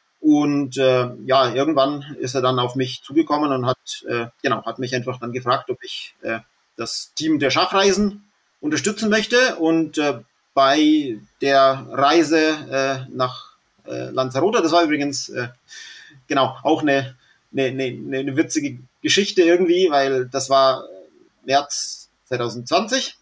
Und 0.41 0.79
äh, 0.79 1.11
ja, 1.25 1.53
irgendwann 1.53 2.17
ist 2.21 2.35
er 2.35 2.43
dann 2.43 2.59
auf 2.59 2.75
mich 2.75 3.03
zugekommen 3.03 3.53
und 3.53 3.67
hat, 3.67 4.05
äh, 4.09 4.27
genau, 4.43 4.65
hat 4.65 4.79
mich 4.79 4.95
einfach 4.95 5.19
dann 5.19 5.33
gefragt, 5.33 5.71
ob 5.71 5.83
ich 5.83 6.15
äh, 6.23 6.39
das 6.77 7.13
Team 7.15 7.39
der 7.39 7.51
Schachreisen 7.51 8.25
unterstützen 8.61 9.11
möchte. 9.11 9.57
Und 9.57 9.99
äh, 9.99 10.21
bei 10.55 11.19
der 11.41 11.87
Reise 11.91 12.39
äh, 13.09 13.15
nach 13.15 13.53
äh, 13.87 14.11
Lanzarote. 14.11 14.63
Das 14.63 14.73
war 14.73 14.83
übrigens 14.85 15.29
äh, 15.29 15.49
genau 16.29 16.57
auch 16.63 16.83
eine, 16.83 17.17
eine, 17.53 17.67
eine, 17.67 18.19
eine 18.19 18.37
witzige 18.37 18.79
Geschichte 19.03 19.43
irgendwie, 19.43 19.91
weil 19.91 20.27
das 20.27 20.51
war 20.51 20.85
März 21.45 22.09
2020 22.27 23.17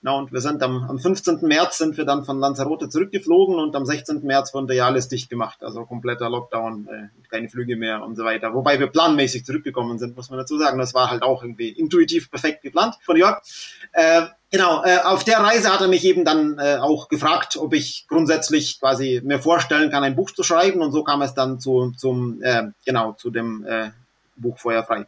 na, 0.00 0.12
und 0.12 0.32
wir 0.32 0.40
sind 0.40 0.62
am, 0.62 0.84
am 0.88 1.00
15. 1.00 1.40
März 1.42 1.78
sind 1.78 1.96
wir 1.96 2.04
dann 2.04 2.24
von 2.24 2.38
Lanzarote 2.38 2.88
zurückgeflogen 2.88 3.56
und 3.56 3.74
am 3.74 3.84
16. 3.84 4.24
März 4.24 4.54
wurde 4.54 4.74
ja 4.74 4.86
alles 4.86 5.08
dicht 5.08 5.28
gemacht. 5.28 5.64
Also 5.64 5.84
kompletter 5.86 6.30
Lockdown, 6.30 6.86
äh, 6.86 7.28
keine 7.28 7.48
Flüge 7.48 7.74
mehr 7.74 8.04
und 8.04 8.14
so 8.14 8.24
weiter. 8.24 8.54
Wobei 8.54 8.78
wir 8.78 8.86
planmäßig 8.86 9.44
zurückgekommen 9.44 9.98
sind, 9.98 10.16
muss 10.16 10.30
man 10.30 10.38
dazu 10.38 10.56
sagen. 10.56 10.78
Das 10.78 10.94
war 10.94 11.10
halt 11.10 11.22
auch 11.22 11.42
irgendwie 11.42 11.70
intuitiv 11.70 12.30
perfekt 12.30 12.62
geplant 12.62 12.94
von 13.02 13.16
Jörg. 13.16 13.42
Äh, 13.90 14.26
genau, 14.52 14.84
äh, 14.84 14.98
auf 14.98 15.24
der 15.24 15.40
Reise 15.40 15.72
hat 15.72 15.80
er 15.80 15.88
mich 15.88 16.04
eben 16.04 16.24
dann 16.24 16.60
äh, 16.60 16.76
auch 16.76 17.08
gefragt, 17.08 17.56
ob 17.56 17.74
ich 17.74 18.06
grundsätzlich 18.08 18.78
quasi 18.78 19.20
mir 19.24 19.40
vorstellen 19.40 19.90
kann, 19.90 20.04
ein 20.04 20.14
Buch 20.14 20.30
zu 20.30 20.44
schreiben. 20.44 20.80
Und 20.80 20.92
so 20.92 21.02
kam 21.02 21.22
es 21.22 21.34
dann 21.34 21.58
zu, 21.58 21.92
zum, 21.96 22.40
äh, 22.42 22.68
genau, 22.84 23.14
zu 23.14 23.30
dem 23.30 23.66
äh, 23.66 23.90
Buch 24.36 24.58
Feuerfrei. 24.58 25.06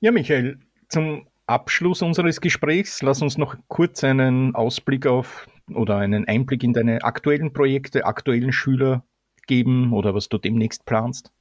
Ja, 0.00 0.12
Michael, 0.12 0.58
zum 0.88 1.24
Abschluss 1.50 2.00
unseres 2.00 2.40
Gesprächs 2.40 3.02
lass 3.02 3.22
uns 3.22 3.36
noch 3.36 3.56
kurz 3.68 4.04
einen 4.04 4.54
Ausblick 4.54 5.06
auf 5.06 5.46
oder 5.74 5.96
einen 5.96 6.26
Einblick 6.26 6.62
in 6.62 6.72
deine 6.72 7.02
aktuellen 7.02 7.52
Projekte, 7.52 8.04
aktuellen 8.04 8.52
Schüler 8.52 9.04
geben 9.46 9.92
oder 9.92 10.14
was 10.14 10.28
du 10.28 10.38
demnächst 10.38 10.84
planst. 10.84 11.32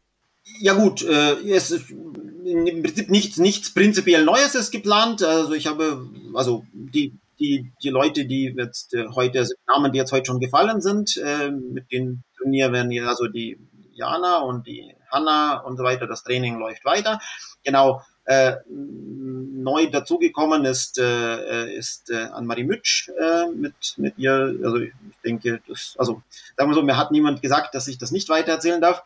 Ja 0.59 0.73
gut, 0.73 1.03
äh, 1.03 1.35
es 1.51 1.69
ist 1.69 1.91
im 1.91 2.81
Prinzip 2.81 3.09
nichts, 3.09 3.37
nichts 3.37 3.73
prinzipiell 3.73 4.25
Neues 4.25 4.55
ist 4.55 4.71
geplant. 4.71 5.21
Also 5.21 5.53
ich 5.53 5.67
habe, 5.67 6.09
also 6.33 6.65
die, 6.73 7.19
die, 7.39 7.71
die 7.83 7.89
Leute, 7.89 8.25
die 8.25 8.55
jetzt 8.57 8.93
äh, 8.95 9.05
heute, 9.13 9.39
also 9.39 9.53
Namen, 9.67 9.91
die 9.91 9.99
jetzt 9.99 10.11
heute 10.11 10.25
schon 10.25 10.39
gefallen 10.39 10.81
sind, 10.81 11.17
äh, 11.17 11.51
mit 11.51 11.91
den 11.91 12.23
Turnier 12.37 12.71
werden 12.71 12.91
ja 12.91 13.07
also 13.07 13.27
die 13.27 13.57
Jana 13.93 14.37
und 14.37 14.65
die 14.65 14.95
Hanna 15.11 15.59
und 15.59 15.77
so 15.77 15.83
weiter, 15.83 16.07
das 16.07 16.23
Training 16.23 16.57
läuft 16.57 16.85
weiter. 16.85 17.19
Genau, 17.63 18.01
äh, 18.29 18.57
neu 18.69 19.89
dazugekommen 19.89 20.63
ist, 20.65 20.99
äh, 20.99 21.73
ist 21.73 22.11
äh, 22.11 22.27
Anne-Marie 22.31 22.63
Mütsch 22.63 23.09
äh, 23.09 23.47
mit, 23.47 23.73
mit 23.97 24.19
ihr. 24.19 24.55
Also 24.63 24.77
ich 24.77 24.93
denke, 25.25 25.61
das, 25.67 25.95
also 25.97 26.21
sagen 26.55 26.69
wir 26.69 26.75
so, 26.75 26.83
mir 26.83 26.95
hat 26.95 27.09
niemand 27.09 27.41
gesagt, 27.41 27.73
dass 27.73 27.87
ich 27.87 27.97
das 27.97 28.11
nicht 28.11 28.29
weitererzählen 28.29 28.81
darf. 28.81 29.01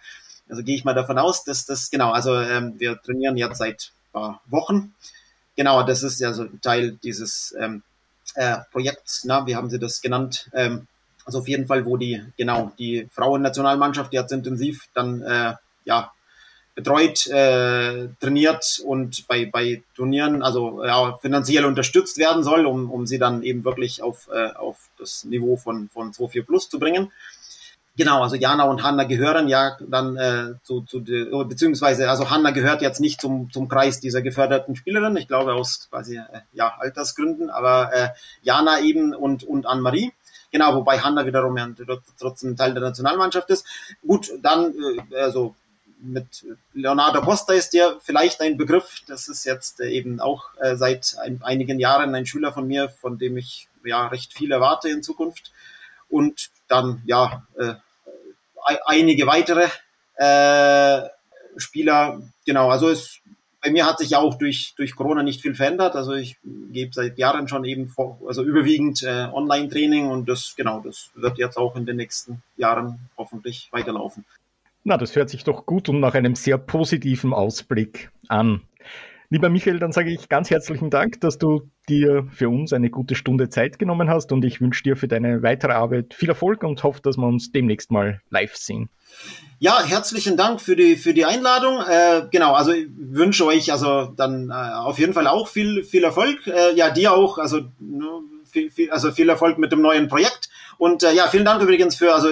Also 0.49 0.61
gehe 0.61 0.75
ich 0.75 0.83
mal 0.83 0.93
davon 0.93 1.17
aus, 1.17 1.45
dass 1.45 1.65
das, 1.65 1.89
genau, 1.89 2.11
also 2.11 2.37
ähm, 2.37 2.77
wir 2.79 3.01
trainieren 3.01 3.37
jetzt 3.37 3.59
seit 3.59 3.93
paar 4.11 4.41
Wochen. 4.47 4.93
Genau, 5.55 5.83
das 5.83 6.03
ist 6.03 6.19
ja 6.19 6.33
so 6.33 6.47
Teil 6.61 6.97
dieses 7.01 7.55
ähm, 7.57 7.81
äh, 8.35 8.57
Projekts, 8.73 9.23
na, 9.23 9.47
wie 9.47 9.55
haben 9.55 9.69
Sie 9.69 9.79
das 9.79 10.01
genannt? 10.01 10.49
Ähm, 10.51 10.87
also 11.23 11.39
auf 11.39 11.47
jeden 11.47 11.65
Fall, 11.67 11.85
wo 11.85 11.95
die, 11.95 12.21
genau, 12.35 12.73
die 12.77 13.07
Frauennationalmannschaft 13.09 14.11
jetzt 14.11 14.33
intensiv 14.33 14.89
dann 14.93 15.21
äh, 15.21 15.53
ja, 15.85 16.11
betreut, 16.75 17.27
äh, 17.27 18.07
trainiert 18.19 18.81
und 18.85 19.27
bei, 19.27 19.45
bei 19.45 19.83
Turnieren 19.95 20.41
also 20.41 20.83
ja, 20.83 21.17
finanziell 21.21 21.65
unterstützt 21.65 22.17
werden 22.17 22.43
soll, 22.43 22.65
um, 22.65 22.89
um 22.89 23.05
sie 23.05 23.19
dann 23.19 23.43
eben 23.43 23.63
wirklich 23.63 24.01
auf, 24.01 24.27
äh, 24.33 24.53
auf 24.53 24.89
das 24.97 25.23
Niveau 25.23 25.55
von, 25.55 25.89
von 25.89 26.11
2.4 26.11 26.43
Plus 26.43 26.69
zu 26.69 26.79
bringen. 26.79 27.11
Genau, 27.95 28.23
also 28.23 28.35
Jana 28.35 28.63
und 28.63 28.81
Hanna 28.81 29.03
gehören 29.03 29.47
ja 29.47 29.77
dann 29.87 30.17
äh, 30.17 30.53
zu, 30.63 30.81
zu 30.81 30.99
de, 30.99 31.29
beziehungsweise 31.43 32.09
also 32.09 32.31
Hanna 32.31 32.49
gehört 32.49 32.81
jetzt 32.81 32.99
nicht 32.99 33.21
zum, 33.21 33.51
zum 33.51 33.69
Kreis 33.69 33.99
dieser 33.99 34.23
geförderten 34.23 34.75
Spielerin, 34.75 35.15
ich 35.15 35.27
glaube 35.27 35.53
aus 35.53 35.89
quasi 35.91 36.17
äh, 36.17 36.41
ja 36.53 36.73
Altersgründen, 36.79 37.51
aber 37.51 37.93
äh, 37.93 38.09
Jana 38.41 38.79
eben 38.79 39.13
und 39.13 39.43
und 39.43 39.67
Anne-Marie. 39.67 40.11
Genau, 40.51 40.73
wobei 40.75 40.99
Hanna 40.99 41.27
wiederum 41.27 41.55
ja 41.55 41.67
trotzdem 42.19 42.57
Teil 42.57 42.73
der 42.73 42.81
Nationalmannschaft 42.81 43.51
ist. 43.51 43.67
Gut, 44.05 44.31
dann 44.41 44.73
äh, 45.11 45.15
also 45.19 45.55
mit 46.03 46.45
Leonardo 46.73 47.21
Costa 47.21 47.53
ist 47.53 47.71
dir 47.71 47.97
vielleicht 48.01 48.41
ein 48.41 48.57
Begriff. 48.57 49.01
Das 49.07 49.27
ist 49.27 49.45
jetzt 49.45 49.79
äh, 49.79 49.89
eben 49.89 50.19
auch 50.19 50.45
äh, 50.59 50.75
seit 50.75 51.15
ein, 51.21 51.41
einigen 51.43 51.79
Jahren 51.79 52.13
ein 52.15 52.25
Schüler 52.25 52.51
von 52.51 52.67
mir, 52.67 52.89
von 52.89 53.17
dem 53.17 53.37
ich 53.37 53.67
ja 53.83 54.07
recht 54.07 54.33
viel 54.33 54.51
erwarte 54.51 54.89
in 54.89 55.03
Zukunft. 55.03 55.51
Und 56.09 56.49
dann 56.67 57.01
ja 57.05 57.45
äh, 57.57 57.73
einige 58.85 59.27
weitere 59.27 59.67
Spieler. 61.57 62.21
Genau, 62.45 62.69
also 62.69 62.87
es 62.89 63.19
bei 63.63 63.71
mir 63.71 63.85
hat 63.85 63.99
sich 63.99 64.09
ja 64.09 64.19
auch 64.19 64.35
durch, 64.35 64.73
durch 64.75 64.93
Corona 64.93 65.23
nicht 65.23 65.41
viel 65.41 65.55
verändert. 65.55 65.95
Also 65.95 66.13
ich 66.13 66.37
gebe 66.43 66.93
seit 66.93 67.17
Jahren 67.17 67.47
schon 67.47 67.63
eben 67.63 67.87
vor, 67.87 68.19
also 68.27 68.43
überwiegend 68.43 69.01
äh, 69.03 69.29
Online-Training 69.31 70.09
und 70.09 70.27
das, 70.27 70.53
genau, 70.57 70.81
das 70.81 71.11
wird 71.15 71.37
jetzt 71.37 71.57
auch 71.57 71.75
in 71.77 71.85
den 71.85 71.95
nächsten 71.95 72.43
Jahren 72.57 72.99
hoffentlich 73.17 73.69
weiterlaufen. 73.71 74.25
Na, 74.85 74.97
das 74.97 75.15
hört 75.15 75.29
sich 75.29 75.43
doch 75.43 75.65
gut 75.65 75.87
und 75.87 76.01
nach 76.01 76.13
einem 76.13 76.35
sehr 76.35 76.57
positiven 76.57 77.33
Ausblick 77.33 78.11
an. 78.27 78.61
Lieber 79.29 79.49
Michael, 79.49 79.79
dann 79.79 79.93
sage 79.93 80.11
ich 80.11 80.29
ganz 80.29 80.49
herzlichen 80.49 80.89
Dank, 80.89 81.21
dass 81.21 81.37
du 81.37 81.69
dir 81.89 82.27
für 82.31 82.49
uns 82.49 82.73
eine 82.73 82.89
gute 82.89 83.15
Stunde 83.15 83.49
Zeit 83.49 83.79
genommen 83.79 84.09
hast 84.09 84.31
und 84.31 84.43
ich 84.45 84.61
wünsche 84.61 84.83
dir 84.83 84.95
für 84.95 85.07
deine 85.07 85.41
weitere 85.41 85.71
Arbeit 85.71 86.13
viel 86.13 86.29
Erfolg 86.29 86.63
und 86.63 86.83
hoffe, 86.83 87.01
dass 87.01 87.17
wir 87.17 87.25
uns 87.25 87.51
demnächst 87.51 87.91
mal 87.91 88.21
live 88.29 88.55
sehen. 88.55 88.89
Ja, 89.57 89.81
herzlichen 89.83 90.37
Dank 90.37 90.61
für 90.61 90.75
die, 90.75 90.97
für 90.97 91.13
die 91.13 91.25
Einladung. 91.25 91.79
Äh, 91.79 92.27
genau, 92.29 92.53
also 92.53 92.73
ich 92.73 92.87
wünsche 92.95 93.45
euch 93.45 93.71
also 93.71 94.13
dann 94.15 94.49
äh, 94.49 94.53
auf 94.53 94.99
jeden 94.99 95.13
Fall 95.13 95.27
auch 95.27 95.47
viel, 95.47 95.83
viel 95.83 96.03
Erfolg. 96.03 96.45
Äh, 96.45 96.75
ja, 96.75 96.89
dir 96.89 97.13
auch, 97.13 97.37
also, 97.37 97.61
ne, 97.79 98.05
viel, 98.45 98.69
viel, 98.69 98.91
also 98.91 99.11
viel 99.11 99.29
Erfolg 99.29 99.57
mit 99.57 99.71
dem 99.71 99.81
neuen 99.81 100.09
Projekt. 100.09 100.49
Und 100.77 101.03
äh, 101.03 101.13
ja, 101.13 101.27
vielen 101.27 101.45
Dank 101.45 101.61
übrigens 101.61 101.95
für, 101.95 102.13
also 102.13 102.27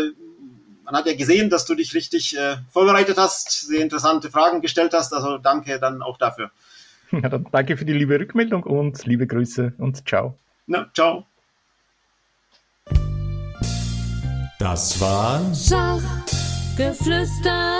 man 0.92 1.00
hat 1.00 1.08
ja 1.08 1.16
gesehen, 1.16 1.50
dass 1.50 1.66
du 1.66 1.74
dich 1.74 1.94
richtig 1.94 2.38
äh, 2.38 2.58
vorbereitet 2.70 3.18
hast, 3.18 3.68
sehr 3.68 3.82
interessante 3.82 4.30
Fragen 4.30 4.62
gestellt 4.62 4.94
hast. 4.94 5.14
Also 5.14 5.38
danke 5.38 5.80
dann 5.80 6.02
auch 6.02 6.18
dafür. 6.18 6.52
Ja, 7.12 7.30
dann 7.30 7.48
danke 7.50 7.78
für 7.78 7.86
die 7.86 7.94
liebe 7.94 8.20
Rückmeldung 8.20 8.64
und 8.64 9.06
liebe 9.06 9.26
Grüße 9.26 9.74
und 9.78 10.06
ciao. 10.08 10.38
Na, 10.68 10.92
ciao. 10.94 11.26
Das 14.60 15.00
war 15.00 15.40
Schachgeflüster. 15.56 17.80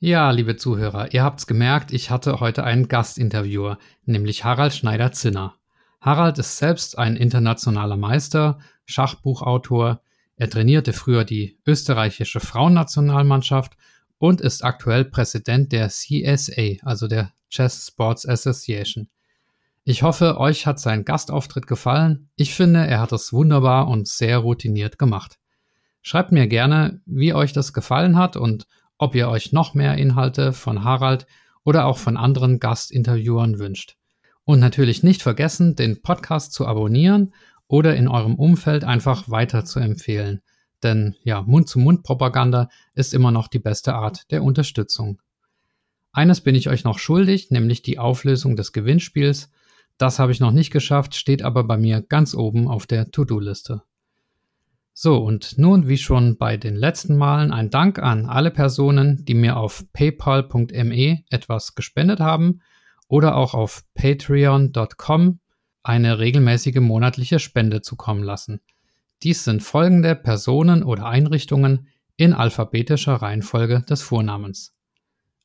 Ja, 0.00 0.30
liebe 0.30 0.56
Zuhörer, 0.56 1.12
ihr 1.14 1.22
habt's 1.22 1.46
gemerkt, 1.46 1.92
ich 1.92 2.10
hatte 2.10 2.40
heute 2.40 2.64
einen 2.64 2.88
Gastinterviewer, 2.88 3.78
nämlich 4.04 4.44
Harald 4.44 4.74
Schneider-Zinner. 4.74 5.54
Harald 6.00 6.38
ist 6.38 6.58
selbst 6.58 6.98
ein 6.98 7.16
internationaler 7.16 7.96
Meister, 7.96 8.58
Schachbuchautor, 8.84 10.02
er 10.36 10.50
trainierte 10.50 10.92
früher 10.92 11.24
die 11.24 11.58
österreichische 11.66 12.40
Frauennationalmannschaft 12.40 13.76
und 14.18 14.40
ist 14.40 14.64
aktuell 14.64 15.04
Präsident 15.04 15.72
der 15.72 15.88
CSA, 15.88 16.76
also 16.82 17.06
der 17.06 17.32
Chess 17.50 17.86
Sports 17.86 18.26
Association. 18.26 19.08
Ich 19.84 20.02
hoffe, 20.02 20.38
euch 20.38 20.66
hat 20.66 20.80
sein 20.80 21.04
Gastauftritt 21.04 21.66
gefallen. 21.66 22.30
Ich 22.36 22.54
finde, 22.54 22.86
er 22.86 23.00
hat 23.00 23.12
es 23.12 23.32
wunderbar 23.32 23.86
und 23.88 24.08
sehr 24.08 24.38
routiniert 24.38 24.98
gemacht. 24.98 25.38
Schreibt 26.00 26.32
mir 26.32 26.46
gerne, 26.48 27.00
wie 27.06 27.34
euch 27.34 27.52
das 27.52 27.72
gefallen 27.72 28.16
hat 28.16 28.36
und 28.36 28.66
ob 28.98 29.14
ihr 29.14 29.28
euch 29.28 29.52
noch 29.52 29.74
mehr 29.74 29.96
Inhalte 29.96 30.52
von 30.52 30.84
Harald 30.84 31.26
oder 31.64 31.84
auch 31.86 31.98
von 31.98 32.16
anderen 32.16 32.60
Gastinterviewern 32.60 33.58
wünscht. 33.58 33.96
Und 34.44 34.60
natürlich 34.60 35.02
nicht 35.02 35.22
vergessen, 35.22 35.76
den 35.76 36.02
Podcast 36.02 36.52
zu 36.52 36.66
abonnieren 36.66 37.34
oder 37.68 37.96
in 37.96 38.08
eurem 38.08 38.34
Umfeld 38.34 38.84
einfach 38.84 39.28
weiter 39.30 39.64
zu 39.64 39.80
empfehlen. 39.80 40.42
Denn 40.82 41.16
ja, 41.22 41.42
Mund-zu-Mund-Propaganda 41.42 42.68
ist 42.94 43.14
immer 43.14 43.30
noch 43.30 43.48
die 43.48 43.58
beste 43.58 43.94
Art 43.94 44.30
der 44.30 44.42
Unterstützung. 44.42 45.20
Eines 46.12 46.42
bin 46.42 46.54
ich 46.54 46.68
euch 46.68 46.84
noch 46.84 46.98
schuldig, 46.98 47.50
nämlich 47.50 47.82
die 47.82 47.98
Auflösung 47.98 48.54
des 48.54 48.72
Gewinnspiels. 48.72 49.50
Das 49.98 50.18
habe 50.18 50.32
ich 50.32 50.40
noch 50.40 50.52
nicht 50.52 50.70
geschafft, 50.70 51.14
steht 51.14 51.42
aber 51.42 51.64
bei 51.64 51.76
mir 51.76 52.02
ganz 52.02 52.34
oben 52.34 52.68
auf 52.68 52.86
der 52.86 53.10
To-Do-Liste. 53.10 53.82
So, 54.92 55.16
und 55.16 55.58
nun, 55.58 55.88
wie 55.88 55.96
schon 55.96 56.36
bei 56.36 56.56
den 56.56 56.76
letzten 56.76 57.16
Malen, 57.16 57.50
ein 57.50 57.70
Dank 57.70 57.98
an 57.98 58.26
alle 58.26 58.52
Personen, 58.52 59.24
die 59.24 59.34
mir 59.34 59.56
auf 59.56 59.84
paypal.me 59.92 61.24
etwas 61.30 61.74
gespendet 61.74 62.20
haben 62.20 62.60
oder 63.08 63.34
auch 63.34 63.54
auf 63.54 63.82
patreon.com 63.94 65.40
eine 65.84 66.18
regelmäßige 66.18 66.80
monatliche 66.80 67.38
Spende 67.38 67.82
zukommen 67.82 68.24
lassen. 68.24 68.60
Dies 69.22 69.44
sind 69.44 69.62
folgende 69.62 70.16
Personen 70.16 70.82
oder 70.82 71.06
Einrichtungen 71.06 71.88
in 72.16 72.32
alphabetischer 72.32 73.14
Reihenfolge 73.14 73.82
des 73.82 74.02
Vornamens. 74.02 74.72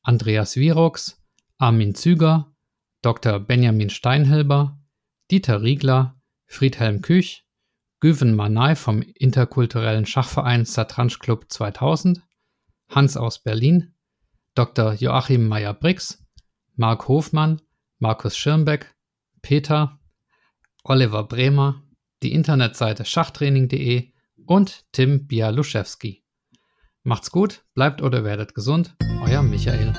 Andreas 0.02 0.56
Virox, 0.56 1.22
Armin 1.58 1.94
Züger, 1.94 2.54
Dr. 3.02 3.38
Benjamin 3.38 3.90
Steinhilber, 3.90 4.78
Dieter 5.30 5.62
Riegler, 5.62 6.20
Friedhelm 6.46 7.02
Küch, 7.02 7.46
Güven 8.00 8.34
Manay 8.34 8.76
vom 8.76 9.02
interkulturellen 9.02 10.06
Schachverein 10.06 10.64
Satranj 10.64 11.18
Club 11.18 11.46
2000, 11.48 12.22
Hans 12.88 13.16
aus 13.16 13.42
Berlin, 13.42 13.94
Dr. 14.54 14.94
Joachim 14.94 15.46
Meyer-Brix, 15.46 16.24
Marc 16.76 17.08
Hofmann, 17.08 17.60
Markus 17.98 18.36
Schirmbeck, 18.36 18.94
Peter, 19.42 19.99
Oliver 20.84 21.24
Bremer, 21.24 21.82
die 22.22 22.32
Internetseite 22.32 23.04
schachtraining.de 23.04 24.12
und 24.46 24.84
Tim 24.92 25.26
Bialuszewski. 25.26 26.24
Macht's 27.02 27.30
gut, 27.30 27.64
bleibt 27.74 28.02
oder 28.02 28.24
werdet 28.24 28.54
gesund, 28.54 28.94
euer 29.24 29.42
Michael. 29.42 29.92